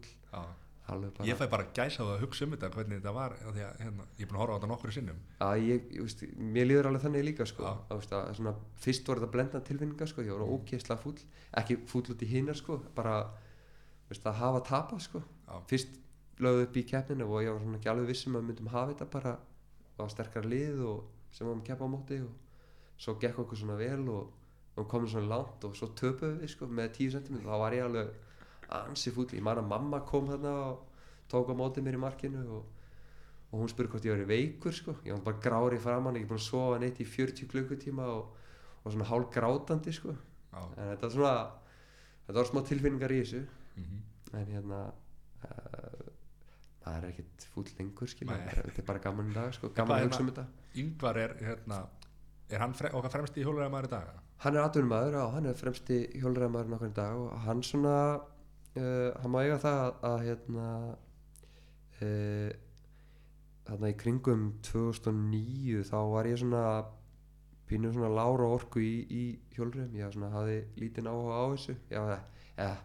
[0.88, 4.06] bara ég fæ bara gæsa það að hugsa um þetta hvernig þetta var að hérna,
[4.16, 5.18] ég er búin að horfa á þetta nokkru sinnum.
[5.44, 7.66] Að ég, ég veist, mér líður alveg þannig líka sko.
[7.68, 11.18] Að, að svona, fyrst voru þetta blenda tilfinninga sko, ég voru ógeðslega fúll.
[11.60, 13.18] Ekki fúll út í hinnar sko bara
[14.08, 15.22] veist, að hafa tapa sko.
[15.44, 15.54] Já.
[15.68, 16.00] fyrst
[16.38, 19.12] lögðu upp í keppninu og ég var svona ekki alveg vissum að myndum hafa þetta
[19.12, 19.36] bara.
[19.98, 22.47] Á sterkar lið og sem varum að keppa á móti og
[22.98, 24.34] svo gekk okkur svona vel og
[24.78, 27.86] og komum svona langt og svo töpuðum við sko með 10 cm þá var ég
[27.86, 28.10] alveg
[28.78, 29.30] ansi fúll.
[29.34, 30.84] Ég man að mamma kom þarna og
[31.30, 32.66] tók á móti mér í markinu og
[33.48, 34.94] og hún spurði hvort ég væri veikur sko.
[35.06, 38.34] Ég var bara grári framann, ekki búin að sofa neitt í 40 klukkutíma og,
[38.82, 40.12] og svona hálf grátandi sko.
[40.52, 41.32] Já, en þetta var svona
[42.26, 43.44] þetta var smá tilfinningar í þessu.
[43.78, 44.04] Mhm.
[44.36, 44.78] en hérna
[45.48, 46.08] uh,
[46.82, 50.10] það er ekkert fúll lengur skilja, þetta er bara gaman dag sko, gaman að er
[50.10, 50.44] hugsa um þetta.
[50.82, 51.78] Yngvar er hérna
[52.48, 54.12] er hann fre okkar fremst í hjóluræðamaður í dag?
[54.44, 57.96] Hann er atvinnumæður og hann er fremsti hjólræðamæður nokkur í dag og hann svona
[58.78, 60.68] uh, hann má eiga það að, að hérna
[61.98, 62.52] uh,
[63.68, 66.62] þarna í kringum 2009 þá var ég svona
[67.68, 69.24] pínu svona lára orku í, í
[69.56, 71.76] hjólræðum ég svona hafði lítinn áhuga á þessu.
[71.92, 72.00] Já,
[72.56, 72.76] eða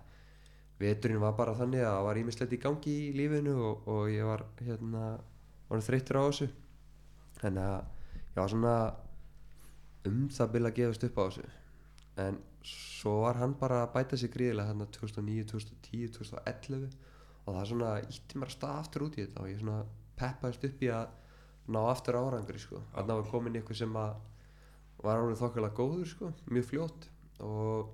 [0.81, 4.27] veturinn var bara þannig að það var ímislegt í gangi í lífinu og, og ég
[4.27, 5.05] var hérna
[5.69, 6.49] var þreyttur á þessu.
[7.39, 7.91] Þannig að
[8.35, 8.75] var svona
[10.09, 11.47] um það bil að gefast upp á þessu.
[12.23, 16.85] En svo var hann bara að bæta sig gríðilega þarna 2009, 2010, 2011
[17.43, 19.79] og það svona ítti mér að stað aftur út í þetta og ég svona
[20.19, 21.17] peppaðist upp í að
[21.73, 22.81] ná aftur árangri sko.
[22.93, 24.13] Þarna var komin ykkur sem að
[25.03, 27.07] var árið þokkalega góður sko, mjög fljótt
[27.43, 27.91] og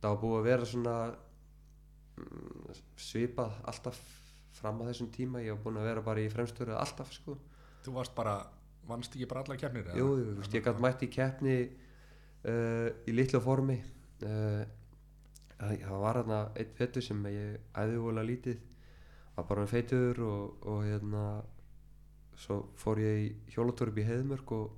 [0.00, 0.96] það var búið að vera svona
[2.20, 4.00] mm, svipað alltaf
[4.60, 5.44] fram að þessum tíma.
[5.44, 7.36] Ég var búin að vera bara í fremstöru alltaf sko.
[7.84, 8.36] Þú varst bara,
[8.88, 9.92] vannst ekki bara allar keppnir?
[9.96, 13.78] Jú, þú veist, ég gæti mætt í keppni uh, í litlu formi
[14.26, 14.62] uh,
[15.60, 18.60] það var hérna einn fettur sem ég æði vola lítið
[19.36, 21.24] var bara með feitur og, og hérna
[22.40, 24.70] svo fór ég í hjólatúr upp í heiðmörk og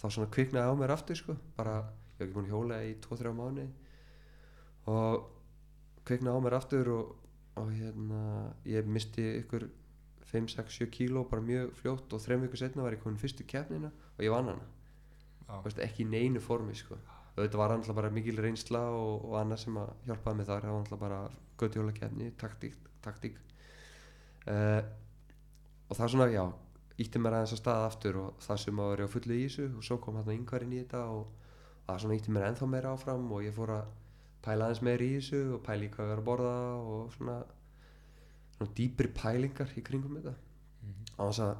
[0.00, 1.76] þá svona kviknaði á mér aftur sko bara,
[2.18, 3.68] ég var ekki búin hjóla í 2-3 mánu
[4.90, 5.28] og
[6.08, 7.14] kviknaði á mér aftur og,
[7.60, 8.22] og hérna
[8.68, 9.68] ég misti ykkur
[10.34, 14.24] 5-6-7 kíló bara mjög fljótt og þrem vikur setna var ég komin fyrstu keppnina og
[14.24, 14.66] ég vann hana.
[15.48, 16.98] Þú veist, ekki í neinu formi sko.
[17.34, 20.74] þetta var alltaf bara mikil reynsla og, og annað sem að hjálpaði mig þar það
[20.74, 21.22] var alltaf bara
[21.58, 23.40] göttjólakeppni, taktík, taktík.
[24.44, 24.82] Uh,
[25.88, 26.44] og það svona, já
[27.00, 29.64] ítti mér aðeins að staða aftur og það sem að vera á fullu í þessu
[29.74, 31.24] og svo kom hérna yngvarinn í þetta og
[31.88, 33.88] það svona ítti mér ennþá meira áfram og ég fór að
[34.44, 36.54] pæla aðeins meira í þessu og pæla í hvað við erum að borða
[36.92, 37.36] og svona
[38.76, 40.34] dýpri pælingar í kringum þetta.
[40.84, 41.04] Mhm.
[41.18, 41.56] á þess að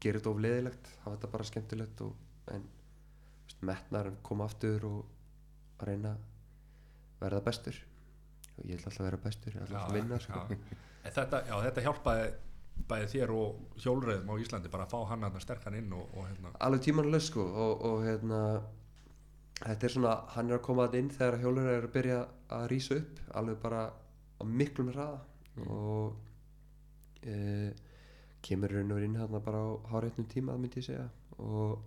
[0.00, 2.12] gera þetta of leðilegt hafa þetta bara skemmtilegt og,
[2.54, 2.68] en
[3.60, 5.00] metnar koma aftur og
[5.80, 6.20] að reyna að
[7.20, 7.80] verða bestur.
[8.56, 10.46] Og ég ætla alltaf að vera bestur ég ætla alltaf að vinna sko.
[11.04, 12.30] þetta, já, þetta hjálpaði
[12.88, 16.28] bæði þér og hjólreiðum á Íslandi bara að fá hann að sterkan inn og, og
[16.28, 16.52] hérna.
[16.64, 18.40] Alveg tímanlega sko og, og hérna
[19.60, 22.20] þetta er svona, hann er að koma að inn þegar hjólur er að byrja
[22.56, 25.18] að rýsa upp alveg bara á miklum hraða
[25.68, 26.16] og
[27.26, 27.72] e,
[28.44, 31.06] kemur raun og verið inn hérna bara á hárétnum tíma myndi ég segja.
[31.38, 31.78] Og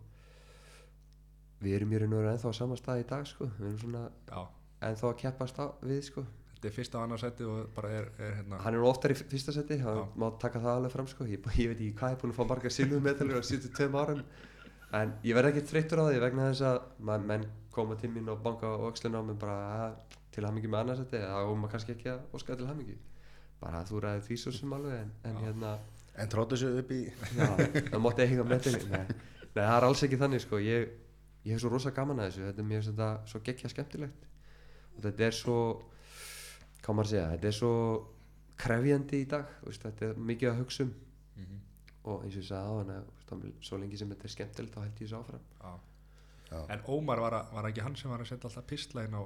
[1.63, 3.49] við erum í raun og verið ennþá á sama stað í dag sko.
[3.57, 4.39] Við erum svona já,
[4.89, 6.25] ennþá að keppast á, við sko.
[6.53, 9.51] Þetta er fyrsta og annarsætti og bara er, er hérna hann er oftar í fyrsta
[9.51, 12.21] seti, hann má taka það alveg fram sko, ég, ég veit ekki hvað ég er
[12.21, 14.23] búin að fá marga silfumedalur á síðustu tveim árum.
[14.93, 18.43] En ég verð ekki þreyttur á því vegna þess að menn koma til mín og
[18.45, 19.95] banka á öxlina á mig bara að,
[20.31, 22.97] til hamingi með annarsæti eða þá maður kannski ekki að óska til hamingi
[23.61, 25.77] bara að þú ræði því svo sem alveg en, en hérna,
[26.15, 27.45] En tróttu þessu upp í já,
[27.89, 29.15] það mátti eiga medali nei, nei,
[29.55, 30.59] það er alls ekki þannig sko.
[30.61, 30.91] Ég,
[31.43, 32.43] ég hef svo rosa gaman að þessu.
[32.51, 34.27] Þetta er finnst þetta svo geggja skemmtilegt.
[34.93, 35.55] Og þetta er svo
[36.83, 37.71] hvað maður að segja, þetta er svo
[38.63, 40.93] krefjandi í dag, þú veist, þetta er mikið að hugsa um.
[41.41, 41.59] Mhm.
[42.03, 42.99] og eins og ég sagði á hana
[43.63, 45.45] svo lengi sem þetta er skemmtilegt þá held ég þessu áfram.
[45.63, 45.73] Já.
[46.53, 46.59] Já.
[46.75, 49.23] En Ómar var, að, var ekki hann sem var að setja alltaf pistla inn á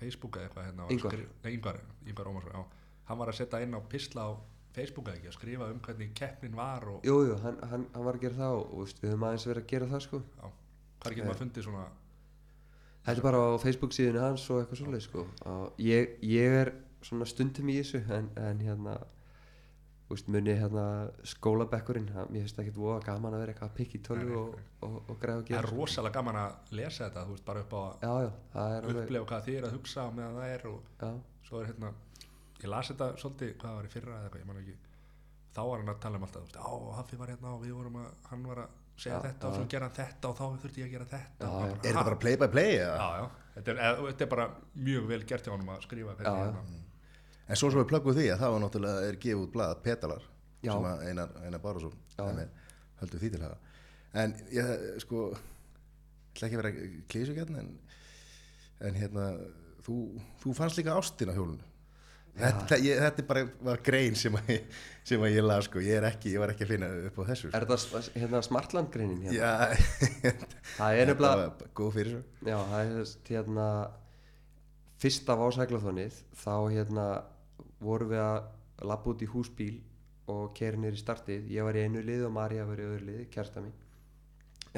[0.00, 1.12] Facebook eða eitthvað hérna og Ingvar.
[1.12, 2.64] skri- Nei, Ingvar, Ingvar Ómarsson, já
[3.10, 4.32] Hann var að setja inn á pistla á
[4.70, 8.06] Facebook eða ekki að skrifa um hvernig keppnin var og Jú, jú, hann, hann, hann
[8.06, 10.20] var að gera það og, veist, við höfum aðeins verið að gera það sko.
[11.00, 11.86] Hvað getur maður fundið svona
[13.00, 15.24] Þetta er bara á Facebook síðinu hans og eitthvað svoleið sko.
[15.48, 16.70] Og ég, ég er
[17.02, 18.98] svona stundum í þessu en, en hérna
[20.10, 20.84] veist, muni hérna
[21.26, 25.18] skólabekkurinn mér finnst ekki voða gaman að vera eitthvað að tölvu nei, og, og, og
[25.22, 25.80] græða og Það gera er sko.
[25.80, 28.88] rosalega gaman að lesa þetta, þú veist, bara upp á að Já, já, það er
[28.88, 31.10] alveg upplefa hvað þið er að hugsa meðan það er og Já,
[31.48, 31.92] svo er hérna
[32.66, 34.76] ég las þetta svolítið, hvað var í fyrra eða eitthvað, ég man ekki
[35.50, 36.70] þá var hann að tala um alltaf, þú veist, á,
[37.00, 39.58] Haffi var hérna og við vorum að, hann var að segja Já, þetta og já.
[39.58, 42.04] svo gera hann þetta og þá þurfti ég að gera þetta og bara, Er þetta
[42.10, 42.96] bara play by play eða?
[43.00, 44.46] Já, já, þetta er, eða, þetta er bara
[44.88, 46.64] mjög vel gert hjá honum að skrifa hérna
[47.50, 50.26] En svo sem við plöggum því að það var náttúrulega er gefið út blað Petalar
[50.60, 50.70] Já.
[50.74, 52.22] sem að Einar, Einar Bárusson Já.
[53.00, 53.58] höldum því til hafa
[54.20, 54.70] en ég
[55.02, 55.24] sko
[56.34, 56.72] ætla ekki að vera
[57.10, 57.72] klísugjarn en,
[58.86, 59.26] en hérna
[59.86, 59.96] þú,
[60.42, 61.69] þú fannst líka ástin á hjólunu
[62.38, 63.28] þetta, ég, þetta er
[63.64, 64.78] bara grein sem að, ég-
[65.10, 65.80] sem að ég las sko.
[65.84, 67.56] Ég ekki, ég var ekki að finna upp á þessu sko.
[67.58, 69.36] er það hérna Smartland greinin hérna?
[69.40, 69.52] Já,
[70.78, 72.22] Það er nefnilega góð fyrir svo.
[72.50, 73.66] Já, það er hérna
[75.00, 77.06] fyrst af ásæklaþónið þá hérna
[77.80, 79.72] vorum við að labba út í húsbíl
[80.30, 81.48] og keri niður í startið.
[81.50, 83.72] Ég var í einu lið og Marja var í öðru lið kærsta mín.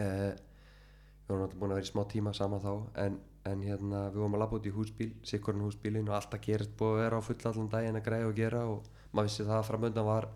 [0.01, 2.73] Eh, við vorum náttúrulega búin að vera í smá tíma saman þá
[3.05, 3.19] en
[3.49, 6.93] en hérna við vorum að labba út í húsbíl sikkurinn húsbílinn og alltaf gerist búið
[6.93, 9.69] að vera á full allan daginn að græða og gera og maður vissi það að
[9.71, 10.29] framöndan var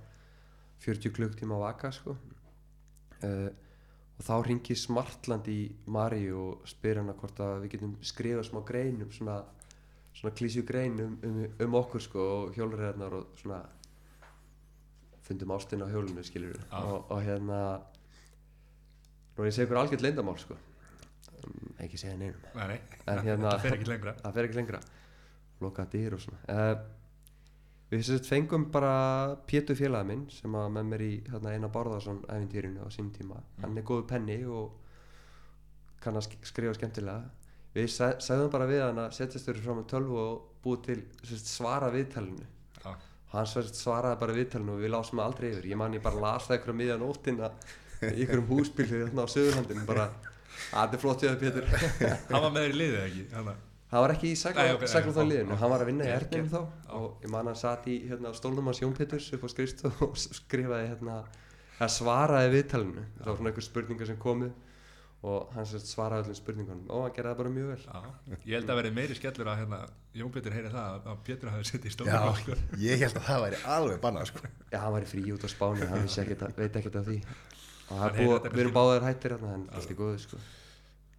[0.85, 2.17] 40 klukktíma að vaka sko.
[3.23, 3.49] Uh,
[4.17, 5.61] og þá ringi Smartland í
[5.93, 9.39] Mari og spyr hana hvort að við getum skrifað smá grein um svona,
[10.17, 13.61] svona klísju grein um, um, um okkur sko og hjólurreðnar og svona
[15.27, 16.81] fundum ástin á hjólinu skilur Já.
[16.81, 17.61] og, og hérna
[19.37, 20.57] er ég að segja ykkur algjörð leyndamál sko
[21.85, 22.41] ekki segja neinum.
[22.55, 24.15] Nei, En hérna- það fer ekki lengra.
[24.23, 24.81] Það fer ekki lengra.
[25.61, 26.39] Loka dyr og svona.
[26.49, 26.77] Uh,
[27.91, 32.23] við sérst fengum bara Pétur félagi minn sem að með mér í hérna, eina Bárðarsson
[32.27, 33.39] æfintýrinu á sín tíma.
[33.63, 34.73] Hann er góðu penni og
[36.03, 37.31] kann að sk- skrifa skemmtilega.
[37.77, 41.51] Við sagðum bara við hann að setjast þurfi fram með tölvu og búið til sérst,
[41.57, 42.47] svara viðtalinu.
[42.85, 42.93] Já,
[43.33, 45.67] hann sérst, svaraði bara viðtalinu og við lásum aldrei yfir.
[45.73, 47.51] Ég man ég bara las það ykkur á miðjan óttina
[48.03, 50.09] í ykkurum húsbíl hérna á Suðurlandinu bara
[50.73, 51.65] að þetta er flott jöðu Pétur.
[52.33, 53.25] Hann var með þér í liðið ekki?
[53.33, 55.53] Þannig hann var ekki í Nei, ok, seglum nei, þá já, liðinu.
[55.55, 55.59] Já.
[55.61, 56.57] hann var að vinna í Já, Erdnum þá
[56.99, 60.17] og ég man hann satt í hérna, stólnum hans Jón Péturs upp á skrifstof og
[60.19, 61.21] skrifaði hérna
[61.79, 63.05] að svaraði viðtalinu.
[63.21, 64.49] Það var svona einhver spurningar sem komu
[65.27, 66.83] og hann svaraði öllum spurningunum.
[66.93, 67.87] Og hann gerði það bara mjög vel.
[67.87, 69.81] Já, ég held að verði meiri skellur að hérna,
[70.19, 73.27] Jón Pétur heyri það að- að Pétur hafi sitt í Já, stóðum ég held að
[73.31, 74.51] það væri alveg bannað sko.
[74.73, 77.07] já, hann var í frí út á Spáni hann vissi ekkert, að- veit ekkert af
[77.07, 77.19] því.
[77.23, 80.39] það Hann er búið, við erum báðir hættir hérna en allt er góðu sko.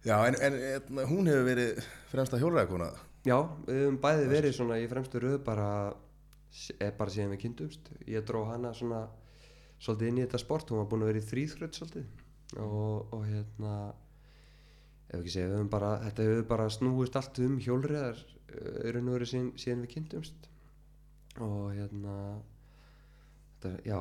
[0.06, 2.92] Já, en, en, en hún hefur verið fremsta hjólræðakona
[3.26, 5.68] Já, við höfum bæði verið svona í fremstu röð bara,
[6.78, 7.90] er bara síðan við kynntumst.
[8.06, 9.02] Ég dró hana svona
[9.82, 12.06] svolítið inn í þetta sport, hún var búin að vera í þrýþrödd svolítið.
[12.62, 13.72] Og, og hérna,
[15.10, 19.32] ef ekki segja, bara, þetta hefur bara snúist allt um hjólriðar í raun og verið
[19.32, 20.48] síðan, síðan við kynntumst.
[21.42, 22.16] Og hérna,
[23.58, 24.00] þetta, já,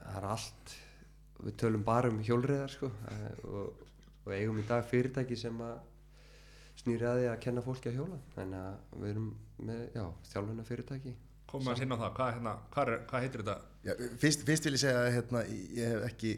[0.00, 0.76] það er allt,
[1.42, 3.84] við tölum bara um hjólriðar sko eh, og,
[4.24, 5.76] og eigum í dag fyrirtæki sem að
[6.80, 9.30] snýri að því að kenna fólki að hjóla þannig að við erum
[9.68, 11.14] með, já, þjálfuna fyrirtæki
[11.46, 13.74] Komum að sinna á það, hvað, hérna, hvað, er, hvað heitir þetta?
[13.86, 15.42] Já, fyrst, fyrst vil ég segja að hérna,
[15.78, 16.32] ég hef ekki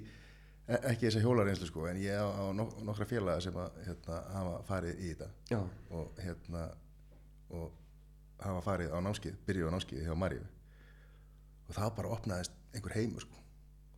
[0.69, 4.59] ekki þessa hjólareynslu sko, en ég á, á nok nokkra félaga sem að, hérna, hafa
[4.69, 5.61] farið í þetta já,
[5.97, 6.65] og hérna
[7.57, 7.71] og
[8.43, 10.45] hafa farið á námskið, byrjuð á námskið hjá Maríu
[11.69, 13.41] og það bara opnaðist einhver heimur sko.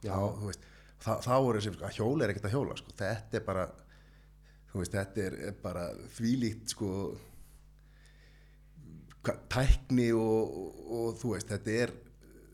[0.05, 0.14] Já.
[0.14, 0.68] þá, þú veist,
[1.01, 2.94] þá, þá voru sem sko, að hjóla er ekkert að hjóla sko.
[3.01, 3.66] þetta er bara
[4.74, 6.90] veist, þetta er, er bara þvílíkt sko
[9.52, 11.94] tækni og, og, og þú veist, þetta er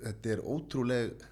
[0.02, 1.26] þetta er ótrúleg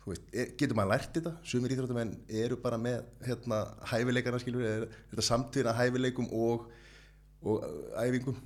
[0.00, 3.62] þú veist, er, getur maður lært þetta sumir íþróttamenn eru bara með hérna,
[3.92, 6.70] hæfileikana skilur, er, þetta samtvinna hæfileikum og,
[7.44, 7.66] og
[8.00, 8.38] æfingum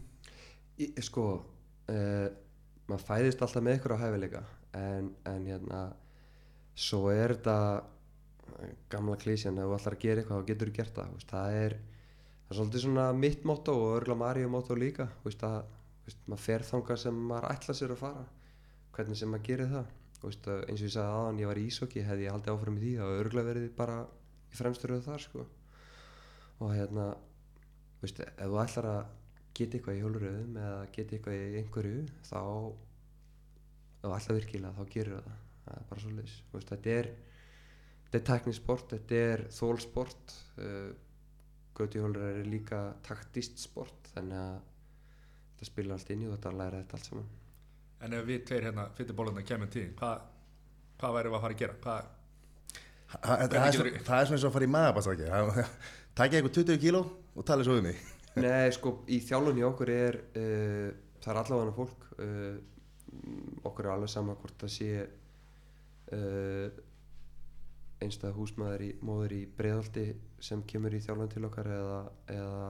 [0.75, 2.29] Í, sko uh,
[2.91, 4.41] maður fæðist alltaf með ykkur á hæfileika
[4.75, 5.83] en, en hérna
[6.75, 7.57] svo er þetta
[8.61, 11.59] eh, gamla klísjan, ef þú ætlar að gera eitthvað þá getur þú gert það, það
[11.59, 11.77] er
[12.45, 15.61] það er svolítið svona mitt motto og örgulega Maríu motto líka, veist, að
[16.07, 18.25] veist, maður fer þangað sem maður ætla sér að fara
[18.95, 19.93] hvernig sem maður gerir það.
[20.25, 22.79] Veist, að eins og ég sagði aðan, ég var í ísokki hefði ég haldið áfram
[22.79, 23.97] í því, var örgulega verið bara
[24.49, 25.45] í fremsturöðu þar, sko.
[26.65, 27.09] Og hérna
[28.01, 29.01] veist, ef þú ætlar að
[29.55, 32.41] geta eitthvað í hjóluröðum eða geta eitthvað í einhverju þá
[34.01, 37.09] ef þú ætlar virkilega þá gerir það það er bara svo leys þetta er,
[38.05, 40.91] þetta er teknisport þetta er þólsport uh,
[41.75, 44.59] götuhjólur er líka taktist sport þannig að
[45.55, 47.33] þetta spila allt inn í og þetta læra þetta allt saman.
[48.05, 50.27] En ef við tveir hérna fyrir bóluna kemur til, hvað,
[51.01, 51.81] hvað værum við að fara að gera?
[51.87, 52.13] Hvað,
[53.15, 55.27] Ha- ha- það, er svo, það er svona eins og að fara í magabastaki
[56.19, 57.03] takk eitthvað 20 kíló
[57.39, 58.01] og tala svo um mig.
[58.43, 60.89] Nei, sko, í þjálfun í okkur er uh,
[61.23, 62.09] það er allavega fólk.
[62.19, 62.57] Uh,
[63.71, 64.89] okkur er alveg sama hvort það sé
[66.13, 66.83] uh,
[68.05, 70.09] einstæða húsmaður í, móður í breiðaldi
[70.43, 72.01] sem kemur í þjálfun til okkar eða,
[72.35, 72.67] eða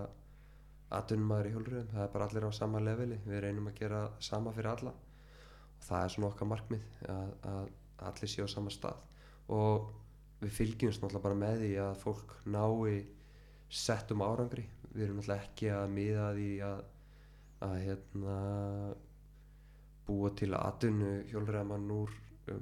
[0.94, 3.18] atvinnumæður í hjólröðum, það er bara allir á sama leveli.
[3.26, 4.94] Við reynum að gera sama fyrir alla.
[5.74, 7.68] Og það er svona okkar markmið að, að
[8.10, 9.00] allir séu á sama stað.
[9.54, 9.90] Og
[10.42, 12.98] við fylgjumst náttúrulega bara með því að fólk nái
[13.74, 14.66] settum árangri.
[14.92, 16.84] Við erum náttúrulega ekki að miða því að,
[17.66, 18.36] að hérna,
[20.04, 22.12] búa til atvinnu hjólræðamann úr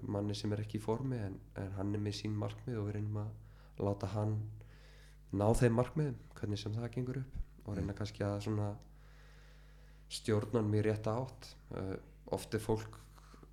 [0.06, 2.96] manni sem er ekki í formi en, en hann er með sín markmið og við
[2.98, 4.36] reynum að láta hann
[5.32, 8.70] ná þeim markmiðum hvernig sem það gengur upp og reyna kannski að svona
[10.12, 11.94] stjórnan mér rétt átt uh,
[12.34, 12.98] oft er fólk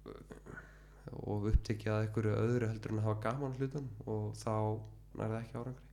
[0.10, 0.56] uh,
[1.26, 4.56] og upptekið að einhverju öðru heldur en að hafa gaman hlutan og þá
[5.20, 5.88] nær það ekki árangri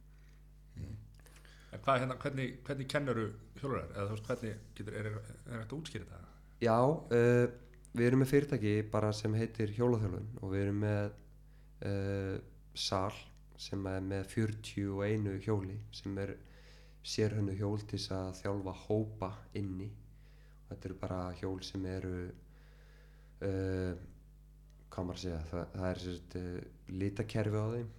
[1.76, 3.26] en hvað, hérna, hvernig, hvernig kennuru
[3.60, 3.88] hjólurar?
[3.92, 6.26] Eða þú veist, hvernig getur, er, er, er þetta útskýrið það?
[6.64, 7.46] Já, uh,
[7.96, 11.06] við erum með fyrirtæki bara sem heitir Hjólaþjálfun og við erum með
[11.88, 12.34] uh,
[12.76, 13.14] sal
[13.56, 16.34] sem er með 41 hjóli sem er
[17.06, 19.86] sérhönnu hjól til þess að þjálfa hópa inni.
[19.88, 23.94] Og þetta eru bara hjól sem eru uh,
[24.90, 26.58] hvað maður að segja það, það er sérst uh,
[27.00, 27.94] litakerfi á þeim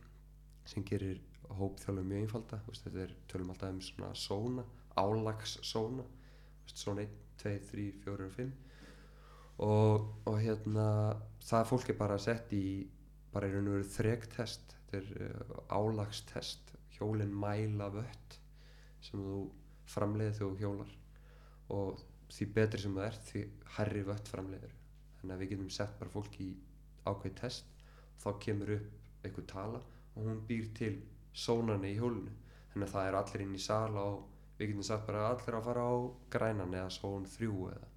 [0.68, 1.24] sem gerir
[1.58, 2.62] hópþjálfum mjög einfalda.
[2.62, 4.68] Þú veist, þetta er tölum alltaf um svona sóna
[4.98, 6.06] álags sóna.
[6.68, 8.67] Svona 1, 2, 3, 4 og 5
[9.64, 10.88] og, og hérna
[11.42, 12.68] það fólk er bara sett í
[13.34, 16.74] bara í raun og veru þregtest uh, álagstest.
[16.98, 18.38] Hjólinn mæla vött
[19.06, 19.42] sem þú
[19.88, 20.94] framleiðir þegar þú hjólar.
[21.74, 23.44] Og því betri sem það er því
[23.78, 24.74] hærri vött framleiðir
[25.18, 26.50] þannig að við getum sett bara fólk í
[27.08, 27.70] ákveð test.
[28.22, 29.84] Þá kemur upp einhver tala
[30.16, 30.96] og hún býr til
[31.34, 32.34] sónani í hjólinu.
[32.72, 35.70] Þannig að það er allir inn í sala og við getum sagt bara allir að
[35.70, 35.96] fara á
[36.34, 37.94] grænan eða són þrjú eða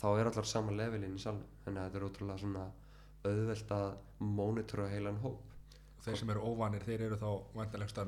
[0.00, 1.46] þá er allar sama level inn í salnum.
[1.64, 2.64] Þannig að þetta er ótrúlega svona
[3.30, 3.88] auðvelt að
[4.40, 5.40] mónitora heilan hóp.
[6.04, 7.98] Þeir sem eru óvanir, þeir eru þá vantilegst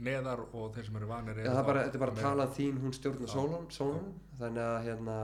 [0.00, 2.52] neðar og þeir sem eru vanir eru það er bara, þetta er bara með- talað
[2.56, 5.16] þín, hún stjórnar sólanum þannig að hérna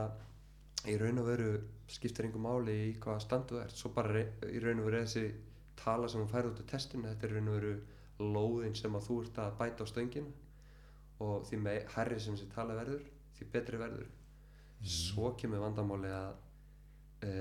[0.85, 1.47] í raun og veru
[1.87, 3.75] skiptir einhver máli í hvaða standu þú ert.
[3.79, 4.21] Svo bara
[4.51, 5.23] í raun og veru þessi
[5.77, 7.73] tala sem hún færði út af testinu þetta er raun og veru
[8.19, 10.31] lóðin sem að þú ert að bæta á stöngina.
[11.19, 13.01] Og því með herri sem þessi tala verður
[13.39, 14.07] því betri verður
[14.83, 16.33] svo kemur vandamáli að
[17.25, 17.33] e,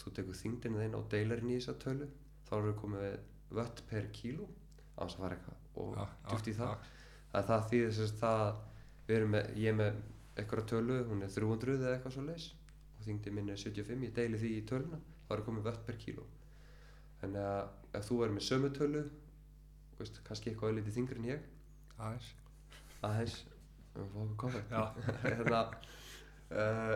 [0.00, 2.08] þú tekur þyngdina þinn og deilar inn í þessa tölu
[2.48, 3.16] þá erum við komið við
[3.60, 4.48] vött per kíló
[4.96, 6.86] á þess að fara eitthvað og já, djúpt í það.
[7.32, 8.44] að það þýðir sem sagt það
[9.06, 10.00] við erum með, ég er með
[10.36, 12.48] eitthvað tölu hún er 300 eða eitthvað svo leis
[12.96, 15.96] og þyngdi minn er 75, ég deili því í töluna þá er komið vött per
[16.00, 16.24] kíló.
[17.20, 19.02] Þannig að ef þú er með sömu tölu
[19.98, 21.46] veist, kannski eitthvað öllítið þingri en ég
[21.96, 22.32] aðeins.
[23.06, 23.36] aðeins
[23.94, 24.82] við fáum okkur koffi Já.
[25.24, 25.62] hérna,
[26.50, 26.94] uh,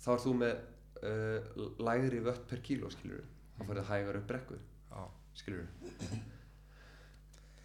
[0.00, 0.56] þá er þú með
[1.04, 1.54] uh,
[1.90, 3.24] lægri vött per kíló skilur
[3.56, 4.60] þá fyrir það hægar upp brekku
[5.38, 5.66] skilur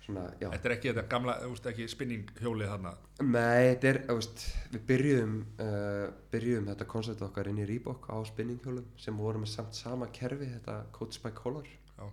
[0.06, 2.91] svona, þetta er ekki þetta gamla, veist ekki spinning hjólið þarna?
[3.24, 4.44] Nei, þetta er, veist,
[4.74, 5.36] við byrjuðum,
[5.66, 6.03] uh,
[6.34, 10.52] byrjuðum þetta koncept okkar inn í Reebok á spinninghjólum sem voru með samt sama kerfi,
[10.53, 12.06] þetta Coach by Color Já.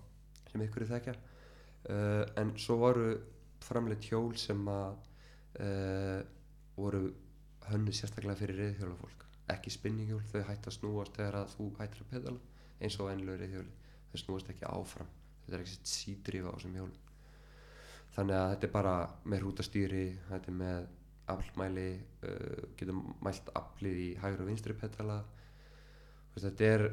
[0.50, 1.16] sem ykkur er þekkja.
[1.82, 3.08] Uh, en svo voru
[3.62, 4.94] framleitt hjól sem að
[5.60, 6.20] uh,
[6.78, 7.08] voru
[7.70, 12.10] hönnu sérstaklega fyrir reyðhjólafólk ekki spinninghjól, þau hætti að snúast þegar að þú hættir að
[12.12, 13.74] pedala eins og venlegu reyðhjóli
[14.12, 15.12] þau snúast ekki áfram.
[15.42, 16.98] Þetta er ekki sídrifa á þessum hjólum.
[18.12, 20.90] Þannig að þetta er bara með hrútastýri þetta er með
[21.32, 21.86] aflmæli
[22.28, 24.76] uh, getur mælt aflið í hægri og vinstri
[26.32, 26.84] Veist, þetta er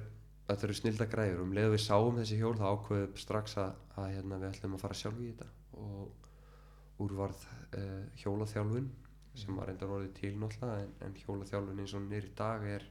[0.49, 3.53] þetta eru snilda græður og um leið og við sáum þessi hjól þá ákveðum strax
[3.61, 5.47] að, að hérna, við ætlum að fara sjálf í þetta
[5.79, 7.45] og úrvarð
[7.77, 8.89] uh, hjólaþjálfun
[9.37, 12.65] sem var reyndar orðið til náttúrulega en, en hjólaþjálfun eins og hún er í dag
[12.67, 12.85] er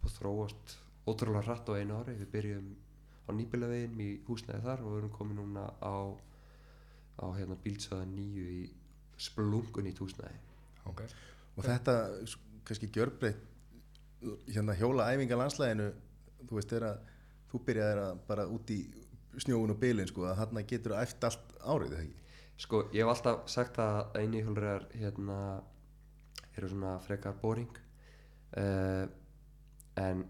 [0.00, 0.76] búið að þróast
[1.08, 2.16] ótrúlega hratt á einu ári.
[2.18, 2.68] Við byrjum
[3.22, 5.94] á nýbilavegin í húsnæði þar og við erum komin núna á
[7.22, 8.62] á hérna bílsöða nýju í
[9.20, 10.38] splungun í húsnæði.
[10.90, 11.04] Ok,
[11.56, 11.96] og þetta
[12.66, 13.48] kannski gjörbreytt
[14.48, 15.90] hérna hjóla æfinga landslæðinu
[16.46, 17.06] þú veist þegar að
[17.52, 18.80] þú byrjaðir að bara út í
[19.42, 22.21] snjóun og bylinn sko að þarna getur æft allt árið þegar ekki
[22.62, 25.38] Sko, ég hef alltaf sagt að eini hjólreiðar hérna
[26.54, 27.78] eru svona frekar boring
[28.60, 29.06] uh,
[29.98, 30.20] en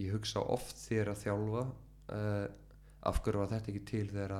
[0.00, 2.46] ég hugsa oft þegar að þjálfa uh,
[3.10, 4.36] af hverju var þetta ekki til þegar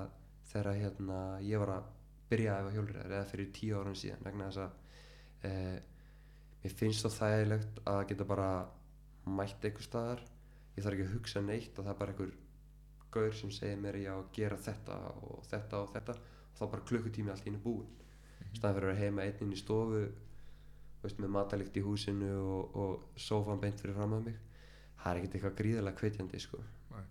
[0.48, 1.90] þegar hérna ég var að
[2.30, 5.76] byrja að efa hjólreiðar eða fyrir tíu árum síðan vegna þess að uh,
[6.62, 8.48] mér finnst það þægilegt að geta bara
[9.26, 10.24] mætt einhver staðar.
[10.76, 12.32] Ég þarf ekki að hugsa neitt og það er bara einhver
[13.16, 16.16] gaur sem segir mér ég á að gera þetta og þetta og þetta
[16.56, 18.56] þá bara klukkutími allt í einu búinn mm -hmm.
[18.56, 20.02] staðan fyrir að vera heima einn inn í stofu
[21.02, 24.38] veist, með matalikt í húsinu og, og sofan beint fyrir fram að mig
[24.96, 26.58] það er ekkert eitthvað gríðarlega hvetjandi sko.
[26.90, 27.04] Nei.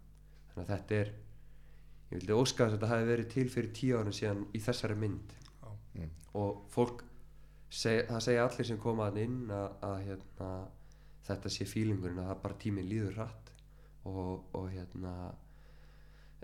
[0.51, 1.11] þannig að þetta er
[2.05, 4.95] ég vildi óska þess að þetta hafi verið til fyrir tíu árum síðan í þessari
[4.95, 5.69] mynd Já.
[5.93, 6.11] Mm.
[6.41, 7.03] og fólk
[7.69, 10.49] seg, það segja allir sem koma að inn að, að hérna,
[11.25, 13.51] þetta sé fílingurinn að það bara tíminn líður hratt
[14.05, 15.13] og, og hérna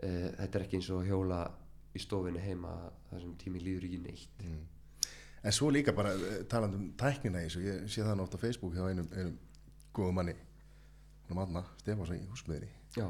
[0.01, 1.43] e, þetta er ekki eins og hjóla
[1.95, 2.75] í stofinni heima
[3.09, 4.45] þar sem tíminn líður ekki neitt.
[4.45, 4.61] Mm.
[5.43, 8.43] en svo líka bara eh, talandi um tæknina í þessu ég sé það nátt á
[8.43, 9.37] Facebook hjá einum, einum
[9.95, 13.07] góðum manni hún er manna, Stefánsson í húsmiðri já,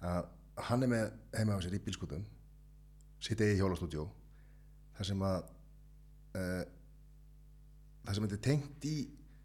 [0.00, 0.28] að
[0.68, 1.06] hann er með
[1.36, 2.24] heima á sér í bílskutum
[3.20, 4.06] sitt eigi hjólastúdjó
[4.98, 5.38] þar sem að
[6.38, 6.64] uh,
[8.06, 8.96] þar sem þetta er tengt í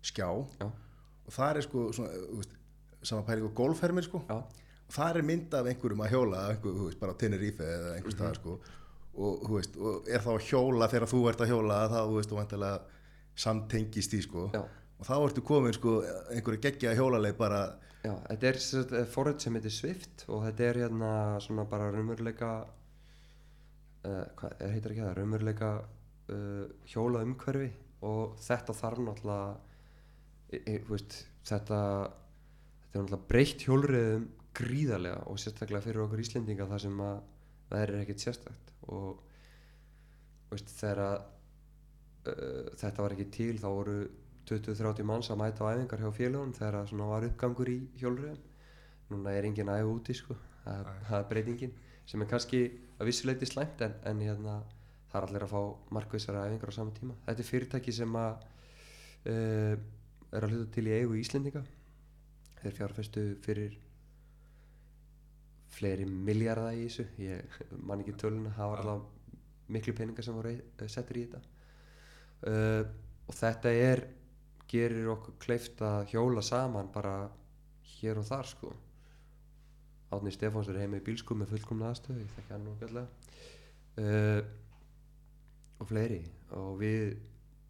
[0.03, 2.59] skjá já, og það er sko svona, þú veist,
[3.03, 4.21] sama pæling og golfhermir sko.
[4.27, 4.49] Já, og
[4.93, 8.39] það er mynd af einhverjum að hjóla einhver, veist, bara á Tenerife eða einhver stað
[8.39, 8.57] sko.
[9.13, 12.37] Og, veist, og er þá að hjóla þegar þú ert að hjóla þá veist,
[13.43, 14.49] samtengist í sko.
[14.53, 15.99] Og þá ertu komin sko
[16.31, 17.63] einhverju geggja hjólaleið bara
[18.03, 18.59] já þetta er
[18.99, 21.11] eh, forrit sem heitir Swift og þetta er hérna
[21.43, 22.51] svona bara raunveruleika
[24.03, 27.69] uh, hvað er heitir ekki það, raunveruleika uh, hjóla umhverfi
[28.03, 29.53] og þetta þarf náttúrulega
[30.51, 31.79] e, e, veist, þetta
[32.09, 34.25] þetta er náttúrulega breytt hjólriðum
[34.57, 37.21] gríðarlega og sérstaklega fyrir okkur Íslendinga þar sem að
[37.69, 38.73] það er ekkert sérstakt.
[38.93, 39.21] Og
[40.51, 41.15] veist, þegar að
[42.29, 43.97] uh, þetta var ekki til þá voru
[44.49, 48.41] 20-30 manns að mæta á æfingar hjá félagunum þegar að svona var uppgangur í hjólriðum
[49.13, 50.35] núna er engin æfi úti sko.
[50.63, 51.73] Það, er breytingin
[52.07, 52.63] sem er kannski
[52.99, 54.57] að vissuleiti slæmt en, en hérna,
[55.11, 57.15] það er allir að fá markvissara æfingar á sama tíma.
[57.27, 58.45] Þetta er fyrirtæki sem að
[59.31, 59.73] uh,
[60.33, 61.63] er að hluta til í eigu Íslendinga.
[62.61, 63.75] Þeir fjárfestu fyrir
[65.73, 67.07] fleiri miljardar í þessu.
[67.21, 69.41] Ég man ekki töluna, það var alveg
[69.73, 71.43] miklu peningar sem voru eh, settir í þetta.
[72.43, 72.81] Uh,
[73.23, 74.01] og þetta er
[74.67, 77.13] gerir okkur kleift að hjóla saman bara
[77.93, 78.71] hér og þar sko.
[80.13, 83.07] Átni Stefáns er heima í bílskum með fullkomna aðstöðu, ég þekki hann nú gætlega
[84.03, 84.41] uh,
[85.79, 86.19] og fleiri.
[86.59, 87.15] Og við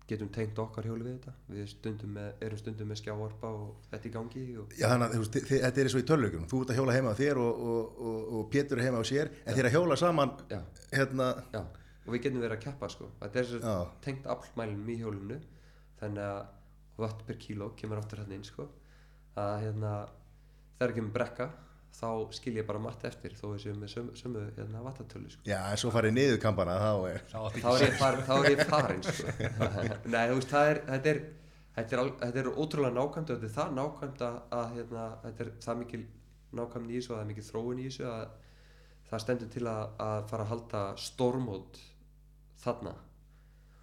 [0.08, 1.34] getum tengt okkar hjóli við þetta.
[1.54, 5.38] Við stundum með, erum stundum með skjávarpa og þetta í gangi og Já, þannig að
[5.52, 8.02] þetta er eins og í tölvökunum þú ert að hjóla heima á þér og, og,
[8.10, 10.60] og, og Pétur er heima á sér en er að hjóla saman já,
[10.92, 11.62] hérna, já,
[12.04, 13.10] og við getum verið að keppa sko.
[13.22, 15.40] Þetta er svo tengt aflmælum í hjólinu
[16.02, 18.68] þannig að watt per kíló kemur aftur hann inn sko.
[19.40, 19.94] Að hérna
[20.78, 21.50] þegar kemur brekka
[21.94, 25.44] þá skil ég bara matt eftir þó séum með sömu, sömu hérna vattatölu sko.
[25.48, 28.64] Já, en svo farið niður kampana þá er, þá er ég, far, þá er ég
[28.72, 29.36] farin sko.
[30.14, 31.22] Nei, þú veist, það er þetta er,
[31.78, 35.54] þetta er, þetta er ótrúlega nákvæmt og þetta er það nákvæmt að, hérna, þetta er
[35.68, 36.04] það mikil
[36.60, 38.26] nákvæmt í þessu og það er mikil þróun í þessu að
[39.12, 41.82] það stendur til að, að fara að halda stórmót
[42.64, 42.96] þarna.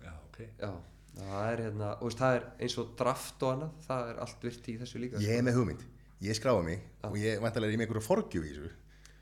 [0.02, 0.42] Já, ok.
[0.58, 0.72] Já,
[1.20, 4.46] það er hérna og veist, það er eins og draft og annað það er allt
[4.46, 5.82] virt í þessu líka ég er með hugmynd
[6.20, 8.70] ég skráfa mig og ég vantarlega er í með einhverju forgjöf í þessu.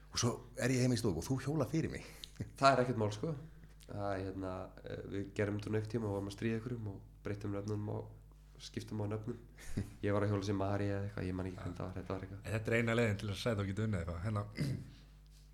[0.09, 2.07] Og svo er ég heima í stofu og þú hjóla fyrir mig.
[2.59, 3.35] Það er ekkert mál sko.
[3.89, 4.53] Það er hérna,
[4.85, 8.61] eh, við gerum þetta neitt tíma og varum að stríða ykkurum og breytum nöfnum og
[8.61, 9.39] skiptum á nöfnum.
[10.05, 12.39] Ég var að hjóla sem Mari eða eitthvað, ég man ekki hvernig það var þetta
[12.53, 14.45] Þetta er eina leiðin til að segja þú getur unnið eitthvað Hérna,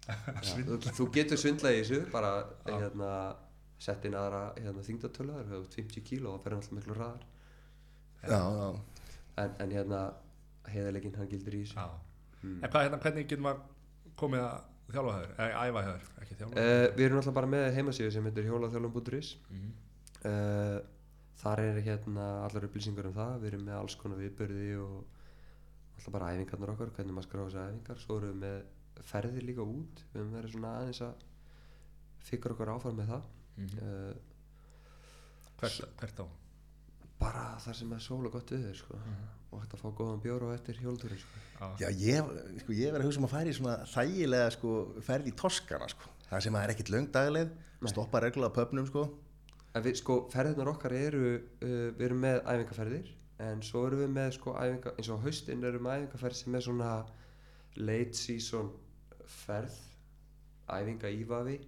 [0.99, 2.33] þú, getur svindlað í þessu bara
[2.67, 3.11] hérna,
[3.81, 7.25] sett inn aðra hérna, þingdatölu þú hefur 50 kíló og það fer alltaf miklu hraðar.
[8.25, 8.69] Já, já,
[9.45, 10.03] en, en hérna
[10.73, 11.75] heiðarleikin hann gildir í þessu.
[11.77, 11.91] Já.
[12.45, 12.59] Mm.
[12.65, 13.61] En hvað, hérna, hvernig getur maður
[14.21, 14.63] komið að
[14.95, 16.09] þjálfa höfður, eða æfa höfður,
[16.61, 19.71] uh, við erum alltaf bara með heimasíðu sem heitir hjólaþjálfum.is Mhm.
[20.25, 20.79] uh,
[21.45, 23.35] þar er hérna allar upplýsingar um það.
[23.41, 25.05] Við erum með alls konar viðbörði og
[25.97, 27.99] alltaf bara æfingarnar okkar hvernig maður skráða þessi æfingar.
[28.05, 30.05] Svo erum við með ferðir líka út.
[30.13, 31.15] Við höfum verið svona aðeins að
[32.25, 33.27] fikra okkur áfram með það.
[33.57, 33.79] Mhm.
[33.83, 34.15] uh,
[35.61, 36.27] hvert, hvert á
[37.25, 38.99] bara þar sem er sól og gott viður sko.
[39.55, 41.43] Og hægt að fá góðan bjór og eftir hjóltúrin sko.
[41.81, 42.31] já ég,
[42.63, 44.77] sko, ég verið að hugsa um að fara í svona þægilega sko,
[45.07, 46.11] ferð í Toskana sko.
[46.29, 47.91] það sem að er ekkit löng dagleið Nei.
[47.93, 49.05] stoppa reglulega á pöpnum sko.
[49.75, 53.13] en við, sko, ferðirnar okkar eru uh, við erum með æfingarferðir
[53.45, 56.41] en svo erum við með sko, æfinga, eins og á haustin erum við með æfingarferð
[56.41, 56.91] sem er svona
[57.77, 58.73] late season
[59.45, 59.79] ferð
[60.71, 61.61] æfinga ívafi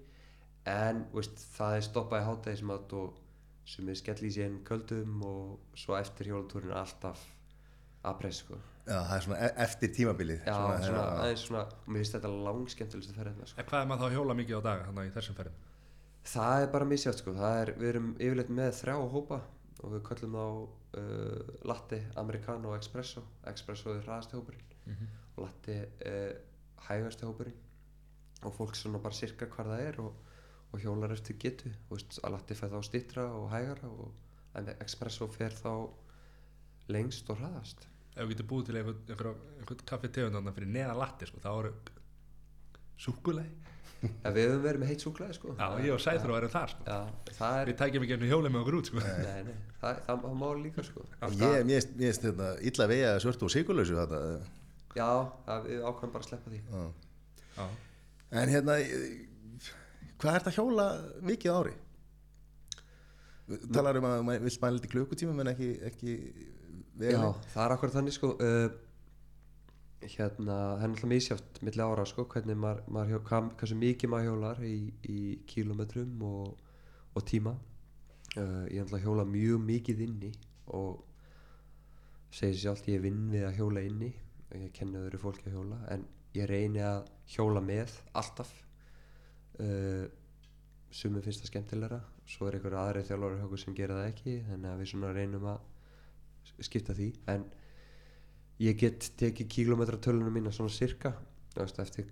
[0.67, 3.23] en veist, það er stoppað í hátægismat og
[3.67, 7.25] sem er skell í sér köldum og svo eftir hjóltúrin alltaf
[8.07, 8.59] að press sko.
[8.87, 12.17] já, það er svona e eftir tímabilið já, svona, svona, aðeins svona og mér finnst
[12.17, 13.61] þetta langskemmtilegstu ferðina sko.
[13.61, 15.61] En hvað er maður þá að hjóla mikið á dag þannig í þessum ferðum?
[16.27, 19.41] Það er bara misjátt sko, það er, við erum yfirleitt með þrjá hópa
[19.83, 23.23] og við köllum þá uh, latte, americano og espresso
[23.53, 25.07] espresso er hraðasti hópurinn Mhm.
[25.37, 25.75] og latte
[26.07, 26.37] er
[26.87, 27.57] hægasti hópurinn
[28.47, 30.13] og fólk svona bara sirka hvar það er og,
[30.73, 34.13] og hjólar eftir getu og veist, að latte fer þá stittra og hægara og
[34.55, 35.73] en espresso fer þá
[36.95, 37.87] lengst og hraðast
[38.17, 41.51] Ef við getum búið til einhvern, einhvern, einhvern kaffi tegundan fyrir neðan latti, sko, þá
[41.53, 41.73] eru
[42.97, 43.49] súkuleg.
[44.07, 46.85] en við höfum verið með heitt súklaði sko Já, ég og Sæþur erum þar, sko.
[46.87, 49.03] Já, það er, Við tækjum ekki einu hjólið með okkur út, sko.
[49.07, 51.07] nei, nei, það, það, það má líka sko
[51.73, 54.21] ég, finnst þetta illa vega svörtu og þetta
[54.97, 55.09] Já,
[55.49, 56.85] það, við ákvæmum bara að sleppa því já.
[57.57, 57.67] Já.
[58.43, 58.79] en hérna
[60.17, 60.87] hvað er þetta hjóla
[61.31, 61.75] mikið á ári
[63.73, 66.15] talar um að maður vill spæla lítið klukkutíma en ekki, ekki
[66.97, 67.21] Já,
[67.53, 68.67] það er akkur þannig sko uh,
[70.07, 74.13] hérna, það er náttúrulega misjátt milli ára sko, hvernig maður, maður hjó, kam, hversu mikið
[74.13, 74.77] maður hjólar í,
[75.13, 75.19] í
[75.51, 76.71] kílómetrum og,
[77.13, 77.57] og tíma.
[78.37, 80.33] Uh, ég er náttúrulega að hjóla mjög mikið inni
[80.77, 81.03] og
[82.35, 84.13] segir sjálft ég vinn við að hjóla inni.
[84.47, 86.05] Og ég kenni öðru fólki að hjóla en
[86.37, 88.53] ég reyni að hjóla með alltaf.
[89.61, 90.07] Uh,
[90.93, 94.35] sumum finnst það skemmtilegra svo er einhver aðri þjálfari hjá okkur sem gera það ekki
[94.49, 95.65] þannig að við svona reynum að
[96.65, 97.47] skipta því en
[98.63, 101.13] ég get tekið kílómetratölunum mína svona cirka
[101.57, 102.09] veist, eftir,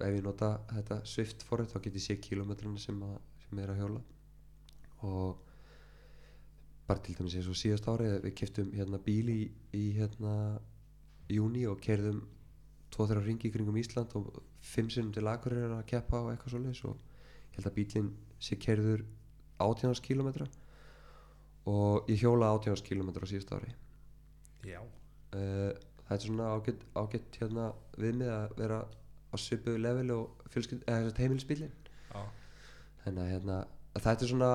[0.00, 3.72] ef ég nota þetta Swift forrið þá get ég sé kílómetrana sem, að, sem er
[3.72, 4.02] að hjóla.
[5.06, 5.42] Og
[6.88, 9.40] bara til dæmis eins og síðast árið við keftum hérna bíl í,
[9.78, 10.34] í hérna
[11.30, 12.24] júni og kerðum
[12.92, 16.82] tvo-þrjá ringi kringum Ísland og fimm sinnum til Akureyrar að keppa og eitthvað svoleiðis.
[16.90, 16.98] Og
[17.52, 18.10] ég held að bílinn
[18.42, 19.06] sé kerður
[19.62, 20.32] 18 km
[21.68, 23.70] og ég hjóla 18 km á síðust ári.
[24.66, 24.80] Já.
[25.32, 25.70] Uh,
[26.06, 28.80] það er svona ágætt, ágætt hérna viðmið að vera
[29.32, 30.48] á svipuðu level og
[32.10, 32.22] Já.
[33.04, 33.60] Þannig að hérna
[33.92, 34.50] að þetta er svona,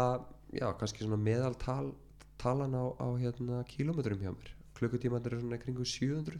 [0.54, 1.94] já, kannski svona meðaltal
[2.42, 4.52] talan á, á hérna kílómetrum hjá mér.
[4.78, 6.38] Klukkutímandir er svona kringu 700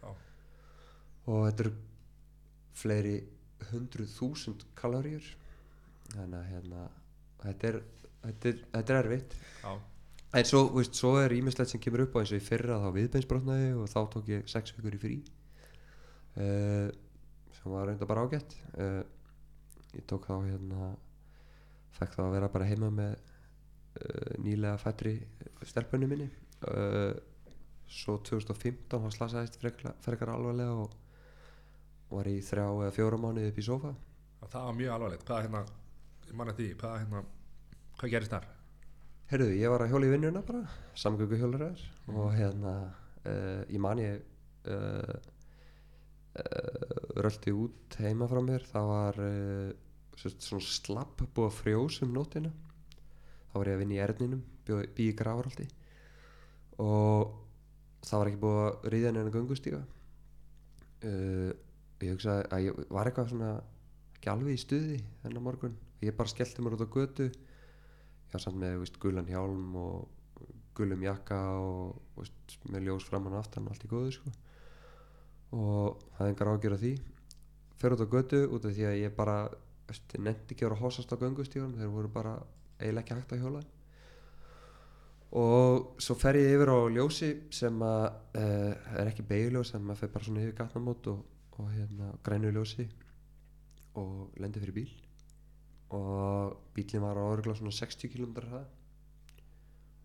[0.00, 0.10] Já.
[1.30, 1.74] og þetta eru
[2.80, 3.14] fleiri
[3.70, 5.28] hundruð þúsund kaloríur.
[6.10, 6.88] Þannig að hérna
[7.44, 7.80] þetta er,
[8.24, 9.38] þetta er, þetta er erfitt.
[9.62, 9.72] Já
[10.30, 12.90] en svo, veist, svo er ímislegt sem kemur upp á eins og í fyrra þá
[12.96, 15.16] viðbeinsbrotnaði og þá tók ég sex vikur í frí
[16.38, 16.90] uh,
[17.56, 18.54] sem var reynda bara ágætt.
[18.76, 19.02] Uh,
[19.96, 20.92] ég tók þá hérna
[21.98, 25.18] fekk þá að vera bara heima með uh, nýlega fættri
[25.66, 26.30] stelpunni minni.
[27.90, 30.92] Svo 2015 þá slasaðist frekar, alvarlega og
[32.10, 33.94] var í þrjá eða fjóra mánuði upp í sofa
[34.44, 35.26] Og það var mjög alvarlegt.
[35.26, 35.64] Hvað hérna
[36.28, 37.22] Ég man eftir því Hvað hérna
[37.96, 38.48] Hvað gerist þar?
[39.30, 40.60] Herðu, ég var að hjóla í vinnuna bara,
[40.98, 41.78] samgöngu hjólarar
[42.10, 42.70] og hérna,
[43.22, 44.24] uh, ég man ég
[44.66, 45.12] uh,
[46.34, 49.20] uh, röldi út heima frá mér, það var
[50.18, 52.50] svona slapp búið að frjós um nótina,
[53.52, 55.66] þá var ég að vinna í erninum, býði í gravarhaldi
[56.82, 57.30] og
[58.08, 59.78] það var ekki búið að ríða neina göngustíga.
[61.04, 61.52] Uh,
[62.02, 63.52] ég hugsaði að ég var eitthvað svona
[64.16, 67.28] ekki alveg í stuði þennan morgun, ég bara skellti mér út á götu
[68.30, 70.44] já samt með veist, gulan hjálm og
[70.76, 74.32] gulum jakka og veist, með ljós framan og aftan og allt í góðu sko.
[75.56, 76.92] og það er engar ágjör af því.
[77.80, 79.36] Fer út á götu út af því að ég bara
[80.18, 82.36] nefndi ekki að vera að hosast á göngustíðunum þeir voru bara
[82.78, 83.62] eiginlega ekki hægt að hjóla.
[85.40, 88.06] Og svo fer ég yfir á ljósi sem að
[88.38, 91.22] uh, er ekki beigljós sem að fer bara svona yfir gatnamót og,
[91.58, 92.86] og hérna grænu ljósi
[93.98, 95.09] og lendi fyrir bíl
[95.96, 98.64] og bílinn var á örgla svona 60 km hraða.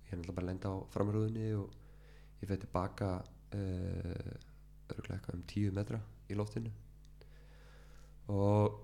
[0.05, 1.75] Ég er náttúrulega bara lenda á framröðunni og
[2.41, 3.11] ég fyrir tilbaka
[3.55, 4.33] uh,
[4.95, 6.71] örgla eitthvað um 10 metra í loftinu.
[8.33, 8.79] Og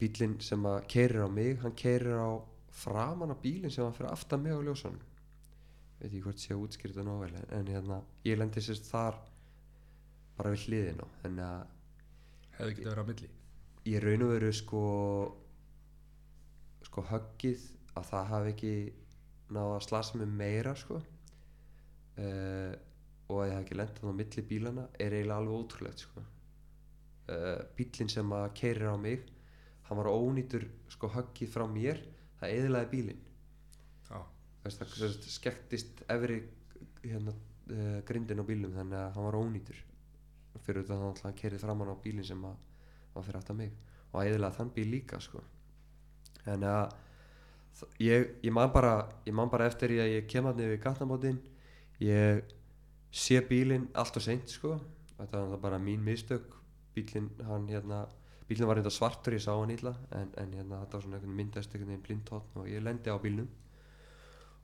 [0.00, 2.30] bílinn sem að keirir á mig hann keirir á
[2.76, 5.04] framan á bílinn sem að fyrir aftan mig á ljósanum
[5.96, 9.16] veit ekki hvort sé að útskýrta nóg vel en, en hérna ég lendi sérst þar
[10.36, 11.06] bara við hliðin á.
[11.22, 11.62] Þannig að
[12.56, 13.30] Hefði getið verið á milli.
[13.86, 14.82] ég raun og veru sko
[16.86, 17.62] sko höggið
[17.96, 18.72] að það hafi ekki
[19.52, 21.00] náða að slasa mig meira sko.
[22.16, 22.72] Uh,
[23.26, 26.22] og að ég hef ekki lendað á milli bílana er eiginlega alveg ótrúlegt sko.
[27.26, 29.26] Uh, bílinn sem að keirir á mig
[29.88, 32.00] hann var ónýtur sko höggið frá mér
[32.40, 33.24] það eðlaði bílinn.
[34.06, 36.40] Þess, það sagt skektist efri
[37.04, 37.34] hérna,
[37.70, 39.82] uh, grindin á bílnum þannig að hann var ónýtur.
[40.64, 42.56] Fyrir þetta hann alltaf kerið framann á bílinn sem að
[43.14, 43.76] var fyrir aftan mig.
[44.14, 45.42] Og æðilega þann bíl líka sko
[46.46, 46.94] þannig að
[48.00, 51.40] ég, ég man bara ég man bara eftir að ég kem að niður í gatnamótin
[52.02, 52.54] ég
[53.16, 54.76] sé bílinn allt og seint sko.
[55.16, 56.54] Þetta var bara mín mistök.
[56.94, 57.30] Bílinn
[57.68, 58.06] hérna
[58.48, 61.72] bílinn var reynda svartur ég sá hann illa en, en hérna þetta var svona myndast
[61.72, 63.48] einhvern veginn blindtótt og ég lendi á bílnum.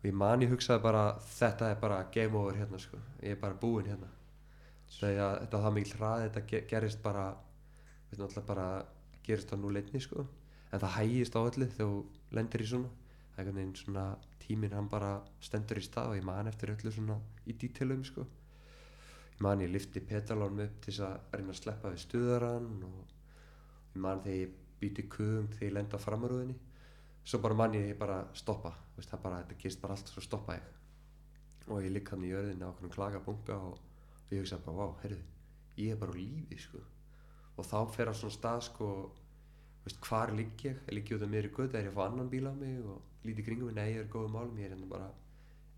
[0.01, 1.07] Og ég man ég hugsaði bara
[1.37, 3.01] þetta er bara game over hérna sko.
[3.23, 4.11] Ég er bara búinn hérna.
[4.93, 7.27] Þegar þetta var það mikil hraði þetta ge gerist bara
[8.47, 8.67] bara
[9.25, 10.27] gerist á núleitni sko
[10.73, 12.91] en það hægist á öllu þegar þú lendir í svona
[13.33, 14.05] það er einhvern veginn svona
[14.43, 18.27] tíminn hann bara stendur í stað og ég man eftir öllu svona í dítilum sko.
[19.33, 23.01] Ég man ég lifti petalónum upp til þess að reyna að sleppa við stuðarann og
[23.95, 26.59] ég man þegar ég býti kuðum þegar ég lenda á framarúðinni
[27.25, 30.57] svo bara man ég bara stoppa veist, það bara, þetta gerist bara allt svo stoppa
[30.59, 30.71] ég.
[31.71, 35.23] Og ég ligg hann í jörðinni á okkur klagabunga og ég hugsaði bara, vá, heyrðu
[35.77, 36.83] ég er bara á lífi, sko.
[37.57, 38.89] Og þá fer á svona stað, sko
[39.85, 42.05] veist, hvar ligg ég, ligg ég út af mér í götu er ég að fá
[42.07, 44.69] annan bíl á mig og líti kringum mig, nei, ég er í góðum málum, ég
[44.69, 45.09] er hérna bara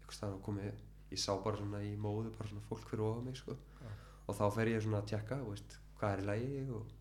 [0.01, 3.29] eitthvað staðar að koma ég sá bara svona í móðu, bara svona fólk fyrir ofan
[3.29, 3.57] mig, sko.
[3.81, 3.91] Já.
[4.27, 6.95] og þá fer ég svona að tjekka, veist, hvað er í lagi og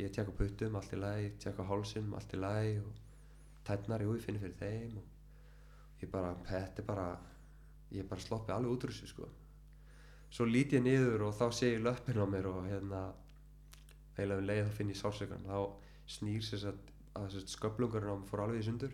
[0.00, 3.00] ég tjekka puttum, allt í lagi tjekka hálsinn, allt í lagi og
[3.66, 7.08] tætnar, jú, ég finn fyrir þeim og ég bara, þetta er bara
[7.90, 9.28] ég er bara sloppið alveg út úr þessu sko.
[10.32, 13.02] Svo lít ég niður og þá sé ég löppin á mér og hérna
[14.16, 15.58] eiginlega um leið þá finn ég sársökan þá
[16.06, 16.72] snýr sér
[17.16, 18.92] að sér sköflungurinn á fór alveg í sundur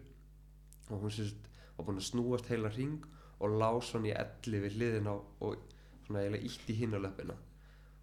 [0.91, 1.33] og hún sér
[1.77, 3.07] var búin að snúast heila ring
[3.43, 5.57] og lá svona í elli við hliðin á og
[6.07, 7.35] svona eiginlega ítt í hinn á löppina.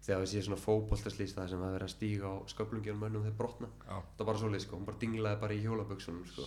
[0.00, 3.36] Þegar við séum svona fótboltaslýst það sem að vera að stíga á sköflunginu mönnum þeir
[3.36, 3.68] brotna.
[3.84, 3.96] Já.
[4.00, 6.46] Það var bara svoleið sko, hún bara dinglaði bara í hjólaböksunum sko.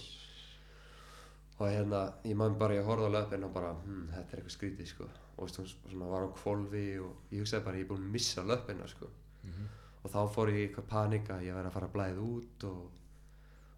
[1.60, 4.56] og hérna, ég maður bara, ég horfði á löpinn og bara, hm, þetta er eitthvað
[4.58, 5.06] skrítið sko.
[5.38, 8.88] Og svona var á kvolfi og ég hugsaði bara, ég er búinn að missa löppina
[8.90, 9.10] sko.
[9.44, 9.70] Mhm.
[10.04, 12.82] Og þá fór ég í eitthvað panika, ég væri að fara að blæða út og,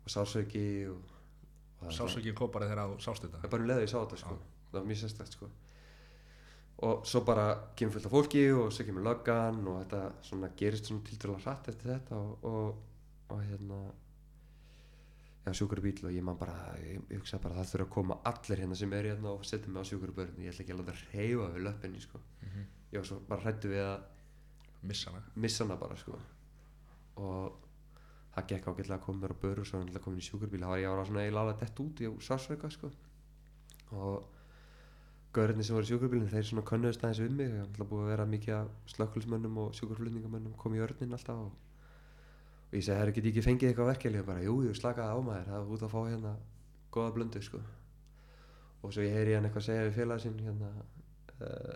[0.05, 1.03] og sásauki og,
[1.81, 3.41] og það- Sásökin kom bara þegar þú sást þetta?
[3.43, 4.37] Það bara um leið og ég sá þetta sko.
[4.71, 5.49] Það var mjög sérstætt sko.
[6.85, 7.43] Og svo bara
[7.77, 11.69] kemur fullt af fólki og svo kemur löggan og þetta svona gerist svona tildulega hratt
[11.71, 12.81] eftir þetta og, og,
[13.31, 13.77] og hérna
[15.45, 18.61] já sjúkrabíl og ég man bara ég, ég hugsa bara það þurfa að koma allir
[18.63, 20.39] hérna sem er hérna og setja mig á sjúkrabörn.
[20.41, 22.19] Ég ætla ekki að láta reyfa við löppinni sko.
[22.41, 22.65] Mhm.
[22.91, 24.03] ég var svo bara hrættu við að
[24.85, 25.23] Missa hana.
[25.35, 26.19] Missa hana bara sko.
[27.21, 27.57] Og
[28.35, 30.63] það gekk ágætlega að koma mér á böru og svo náttúrulega komin í sjúkrabíl.
[30.63, 32.91] Það var ég var svona eiginlega alveg dett út í sársveika sko.
[33.95, 34.25] Og
[35.35, 37.53] gaurarnir sem voru í sjúkrabílinn þeir svona könnuðist aðeins við mig.
[37.53, 41.41] Það er alltaf búið að vera mikið af slökkulismönnum og sjúkraflutningamönnum kom í örnin alltaf
[41.45, 41.55] og,
[42.67, 45.15] og ég segi, herru, get ég ekki fengið eitthvað verkefli og bara, jú, jú, slakaði
[45.15, 45.49] á maður.
[45.49, 46.35] Það er út að fá hérna
[46.95, 47.63] góða blöndu sko.
[48.83, 50.71] Og svo ég heyri hann eitthvað segja við félaga sinn hérna
[51.39, 51.75] uh,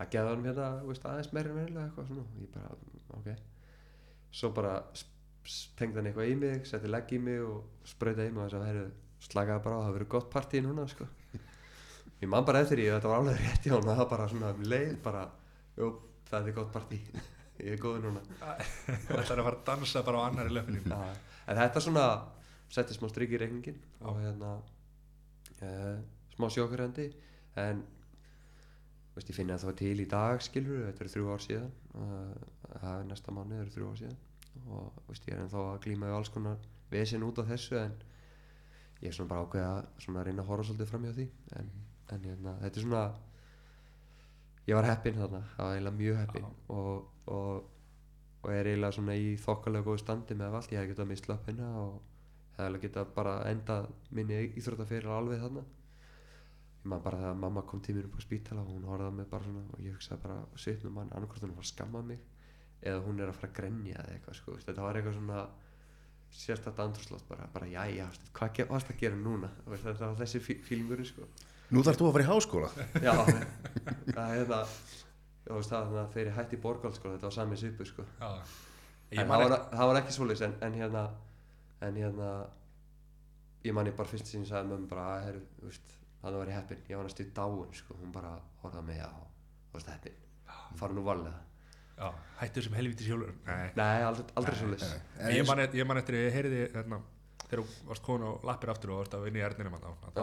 [0.00, 2.26] að geða hann hérna veist, aðeins meira verilega eitthvað svona.
[2.26, 2.76] Og ég bara,
[3.18, 3.30] ok.
[4.40, 4.74] Svo bara
[5.78, 8.60] tengdi hann eitthvað í mig setti legg í mig og sprauta í mig og þess
[8.60, 8.86] að herru,
[9.26, 11.08] slakaði bara á, það verður gott partí núna sko.
[12.20, 14.54] Ég man bara eftir að þetta var alveg rétt í honum það var bara svona
[14.54, 15.22] um leið bara,
[15.76, 15.92] jú,
[16.30, 17.00] það er gott partí.
[17.60, 18.20] Ég er góður núna.
[18.40, 21.00] Þú ætlar að fara að dansa bara á annari Já,
[21.44, 22.04] en þetta svona
[22.72, 24.52] setti smá strik í reikningin og hérna
[25.60, 25.96] uh,
[26.32, 27.08] smá sjókurandi
[27.60, 27.82] en
[29.20, 32.34] veist, ég finna það til í dag skilur þetta eru þrjú ár síðan uh,
[32.72, 34.20] það er næsta mánu, það eru þrjú ár síðan.
[34.66, 37.98] Og veist, ég er ennþá að glíma við alls konar vesen út af þessu en
[39.00, 41.26] ég er svona bara ákveð að reyna að horfa svolítið fram hjá því.
[41.60, 41.74] En,
[42.16, 43.04] en hérna, þetta er svona
[44.66, 46.50] ég var heppinn þarna, það var eiginlega mjög heppinn.
[46.74, 47.68] Og, og
[48.40, 51.66] og er eiginlega svona í þokkalega góðu standi með allt, ég hef getað mist löppina
[51.82, 51.98] og
[52.56, 55.64] hef alveg getað bara endað minni íþróttafyrir alveg þarna
[56.80, 59.26] ég maður bara þegar mamma kom tíminu upp á spítala og hún horfði á mig
[59.30, 62.20] bara svona og ég hugsaði bara svipnum mann, annarkvæmt hún var að skamma mig
[62.80, 65.42] eða hún er að fara að grenja eða eitthvað sko, þetta var eitthvað svona
[66.30, 69.50] sérstætt andrúslótt bara, bara jæja, veist, hvað varst að gera núna?
[69.66, 71.26] Þetta var þessi fí fílmurinn sko.
[71.74, 72.70] Nú þarf þú að fara í háskóla.
[73.02, 73.12] Já,
[74.14, 74.74] það er það
[75.44, 78.06] þú veist það, þannig að þeir hætti í borgál sko, þetta var sami svipu sko.
[78.20, 78.30] Já.
[79.10, 81.04] En það var, ekki það var ekki svoleiðis en, en hérna
[81.82, 82.30] en hérna
[83.66, 86.42] ég man ég bara fyrst sem ég sagði mömmu bara að herru, þú veist, þannig
[86.42, 89.10] var ég heppin ég var næstu í dáin sko, hún bara horfði á mig á
[89.70, 90.18] þú veist heppin
[90.80, 91.40] fara nú varlega.
[92.00, 92.08] Já,
[92.40, 94.54] hættu sem helviti sjálfur Nei nei, aldrei, aldrei
[95.20, 95.44] En Ég
[95.86, 97.00] man, eftir ég heyrði hérna,
[97.42, 100.22] þegar þú varst komin á lappir aftur og varst að vinna í erðinum þá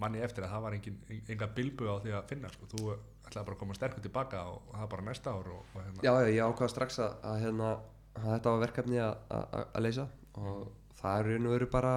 [0.00, 0.98] man ég eftir að það var engin,
[1.34, 2.68] enga bilbu á því að finna sko.
[2.72, 2.84] þú
[3.28, 6.04] ætlaði bara að koma sterkur tilbaka og það bara næsta ár og, og hérna.
[6.06, 7.70] Já, ég ákvaða strax að, að, hérna,
[8.14, 10.06] að þetta var verkefni að, leysa.
[10.40, 10.70] Og
[11.00, 11.92] það er raun og veru bara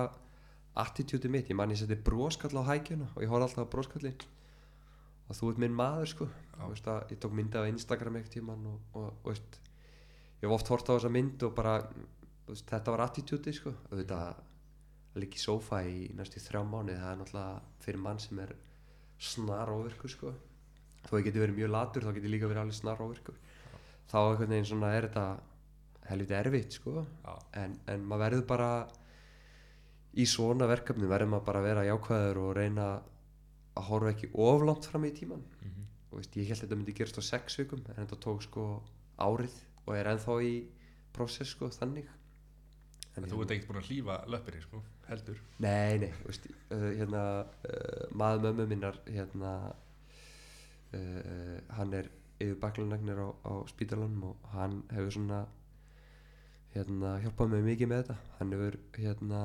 [0.74, 4.24] attitúti mitt, ég man ég seti broskall á hækjuna og ég horf alltaf á broskallin
[5.30, 6.28] og þú ert minn maður sko.
[6.64, 9.60] Veist að, ég tók myndi af Instagram eitthvað tíman og, og, og veist,
[10.41, 11.76] ég hef oft hort á þessa mynd og bara
[12.48, 13.74] veist, þetta var attitúti sko.
[13.94, 14.02] Að
[15.22, 18.56] liggja í sófa í næstu þrjá mánuði það er náttúrulega fyrir mann sem er
[19.22, 20.34] snar óvirkur sko.
[21.06, 23.38] Þó ég geti verið mjög latur þá geti líka verið alveg snar óvirkur
[24.10, 25.26] þá er þetta
[26.10, 27.06] helviti erfitt sko.
[27.58, 28.70] En, en maður verður bara
[30.14, 32.88] í svona verkefni verður maður bara að vera jákvæður og reyna
[33.73, 35.85] að horfa ekki oflant fram í tíman mhm.
[36.11, 38.68] og veist, ég held að þetta myndi gerast á sex vikum en þetta tók sko
[39.18, 40.53] árið og er ennþá í
[41.14, 42.10] prósess sko þannig
[43.18, 47.23] en þú ert ekkert búin að hlýfa löppinni sko, heldur Nei, nei, veist, uh, hérna,
[47.69, 49.52] uh, maður mömmu minnar, hérna,
[50.98, 52.10] uh, hann er
[52.41, 55.44] yfir baklunagnir á, á spítalanum og hann hefur svona,
[56.73, 58.18] hérna, hjálpað mér mikið með þetta.
[58.40, 59.44] Hann hefur, hérna,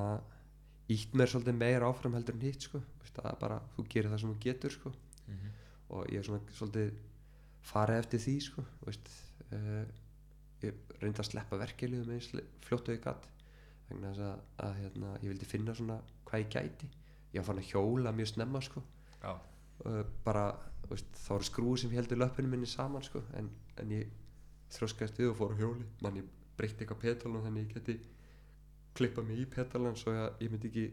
[0.89, 2.82] ítt mér svolítið meira áfram heldur en hitt, sko.
[3.09, 4.93] Það er bara, þú gerir það sem þú getur, sko.
[5.27, 5.56] Mhm.
[5.89, 6.93] Og ég er svona svolítið
[7.62, 8.65] farið eftir því, sko.
[8.86, 9.10] Veist,
[9.52, 9.85] uh,
[10.62, 12.31] ég reyndi að sleppa verkefliðum eins
[12.65, 13.28] fljótt og ég gatt
[13.89, 16.89] vegna þess að, að hérna, ég vildi finna svona hvað ég gæti
[17.35, 18.82] ég fann að hjóla mjög snemma sko.
[19.86, 20.48] Uh, bara
[20.89, 23.23] veist, þá eru skrúi sem heldur löppinu minni saman sko.
[23.39, 24.10] en, en ég
[24.74, 27.98] þróskast við og fór á hjóli mann ég breytti eitthvað petalun þannig ég geti
[28.99, 30.87] klippað mig í petalan svo að ég myndi ekki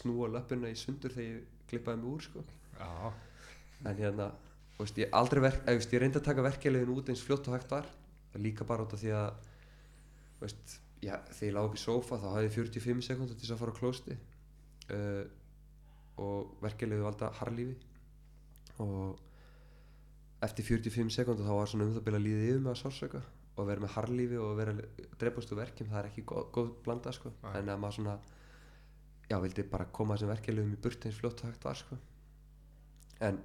[0.00, 2.44] snúa löppina í sundur þegar ég klippaði mig úr sko.
[2.78, 3.12] já,
[3.84, 4.30] en hérna
[4.76, 7.24] þú veist, ég, aldrei verk, eða, þú veist, ég reyndi að taka verkefliðin út eins
[7.26, 7.90] fljótt og hægt var
[8.40, 9.30] líka bara út af því að
[10.38, 13.44] þú veist, já, þegar ég lág upp í sófa þá hafði ég 45 sekúndur til
[13.44, 14.16] þess að fara á klósti
[14.94, 15.24] uh,
[16.20, 17.76] og verkefliði valda harlífi
[18.84, 19.18] og
[20.44, 23.22] eftir 45 sekúndur þá var svona um það byrja líða yfir mig að sársöka
[23.60, 24.74] og vera með harlífi og vera
[25.20, 27.52] drefast úr verkjum það er ekki góð, góð blanda sko Nei.
[27.60, 28.16] en að maður svona
[29.30, 31.98] já, vildi bara koma þessum verkefliðum í burti eins fljótt hægt var sko.
[33.20, 33.38] en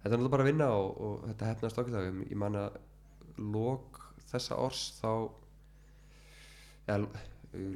[0.00, 2.80] þetta er náttúrulega bara að vinna og, og þetta hefnast okkur það ég man að
[3.38, 5.10] lók þessa árs þá
[6.88, 6.98] ja,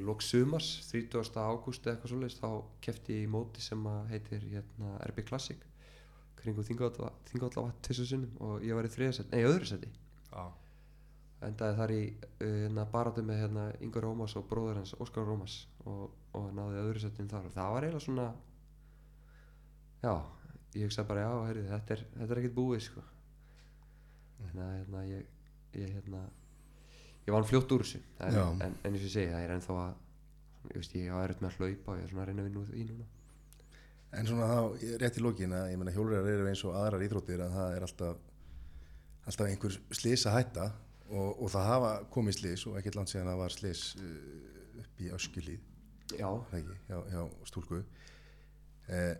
[0.05, 1.39] lók sumars 30.
[1.39, 2.49] ágúst eða eitthvað svoleiðis þá
[2.83, 5.67] kefti ég í móti sem heitir hérna, RB Classic
[6.39, 9.91] kringu þingvallavat þessu sinnum og ég var í nei öðru seti
[11.47, 15.61] endaði þar í uh, hérna, baráttu með hérna, Ingur Rómas og bróður hans Óskar Rómas
[15.85, 17.47] og, og náði öðru settin þar.
[17.47, 18.27] Og það var eiginlega svona
[20.03, 20.13] já,
[20.75, 23.05] ég hugsaði bara já, heyrðu, þetta er, þetta er ekkert búið sko.
[24.39, 25.31] Þannig að hérna, ég,
[25.79, 26.25] ég hérna
[27.29, 28.03] ég var fljótt úr þessu.
[28.25, 31.41] En, en, en eins og segi, það er ennþá að ég veist, ég á erut
[31.43, 33.07] með að hlaupa og ég er svona að reyna úr því núna.
[34.19, 37.43] En svona þá, rétt í lókin að ég meina hjólreiðar eru eins og aðrar íþróttir
[37.45, 38.23] að það er alltaf,
[39.29, 40.65] alltaf einhver slís að hætta
[41.09, 45.01] og, og það hafa komið slís og ekkert langt síðan að var slís uh, upp
[45.01, 45.65] í öskjulíð,
[46.19, 47.81] já, hjá, hjá stúlku.
[48.89, 49.15] Eh,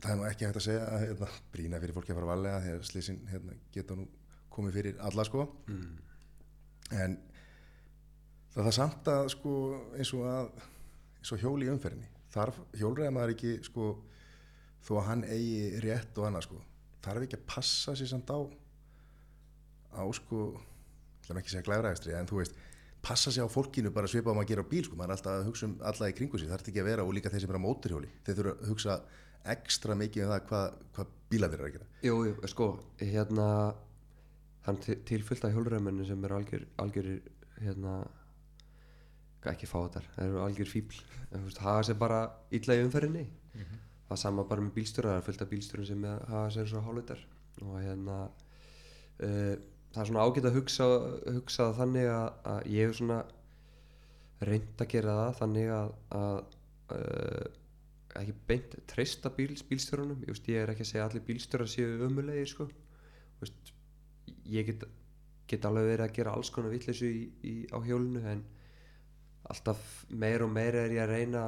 [0.00, 2.60] það er nú ekki hægt að segja að hérna, brína fyrir fólki að fara valega
[2.66, 4.06] þegar slísin hérna, geta nú
[4.50, 5.46] komið fyrir alla sko.
[5.70, 5.98] mm,
[6.90, 7.16] En
[8.54, 9.52] það er samt að sko
[9.94, 10.48] eins og að
[11.20, 12.08] eins og hjóli í umferðinni.
[12.30, 13.90] Þarf hjólræða maður ekki sko
[14.86, 16.60] þó að hann eigi rétt og annað sko.
[17.04, 18.38] Þarf ekki að passa sér samt á
[19.94, 22.58] á sko ég ætlum ekki að segja glæfræðistri en þú veist
[23.00, 24.96] passa sér á fólkinu bara svipað um að gera á bíl sko.
[24.98, 26.50] Maður er alltaf að hugsa um alla í kringu sig.
[26.50, 28.96] Þarf ekki að vera og líka þeir sem er á móturhjóli þeir þurfa að hugsa
[29.54, 31.90] ekstra mikið um það hvað, hvað bíla þeir eru að gera.
[32.04, 32.66] Jú, jú, sko
[33.00, 33.46] hérna
[34.66, 37.22] hann tilfyllt af hjólræðmennu sem eru algjör, algjörir
[37.60, 37.94] hérna
[39.48, 40.98] ekki fátar, það eru algjör fíbl
[41.30, 42.20] en þú veist, hafa sér bara
[42.52, 43.24] illa í umferðinni.
[44.10, 46.82] Það er sama bara með bílstjóra það er fullt af bílstjórum sem hafa sér svo
[46.84, 47.22] hálfvitar
[47.64, 49.54] og hérna uh,
[49.90, 50.88] það er svona ágætt að hugsa,
[51.36, 53.20] hugsa þannig að, að ég hef svona
[54.46, 55.90] reynd að gera það þannig að,
[56.20, 56.36] að
[56.96, 57.48] uh,
[58.20, 61.98] ekki beint treysta bíls, bílstjórunum ég, ég er ekki að segja að allir bílstjórar séu
[62.06, 62.66] ömulegir sko.
[64.50, 64.86] Ég get,
[65.50, 68.42] get alveg verið að gera alls konar í, á hjólinu en
[69.50, 71.44] alltaf meir og meir er ég að reyna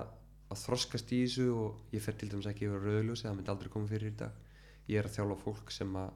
[0.53, 3.73] að þroskast í þessu og ég fer til dæmis ekki yfir rauðljósi það myndi aldrei
[3.73, 6.11] koma fyrir í dag ég er að þjálfa fólk sem að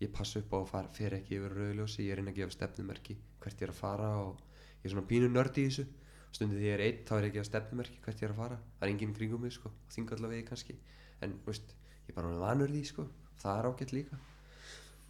[0.00, 2.56] ég passa upp á að fara, fer ekki yfir rauðljósi ég er reyna að gefa
[2.56, 4.42] stefnumerki hvert ég er að fara og
[4.80, 5.86] ég er svona pínu nörd í þessu.
[6.30, 8.42] Stundið því ég er einn þá er ég að gefa stefnumerki hvert ég er að
[8.42, 8.60] fara.
[8.78, 10.76] Það er enginn kringum mig sko, þinga allavega kannski.
[11.20, 11.74] En veist,
[12.06, 13.06] ég er bara vanur því sko.
[13.42, 14.20] Það er ágætt líka.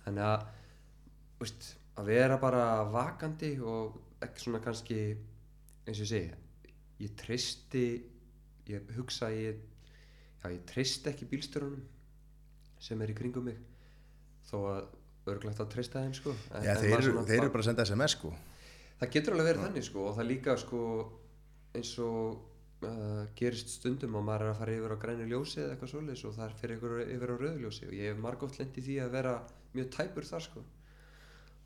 [0.05, 0.47] Þannig að
[1.43, 5.01] veist, að vera bara vakandi og ekki svona kannski
[5.87, 6.47] eins og ég segi
[7.01, 7.85] ég treysti
[8.69, 9.61] ég hugsa ég
[10.43, 11.85] já, ég treysti ekki bílstjórunum
[12.81, 13.59] sem er í kringum mig
[14.51, 16.35] þó að örglegt að treysta þeim sko.
[16.51, 18.33] En, Já, en þeir, eru, þeir eru bara að senda SMS sko.
[19.01, 20.81] Það getur alveg verið þannig sko og það líka sko
[21.79, 25.75] eins og uh, gerist stundum og maður er að fara yfir á grænu ljósi eða
[25.75, 28.59] eitthvað svoleiðis og það er fyrir ykkur yfir á rauðu ljósi og ég hef margótt
[28.61, 29.35] lent í því að vera
[29.77, 30.65] mjög tæpur þar sko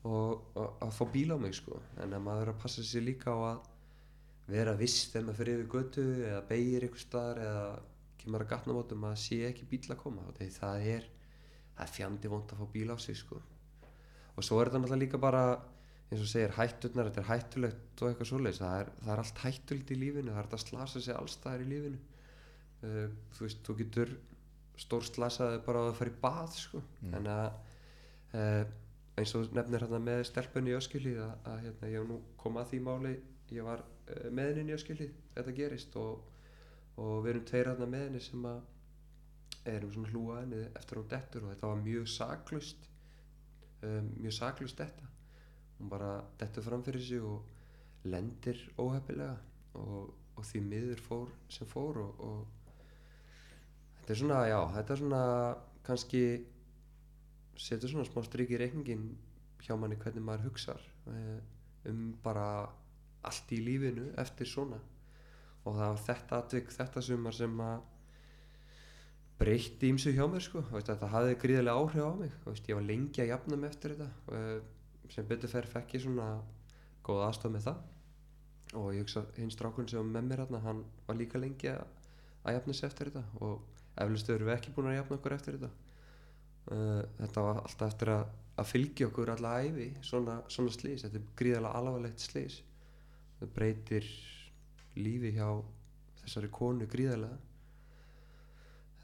[0.05, 1.79] og, og að fá bíl á mig sko.
[2.03, 3.71] En að maður er að passa sér líka á að
[4.53, 7.65] vera viss þegar maður fyrir yfir götu eða beigir ykkur staðar eða
[8.21, 10.27] kemur að gatnamótum að sé ekki bíl að koma.
[10.29, 11.07] Og það er
[11.75, 13.39] það er fjandi vond að fá bíl á sig sko.
[14.35, 15.45] Og svo er þetta náttúrulega líka bara
[16.11, 19.91] eins og segir hætturnar, þetta er hættulegt og eitthvað svoleiðis, það það er allt hættulegt
[19.91, 22.01] í lífinu það er hægt að slasa sig alls staðar í lífinu.
[22.85, 24.11] Uh, þú veist, þú getur
[24.77, 27.47] stór slasaði bara að fara í bað sko, en að
[28.35, 28.63] uh,
[29.15, 32.59] eins og nefnir hérna með stelpunni í öskjulíð að, að hérna, ég hef nú kom
[32.59, 33.15] að því máli.
[33.55, 36.23] Ég var uh, með henni í öskjulíð þetta gerist og,
[36.99, 38.61] og við erum tveir hérna með henni sem að
[39.69, 42.89] erum svona hlúa henni eftir hún dettur og þetta var mjög saklust
[43.81, 45.09] um, mjög saklust þetta
[45.79, 49.37] hún bara dettur fram fyrir sig og lendir óheppilega
[49.81, 52.47] og, og því miður fór sem fór og, og
[53.99, 55.23] þetta er svona, já, þetta er svona
[55.85, 56.23] kannski
[57.57, 59.05] setur svona smá strik í reikningin
[59.65, 61.39] hjá manni hvernig maður hugsar eh,
[61.89, 62.45] um bara
[63.25, 64.79] allt í lífinu eftir svona.
[65.65, 67.85] Og það var þetta atvik, þetta sumar sem að
[69.39, 70.63] breytti ímsu hjá mér sko.
[70.71, 72.37] Veist, þetta hafði gríðarlega áhrif á mig.
[72.45, 74.39] Veist, ég var lengi að jafna mig eftir þetta.
[75.13, 76.29] Sem betur fer fekk ég svona
[77.05, 77.81] góð aðstof með það.
[78.75, 81.85] Og ég hugsa hinn strákun sem með mér hérna hann var líka lengi að,
[82.55, 83.25] jafna sig eftir þetta.
[83.45, 85.73] Og eflust erum við ekki búin að jafna okkur eftir þetta.
[86.65, 88.23] Uh, þetta var alltaf eftir að,
[88.57, 92.63] að fylgja okkur alla æfi svona, svona slís, þetta er gríðarlega alvarlegt slís
[93.39, 94.07] það breytir
[94.95, 95.49] lífi hjá
[96.21, 97.37] þessari konu gríðarlega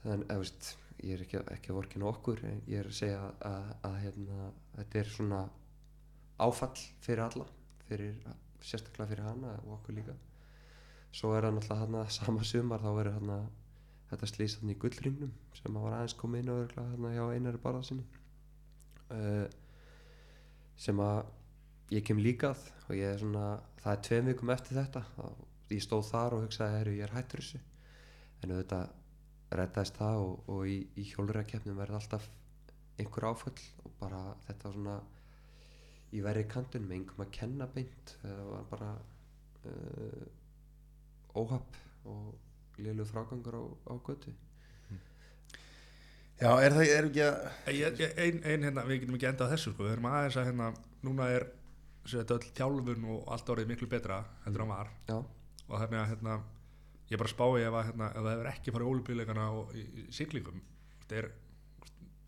[0.04, 0.70] þannig að veist,
[1.02, 3.98] ég er ekki, ekki að vorkina okkur en ég er að segja að, að, að
[4.06, 5.42] hérna, þetta er svona
[6.42, 6.76] áfall
[7.06, 7.48] fyrir alla
[7.92, 8.14] fyrir,
[8.64, 10.16] sérstaklega fyrir hana og okkur líka.
[11.12, 13.50] Svo er það náttúrulega hann sama sumar þá verður hann
[14.12, 17.24] þetta slýst hann í gullringnum sem að var aðeins komið inn á örugglega þarna hjá
[17.36, 18.06] einari barða sinni.
[19.12, 19.48] Uh,
[20.80, 21.26] sem að
[21.92, 23.46] ég kem líkað og ég er svona
[23.82, 25.04] það er tveim vikum eftir þetta
[25.72, 27.62] ég stóð þar og hugsaði herru ég er hættur þessu.
[28.42, 29.01] En auðvitað
[29.60, 32.28] reddaðist það og, og í, í hjólurarkeppnum verði alltaf
[33.02, 34.98] einhver áföll og bara þetta var svona
[36.12, 38.14] í verri kantun með einhverjum að kenna beint.
[38.22, 38.92] Það var bara
[39.72, 40.26] uh,
[41.42, 41.78] óhapp
[42.12, 44.34] og liðlu frágangur á, á götu.
[46.42, 49.52] Já, er það er ekki að Ég- ég- Ein, ein hérna, við getum ekki endað
[49.54, 49.84] þessu sko.
[49.86, 50.70] við erum aðeins að hérna,
[51.06, 51.46] núna er
[52.10, 54.90] þetta öll þjálfun og allt orðið miklu betra heldur en var.
[55.08, 56.40] Já, og þannig að hérna,
[57.12, 60.62] ég bara spái ef, að, hérna, ef það hefur ekki farið ólupíleikana í, í siglingum
[61.02, 61.32] þetta er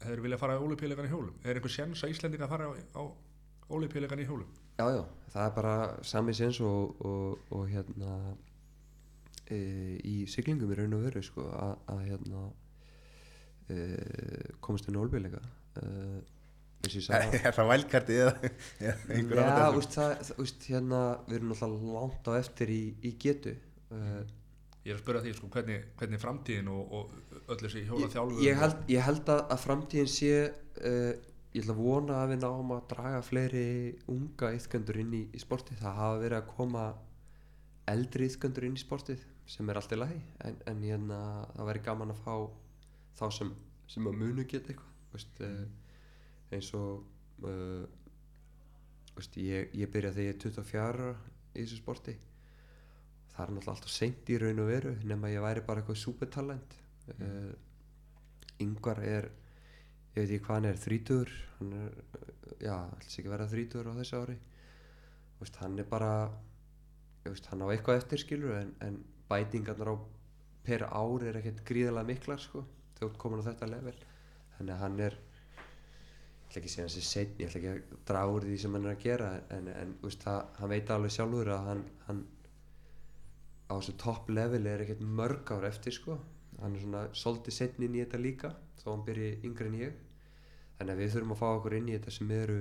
[0.03, 1.37] hefur viljað fara í ólupíleikana í hjólum?
[1.43, 3.03] Er einhver sjens að Íslendinga fara á, á
[3.71, 4.49] ólupíleikana í hjólum?
[4.79, 5.03] Já, já,
[5.35, 5.75] það er bara
[6.09, 8.17] sami sens og, og, og hérna
[9.47, 9.59] e,
[10.03, 12.45] í siglingum í raun og veru sko, að, að hérna
[13.69, 13.79] e,
[14.65, 15.87] komast inn á e,
[16.83, 18.33] eins og ég sagði Er það vælkarti eða,
[19.15, 19.77] einhver Já, annar?
[19.79, 23.53] úst, það, það, úst, hérna, við erum náttúrulega langt á eftir í, í getu.
[23.93, 24.23] Uh,
[24.83, 28.15] ég er að spyrja því sko, hvernig, hvernig framtíðin og, og öll þessi hjóla ég,
[28.15, 31.13] þjálfun ég, held, ég held að, að framtíðin sé uh,
[31.53, 33.67] ég ætla að vona að við náum að draga fleiri
[34.09, 35.79] unga yðgöndur inn í, í sportið.
[35.83, 36.85] Það hafa verið að koma
[37.93, 40.19] eldri yðgöndur inn í sportið sem er allt í lagi.
[40.47, 41.19] En, en hérna,
[41.53, 42.35] það væri gaman að fá
[43.19, 43.53] þá sem,
[43.93, 47.85] sem að munu geta eitthvað veist, uh, eins og uh,
[49.13, 51.11] veist, ég, ég byrja þegar ég er 24 ára
[51.53, 52.17] í þessu sporti
[53.33, 56.75] það er náttúrulega alltaf seint í raun og veru nema ég væri bara eitthvað supertalent.
[57.19, 57.53] Uh,
[58.63, 59.29] yngvar er
[60.13, 61.95] ég veit ekki hvað hann er, þrítur hann er,
[62.61, 64.37] já, alls ekki vera þrítur á þessu ári.
[65.39, 66.13] Veist, hann er bara
[67.25, 69.01] veist, hann á eitthvað eftir skilur en, en
[69.31, 69.95] bætingarnar á
[70.63, 72.63] per ár er ekkert gríðarlega miklar sko,
[73.01, 73.95] ert komin á þetta level.
[74.57, 77.71] Þannig að hann er ég ætla ekki að segja hans er setn ég ætla ekki
[77.73, 80.91] að draga úr því sem hann er að gera en, en veist, það, hann veit
[80.93, 82.21] alveg sjálfur að hann, hann
[83.69, 86.17] á þessu topp level er ekkert mörg ár eftir sko.
[86.61, 89.99] Hann er svona svolítið setn inn í þetta líka þó hann byrji yngri en ég.
[90.77, 92.59] Þannig að við þurfum að fá okkur inn í þetta sem eru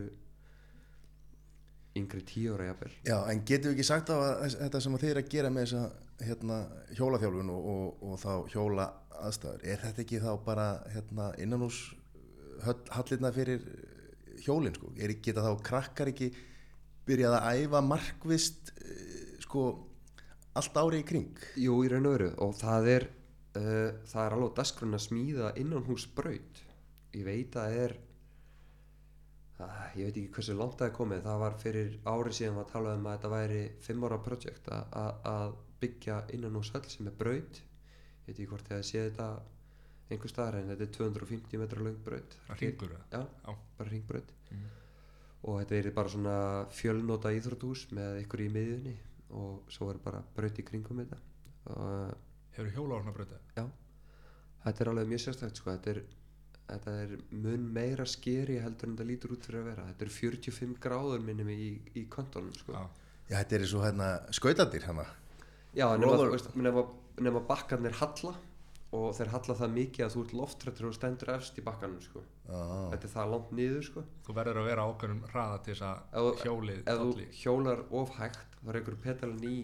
[1.98, 2.92] yngri tíu ára jafnvel.
[3.04, 5.82] Já, en getum við ekki sagt á að þetta sem er að gera með þessa
[6.22, 6.58] hérna,
[6.96, 8.86] hjólaþjálfun og, og, og þá hjóla
[9.22, 11.80] aðstæður, er þetta ekki þá bara hérna, innan hús
[12.62, 13.64] hallirna fyrir
[14.42, 14.92] hjólinn sko?
[14.96, 16.30] Er geta þá krakkar ekki
[17.06, 19.66] byrjað að æfa markvist eh, sko
[20.58, 21.42] allt árið í kring?
[21.56, 25.52] Jú, í raun og veru og það er uh, það er alveg dasgrunn að smíða
[25.62, 26.62] innan hús braut
[27.16, 27.94] ég veit að er
[29.60, 31.22] uh, ég veit ekki hversu langt það er komið.
[31.26, 35.54] Það var fyrir ári síðan var talað um að þetta væri fimm ára projekt að
[35.82, 37.62] byggja innan hús höll sem er braut.
[37.62, 39.28] Ég veit ekki hvort þið að sé þetta
[40.12, 42.36] einhver staðar en þetta er 250 metra löng braut.
[42.52, 43.54] Að ringur það já, Já.
[43.78, 44.66] bara ringbraut Mhm.
[45.42, 46.34] og þetta er bara svona
[46.70, 48.92] fjölnóta íþróttús með ykkur í miðjunni
[49.38, 51.18] og svo er bara braut í kringum þetta
[51.72, 52.16] og
[52.56, 53.64] hefur hjóla á svona bröta Já,
[54.64, 55.76] þetta er alveg mjög sérstækt sko.
[55.76, 56.02] þetta, er,
[56.70, 60.14] þetta er mun meira skeri heldur en þetta lítur út fyrir að vera þetta er
[60.18, 62.76] 45 gráður minnum í, í kontónum sko.
[62.76, 63.02] Já.
[63.30, 65.04] Já, þetta er svo hérna skautadir hana.
[65.72, 66.82] Já, nema, þú veist, nema,
[67.24, 68.34] nema bakkarnir halla
[68.92, 72.22] og þeir halla það mikið að þú ert loftrættur og stendur efst í bakkanum sko.
[72.44, 72.58] Já,
[72.92, 74.02] þetta er það langt niður sko.
[74.26, 78.58] þú verður að vera ákveðnum hraða til þess að hjólið ef þú hjólar of hægt
[78.58, 79.56] þá reykur pedalan í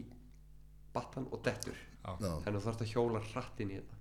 [0.94, 1.76] battan og dettur.
[1.98, 3.98] Já, þannig að þú þarfst að hjóla hratt inn í þetta.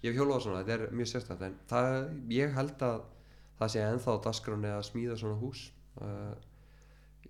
[0.00, 1.96] Ég hef hjólað svona, þetta er mjög sérstætt en það,
[2.32, 3.00] ég held að
[3.60, 5.62] það sé ennþá á dagskráni að smíða svona hús.
[6.00, 6.34] Uh,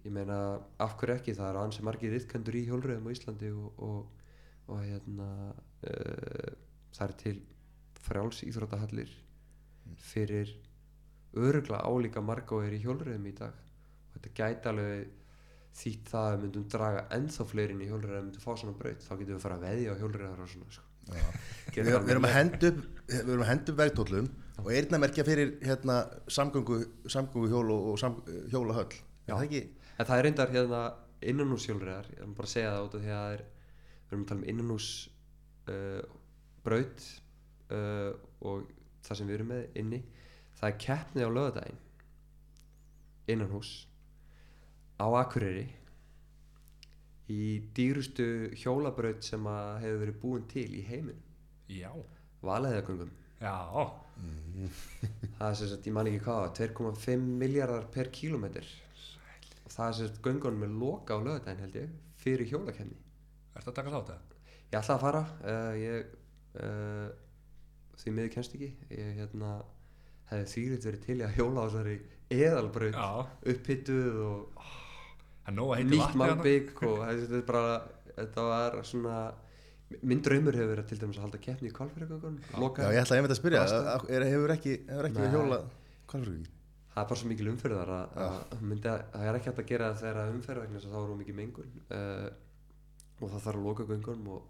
[0.02, 0.40] ég meina
[0.82, 4.34] af hverju ekki, það eru ansi margir ytkendur í hjólröðum á Íslandi og, og,
[4.70, 5.30] og hérna
[5.86, 6.52] uh,
[6.96, 7.36] það er til
[8.00, 9.14] frjáls íþróttahallir
[10.00, 10.52] fyrir
[11.36, 12.22] örugla álíka
[12.66, 13.56] er í hjólröðum í dag.
[14.10, 15.16] Og þetta gæti alveg
[15.80, 18.78] þýtt það að við myndum draga ennþá fleiri inn í hjólröðum að myndum fá svona
[18.78, 20.86] braut þá getum við fara að veðja á hjólröðar og svona sko.
[21.10, 22.34] Við, alveg við erum að
[22.70, 22.80] upp
[23.10, 24.26] við erum að henda upp vegtóllum
[24.60, 26.00] og eyrnamerkja fyrir hérna
[26.30, 26.80] samgöngu,
[27.10, 28.18] samgöngu hjól og, og sam,
[28.52, 28.98] hjólahöll.
[29.26, 29.62] Er það ekki?
[29.96, 30.82] En það er reyndar hérna
[31.30, 33.42] innanús hjólriðar, ég vil bara segja það út af því að er,
[34.02, 34.90] við erum að tala um innanús
[35.70, 36.19] uh,
[36.64, 37.04] braut
[37.74, 38.12] uh,
[38.46, 38.68] og
[39.04, 40.00] það sem við erum með inni,
[40.58, 41.80] það er keppni á lögadaginn
[43.30, 43.70] innanús
[45.00, 45.68] á Akureyri
[47.30, 51.22] í dýrustu hjólabraut sem að hefur verið búin til í heiminum,
[51.70, 51.90] já,
[52.44, 53.54] valeiðagöngum já,
[55.38, 58.66] það er sem sagt, ég man ekki hvað 2,5 miljardar per kílómetr
[59.64, 62.98] og það er sem sagt göngunum er loka á lögadaginn held ég fyrir hjólakefni
[63.56, 64.26] ertu að taka þátt það?
[64.70, 66.10] Ég ætla að fara uh, Ég
[66.58, 67.10] uh,
[68.00, 68.70] Því miður kennst ekki.
[68.96, 69.50] Ég hérna
[70.30, 71.96] hefði þýrið verið til að hjóla á þessari
[72.30, 73.08] eðalbraut Já,
[73.52, 74.62] upphittuð og
[75.50, 76.20] heita nýtt þarna.
[76.22, 77.74] malbygg og þetta er bara
[78.14, 79.16] þetta var svona
[80.06, 83.34] minn draumur hefur verið til dæmis að halda keppni í kvalfyrirgöngunum Já, ég ætla einmitt
[83.34, 85.60] að spyrja, Bara að- er, hefur ekki, hefur ekki hjóla
[86.10, 86.48] Hvalfjörður
[86.90, 89.68] það er bara svo mikil umferðar að, að, myndi, að það er ekki hægt að
[89.70, 91.68] gera það þegar umferð vegna þess að þá er mikið mengun.
[91.90, 92.28] Uh,
[93.20, 94.48] og það þarf að loka göngunum og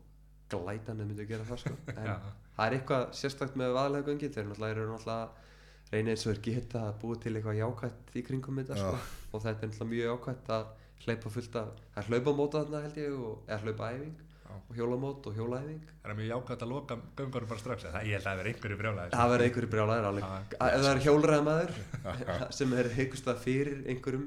[0.50, 1.76] glætanir myndi að gera það sko.
[2.00, 2.10] en
[2.56, 5.48] það er eitthvað sérstakt með vaðlega göngin þeir náttúrulega eru náttúrulega
[5.90, 8.96] reyna eins og þeir geta að búa til eitthvað jákvætt í kringum þetta sko.
[9.30, 10.66] og þetta er náttúrulega mjög jákvætt að
[11.00, 14.18] hlaupa fullt af, það er hlaupamóta þarna held ég og, eða hlaupaæfing
[14.50, 15.82] og hjólamót og hjólaæfing.
[16.02, 18.52] Það er mjög jákvæmt að loka göngunum bara strax það, Ég held að það verði
[18.52, 20.08] einhverju brjálæði það verður einhverju brjálæðir
[20.50, 21.72] ef það er hjólræðamaður
[22.58, 24.26] sem er heikust að fyrir einhverjum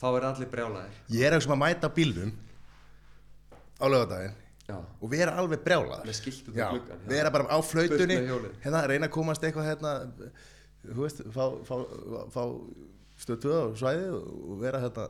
[0.00, 0.98] þá er allir brjálæðir.
[1.16, 2.32] Ég er eitthvað að mæta á bílnum
[3.80, 5.62] á lögadaginn já, og vera alveg
[6.72, 8.18] gluggan vera bara á flautunni
[8.64, 9.94] hérna, reyna að komast eitthvað hérna,
[10.86, 11.76] þú veist, fá, fá,
[12.32, 12.42] fá
[13.24, 15.08] stöðtuða á svæðið og vera hérna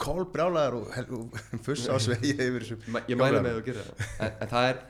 [0.00, 1.36] kól brjálaður og, og
[1.66, 2.78] fuss á svegi yfir þessu
[3.08, 4.08] ég mæla með að gera það.
[4.20, 4.80] En, en það er,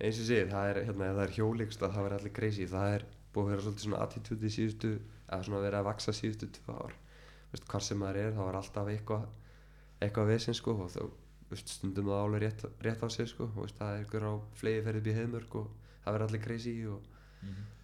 [0.00, 2.68] eins og segir það er, hérna, er hjólíkst að það verður allir crazy.
[2.70, 6.16] Það er búið að vera svolítið svona attitude í síðustu eða svona verið að vaksa
[6.16, 6.96] síðustu tvö ár.
[7.70, 9.28] Hvar sem maður er, þá er alltaf eitthvað
[10.02, 11.04] eitthvað vesinn sko og þá
[11.50, 13.48] veist, stundum það alveg rétt, rétt á sig sko.
[13.54, 15.70] Og veist, það er einhver á flegi ferði upp í heimörk og
[16.04, 17.14] það verður allir crazy og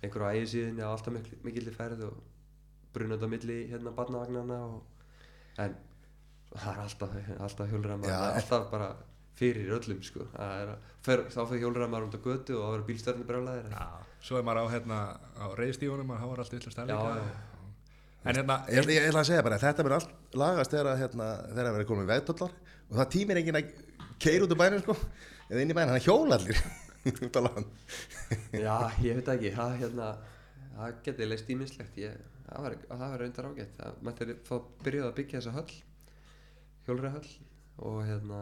[0.03, 2.21] einhver á ægi síðinni á alltaf mikil, mikilli ferð og
[2.93, 4.83] brunandi á milli hérna barnavagnana og,
[5.63, 5.77] en
[6.53, 7.17] það er alltaf,
[7.47, 8.91] alltaf hjólræðar Já, það er alltaf bara
[9.39, 10.27] fyrir öllum sko.
[10.35, 13.87] Það er að- fer, þá fyrir um þetta götu og það verður bílstörnir brjálæðir Já,
[14.21, 14.99] svo er maður á, hérna,
[15.41, 17.52] á reyðstífunum og þá er allt villast já, stæli já, En
[18.27, 21.01] hérna, Ég, ég, ég ætla að segja bara, að þetta verður allt lagast þegar að
[21.03, 22.57] hérna, þegar að vera komið vegdóllar
[22.89, 23.73] og það tímir enginn að
[24.23, 24.97] keira út úr bænum sko,
[25.49, 26.61] eða inn í bænum, hann er hjólallir
[27.27, 27.73] út á land.
[28.55, 30.11] Já, ég veit ekki það, hérna,
[30.77, 33.75] það geti leist ímislegt ég, það var, það var reyndar ágætt.
[33.81, 34.55] Það mætti fá
[34.87, 35.79] byrjuð að byggja þessa höll
[36.87, 37.33] hjólræðahöll
[37.89, 38.41] og hérna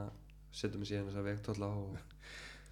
[0.53, 1.97] setjum við síðan þessa vegtólla og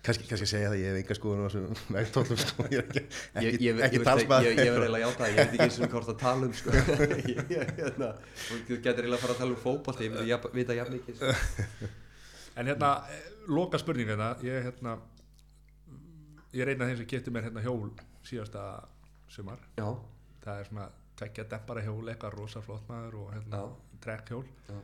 [0.07, 2.87] kannski, kannski að segja það, ég hef enga skoðun á þessum vegdóllum sko, ég er
[2.89, 4.49] ekki, ég, ekki, ég, ekki ég, ég, talsmaður.
[4.49, 6.55] ég, ég verði eiginlega að játa ég veit ekki eins og hvort að tala um
[6.59, 6.75] sko.
[6.79, 10.31] ég, ég, hérna, og þú getur eiginlega að fara að tala um fótbolti ég myndi
[10.33, 11.91] jafn- vita jafn mikið sko.
[12.59, 12.93] en hérna,
[13.59, 14.33] loka spurning hérna.
[14.47, 14.97] Ég, hérna
[16.57, 17.91] Ég reyna þeim sem getur mér hérna hjól
[18.25, 18.62] síðasta
[19.29, 19.61] sumar.
[19.77, 19.91] Já,
[20.41, 20.87] Það er svona
[21.19, 23.61] tveggja dempara hjól, eitthvað rosa flott maður og hérna
[24.01, 24.79] trekk hjól já.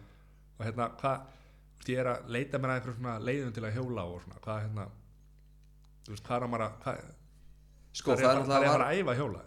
[0.59, 4.20] og hérna, hvað ég er að leita mér að svona leiðum til að hjóla og
[4.27, 4.85] svona, hvað hérna
[6.09, 7.01] veist, hvað er maður að hvað,
[7.94, 9.43] sko hvað það er er maður náttúrulega að æfa hjóla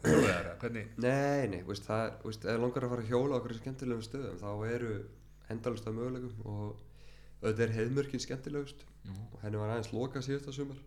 [0.98, 4.42] nei, nei, veist, það er, veist, ef langar að fara að hjóla okkur skemmtilegum stöðum
[4.42, 4.94] þá eru
[5.54, 6.86] endalust af möguleikum og
[7.42, 8.84] auðvitað er heiðmörkin skemmtilegust.
[9.08, 10.80] Og henni var aðeins loka síðasta sumar.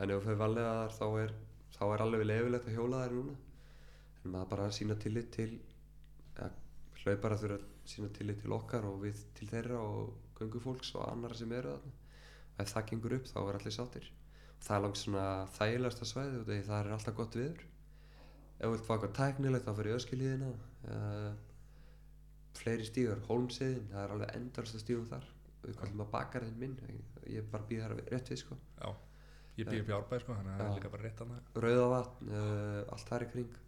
[0.00, 1.34] En ef fyrir valega þar þá er,
[1.76, 3.36] þá er alveg leifilegt að hjóla þær núna.
[4.22, 5.50] En maður bara að sína tillit til
[6.38, 6.50] ja,
[7.04, 11.38] hlaupara þurfa að sína tillit til okkar og við til þeirra og göngufólks og annara
[11.38, 11.96] sem eru þarna.
[12.54, 14.08] Og ef það gengur upp þá er allir sáttir.
[14.08, 14.23] og
[14.64, 15.28] það er langt svona
[15.58, 17.64] þægilegasta svæði og það er alltaf gott viður.
[18.54, 20.50] Ef þú vilt fá eitthvað tæknilegt þá fyrir öskilíðina
[20.90, 21.32] uh,
[22.54, 25.26] fleiri stígar, hólmsiðin það er alveg endalsta stígum þar.
[25.64, 26.78] Við kallum að bakarinn minn
[27.30, 28.60] ég bara býð þar rétt við sko.
[28.78, 28.88] Já
[29.58, 32.32] ég býð upp í árbæð sko, þannig að það er líka bara rétt annað Rauðavatn,
[32.32, 33.60] uh, allt þar í kring.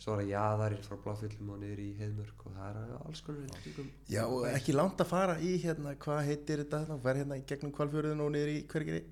[0.00, 3.44] Svo er það jaðarinn frá bláfyllum og niður í heiðmörk og það er alls konar
[3.44, 3.90] í kringum.
[4.12, 6.80] Já, og ekki langt að fara í hérna, hvað heitir þetta?
[6.84, 9.02] Hérna, verð hérna í gegnum kvalfjörðin og niður í hvergeri,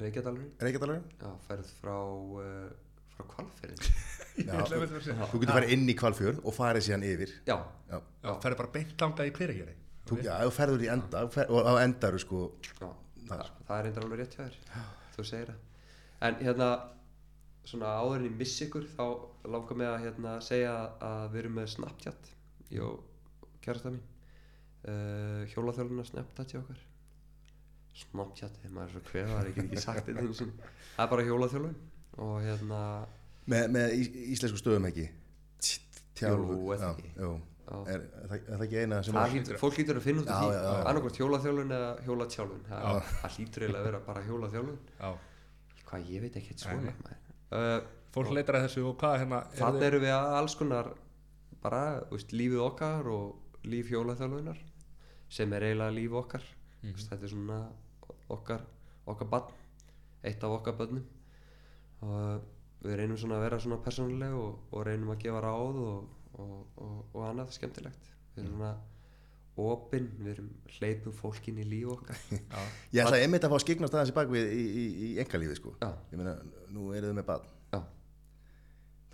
[0.00, 1.06] Reykjadalurinn, Reykjadalurinn?
[1.20, 2.68] Já, ferð frá uh,
[3.14, 3.94] frá segja.
[5.30, 7.34] þú getur farið inn í kvalfjörð og farið síðan yfir.
[7.46, 7.56] Já,
[7.90, 9.74] Já, já, ferði bara beint þangað í hverjegeri
[10.08, 12.40] þú, já þú ferður í enda fer, og á endaru sko.
[12.80, 12.88] Já,
[13.28, 13.52] þar.
[13.68, 14.58] það er reyndar alveg rétt hjá þér
[15.14, 15.60] þú segir það.
[16.28, 16.70] En hérna
[17.64, 19.04] svona áður en ég missi ykkur þá
[19.54, 22.32] langar mig að hérna segja að við erum með Snapchat
[22.74, 24.02] ég og kærasta mín.
[24.84, 26.82] Uh, hjólaþjálfuna Snapchat hjá okkar
[27.94, 30.52] Snapchat, maður er svo kveðar ég get ekki sagt þetta einu sinni.
[30.96, 31.74] það er bara hjólaþjálfun
[32.24, 32.80] og hérna
[33.52, 35.04] með, með ís, íslensku stöðum ekki?
[36.14, 37.12] Tjálfu Jú, er það ekki?
[37.64, 40.58] Er, er, er eina sem það hlýtur, fólk hlýtur að finna út af því.
[40.90, 45.08] annarkvæmt hjólaþjálfun eða hjólatjálfun það, það hlýtur eiginlega að vera bara hjólaþjálfun já,
[45.88, 46.92] hvað ég veit ekki Nei, svona
[47.54, 47.78] uh,
[48.14, 50.90] fólk leitar að þessu og hvað hérna Þannig þið- erum við að alls konar
[51.64, 51.80] bara,
[52.10, 54.60] þú veist, lífið okkar og líf hjólaþjálfunar
[55.34, 56.44] sem er eiginlega líf okkar.
[56.84, 57.00] Mm Mhm.
[57.08, 57.58] þetta er svona
[58.32, 58.64] okkar
[59.04, 59.52] okkar barn,
[60.24, 61.04] eitt af okkar börnum.
[62.04, 66.10] Og við reynum svona að vera svona persónuleg og, og reynum að gefa ráð og,
[66.40, 68.10] og, og, og annað skemmtilegt.
[68.34, 68.72] Við erum svona
[69.64, 70.48] opinn, við erum
[70.78, 72.22] hleypum fólkin í líf okkar.
[72.54, 72.62] Já,
[72.96, 75.76] Ég ætla einmitt að fá að skiknast aðeins í bakvið í, í, í engalífi sko.
[75.84, 76.34] Já, Ég meina,
[76.74, 77.52] nú eru þið með barn.
[77.76, 77.80] Já,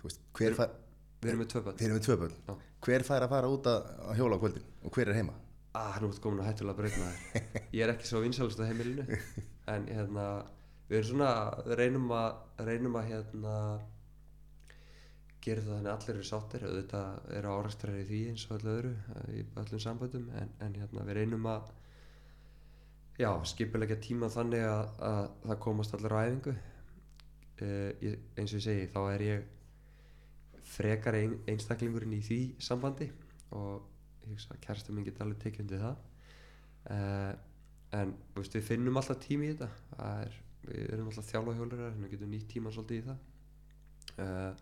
[0.01, 0.73] Þú veist, hver fær,
[1.21, 2.35] við erum með tvö bönn þeir eru með tvö börn.
[2.47, 2.53] Já.
[2.87, 5.35] Hver fær að fara út að, að hjóla á kvöldin og hver er heima?
[5.77, 7.45] Ah, nú ertu komin að hættulega braut maður.
[7.77, 9.21] Ég er ekki svo vinsalust á heimilinu.
[9.71, 10.25] En hérna
[10.91, 11.31] Við svona
[11.79, 13.51] reynum að reynum að hérna
[15.41, 16.65] gera það þannig að allir eru sáttir.
[16.67, 18.91] Auðvitað eru árastrar í því eins og öllu öðru
[19.31, 20.25] í öllum samböndum.
[20.41, 21.71] En, en hérna við reynum að
[23.21, 26.57] já, skipulegja tíma þannig að, að það komast allir á æfingu.
[27.61, 29.49] Ég, eins og ég segi þá er ég
[30.75, 33.07] frekar ein, einstaklingurinn í því sambandi
[33.55, 33.90] og
[34.25, 35.97] að kærasta minn geti alveg tekið undir það.
[36.91, 37.33] Uh,
[38.01, 39.69] en veist, við finnum alltaf tími í þetta.
[40.07, 40.35] Er,
[40.67, 43.23] við erum alltaf þjálfa hjólurar en við getum nýtt tíma svolítið í það.
[44.21, 44.53] Uh,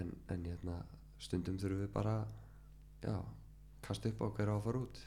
[0.00, 0.76] en, en hérna,
[1.20, 2.16] stundum þurfum við bara
[3.04, 3.14] já,
[3.86, 5.00] kasta upp á hver á að fara út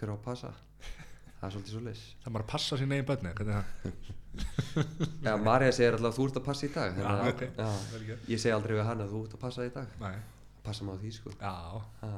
[0.00, 0.52] hver á að passa.
[1.40, 3.70] Það er svolítið svo leys það maður að passa sín eigin bönni er?
[5.26, 7.40] Já, Marja segir alltaf þú ert að passa í dag Já, þannig að- ok.
[7.56, 8.26] já, Vel gert.
[8.30, 9.94] ég segi aldrei við hann að þú ert að passa í dag.
[10.04, 10.12] Nei,
[10.64, 11.30] passa maður því sko.
[11.40, 11.54] Já,
[12.02, 12.12] Ha.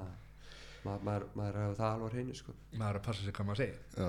[0.84, 2.52] Ma, maður, maður hefur það alveg hreinu sko.
[2.74, 3.78] Maður er að passa sig hvað maður segir.
[3.96, 4.08] Já,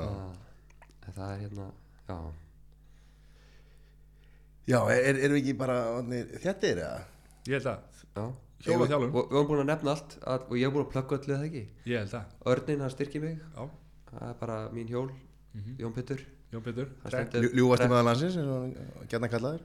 [1.08, 1.68] en það er hérna
[2.10, 2.18] já,
[4.64, 7.02] Já er, erum við ekki bara orðnir þéttir eða?
[7.52, 8.26] Ég held að, já.
[8.64, 9.10] Hjóla þjálfun.
[9.12, 11.34] og við höfum búin að nefna allt að, og ég hef búin að plugga öllu
[11.36, 11.64] það ekki?
[11.92, 12.38] Ég held að.
[12.54, 13.42] Örnin hann styrkir mig.
[13.58, 13.66] Já,
[14.14, 15.10] það er bara mín hjól,
[15.54, 15.76] Mhm.
[15.78, 16.22] Jón Pétur.
[16.52, 16.88] Jón Pétur.
[17.04, 17.28] Hann Trek.
[17.30, 18.48] stendur- Ljú- Ljúfasti maður landsins, eins
[19.02, 19.62] og gætna kallaður.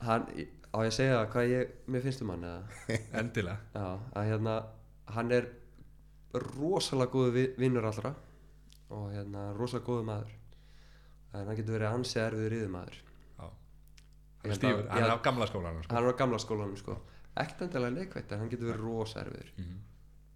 [0.00, 0.26] Hann,
[0.70, 2.44] á ég að segja hvað ég, mér finnst um hann
[3.20, 3.58] Endilega.
[3.74, 4.56] Já, að hérna
[5.16, 5.48] hann er
[6.34, 8.12] rosalega góðu vi- vinnur allra
[8.90, 10.34] og hérna rosalega góðu maður.
[11.34, 12.98] En hann getur verið ansi erfiður yfir maður
[14.40, 15.92] Hann er stífur, hann er á gamla skólanum sko.
[15.94, 16.94] hann er á gamla skólanum sko.
[17.36, 19.50] Ekkert endilega leikvætt en hann getur verið rosa erfiður.
[19.58, 19.76] Mhm.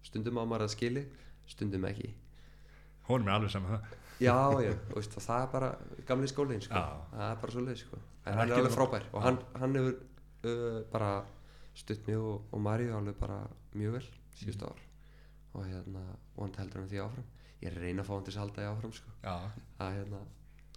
[0.05, 1.01] stundum á maður að skili
[1.49, 2.11] stundum ekki.
[3.07, 3.95] Honum er alveg saman það.
[4.21, 5.69] Já, já, veist, það er bara
[6.07, 6.75] gamli skólinn sko.
[7.15, 7.97] Það er bara svo leið sko.
[8.25, 9.03] En en hann er alveg frábær.
[9.13, 9.95] Og hann, hann hefur
[10.45, 11.11] uh, bara
[11.75, 13.41] stutt mig og, og Maríu alveg bara
[13.75, 14.05] mjög vel
[14.39, 14.69] síðust Mhm.
[14.69, 14.81] ár.
[15.55, 16.01] Og hérna,
[16.35, 17.27] vonandi heldur hann því áfram.
[17.61, 19.11] Ég er að reyna að fá hann til þess að halda því áfram sko.
[19.23, 19.35] Já,
[19.79, 20.19] að hérna,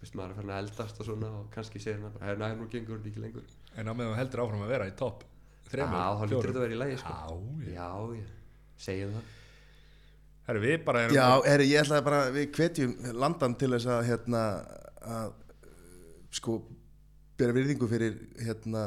[0.00, 2.68] veist maður er farin að eldast og svona og kannski segir hann bara, hérna, nú
[2.70, 3.42] gengur hann ekki lengur.
[3.76, 5.24] En á meðan heldur áfram að vera í topp
[5.68, 6.46] Þremur, já, þá lítur fjórum.
[6.46, 7.12] þetta að vera í lagi sko.
[7.12, 7.26] Já,
[7.66, 8.24] já já, já,
[8.78, 9.34] segjum það.
[10.48, 14.06] Herru, við bara erum Já, herri, ég ætla bara, við hvetjum landan til þess að
[14.08, 14.42] hérna
[15.04, 15.32] að
[16.38, 16.54] sko
[17.38, 18.16] bera virðingu fyrir
[18.46, 18.86] hérna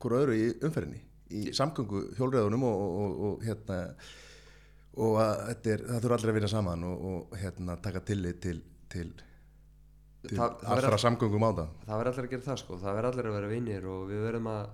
[0.00, 1.00] hvort öðru í umferðinni
[1.30, 3.80] í samgöngu hjólreðunum og, og, og, hérna
[5.00, 8.56] og að er, það þurfa allir að vinna saman og, og hérna taka tillit til,
[8.90, 9.08] til,
[10.26, 12.78] til það allra verður- samgöngum á það það verður allir að gera það sko.
[12.82, 14.64] Það verður allir að vera vinnir og við verðum að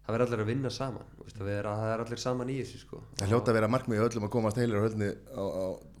[0.00, 2.82] það verður allir að vinna saman veist, að vera, það er allir saman í þessu
[2.86, 3.02] sko.
[3.20, 5.12] Það hljóta að vera markmið öllum að komast heilir á höllni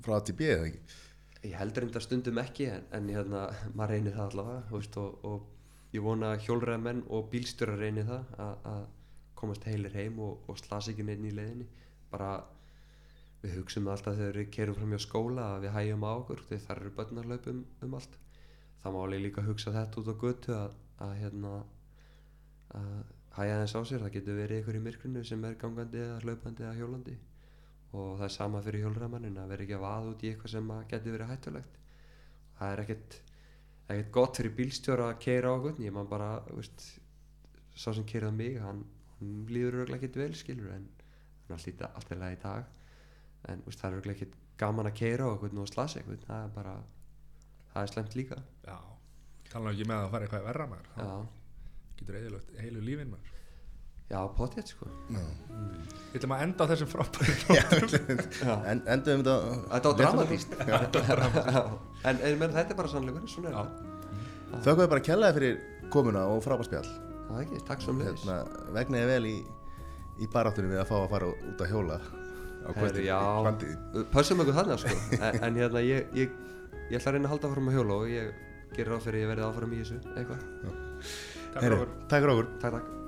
[0.06, 0.98] frá ATB eða ekki?
[1.40, 5.48] Ég heldur enda stundum ekki en, en hérna, maður reynir það allavega og, og
[5.94, 8.88] ég vona að hjólræðamenn og bílstjórar reynir það að,
[9.40, 11.66] komast heilir heim og, og slasa ekki neinn í leiðinni.
[12.10, 12.32] Bara
[13.40, 16.66] við hugsaum alltaf þegar við kerum fram hjá skóla að við hægjum á okkur þegar
[16.66, 17.62] þar eru börnarlaup um,
[17.96, 18.18] allt.
[18.82, 20.76] Það má alveg líka hugsa þetta út á götu að,
[21.06, 21.54] að hérna
[22.76, 22.92] að
[23.38, 26.66] hæja þess á sér, það getur verið ykkur í myrkrinu sem er gangandi eða hlaupandi
[26.66, 27.16] eða hjólandi.
[27.96, 30.72] Og það er sama fyrir hjólræðamannin að vera ekki að vaða út í eitthvað sem
[30.92, 31.78] getur verið hættulegt.
[32.60, 33.16] Það er ekkert
[33.94, 36.84] ekkert gott fyrir bílstjóra að keira á okkur ég man bara, veist
[37.76, 38.84] sá sem keiraði mig, hann,
[39.18, 42.64] hann líður örgulega ekkert vel skilur en hann er allt í, da- allt í dag.
[43.48, 46.44] En veist, það er örgulega ekkert gaman að keira á okkur og slasa eitthvað, það
[46.46, 46.76] er bara
[47.72, 48.40] það er slemt líka.
[48.66, 48.78] Já,
[49.50, 50.90] tala ekki með að fara eitthvað verra maður.
[50.96, 51.28] Það
[52.00, 53.39] getur eðilögt heilu lífin maður
[54.10, 54.88] já potið sko.
[56.10, 58.54] Við ætlum að enda á þessum frábæri já.
[58.66, 59.36] en, Endum þetta
[59.70, 63.62] þetta var dramatíst en, en menn, þetta er bara sannleikur svona er Já.
[64.50, 64.64] þetta.
[64.66, 65.60] Þau bara kellaði fyrir
[65.94, 66.90] komuna og frábært spjall
[67.30, 68.38] það er ekki, takk svo mjög hérna,
[68.74, 69.36] vegnaði vel í,
[70.18, 73.18] í baráttunum við að fá að fara út að hjóla á Herri, kvöldi já,
[74.12, 75.00] pössum okkur þannig sko.
[75.20, 76.38] en, en hérna ég, ég,
[76.90, 79.24] ég ætla að reyna að halda áfram að hjóla og ég gerir á fyrir að
[79.24, 80.48] ég verði áfram í þessu eitthvað.
[81.50, 81.94] Takk fyrir okkur.
[82.06, 82.50] Takk fyrir okkur.
[82.58, 82.99] Takk takk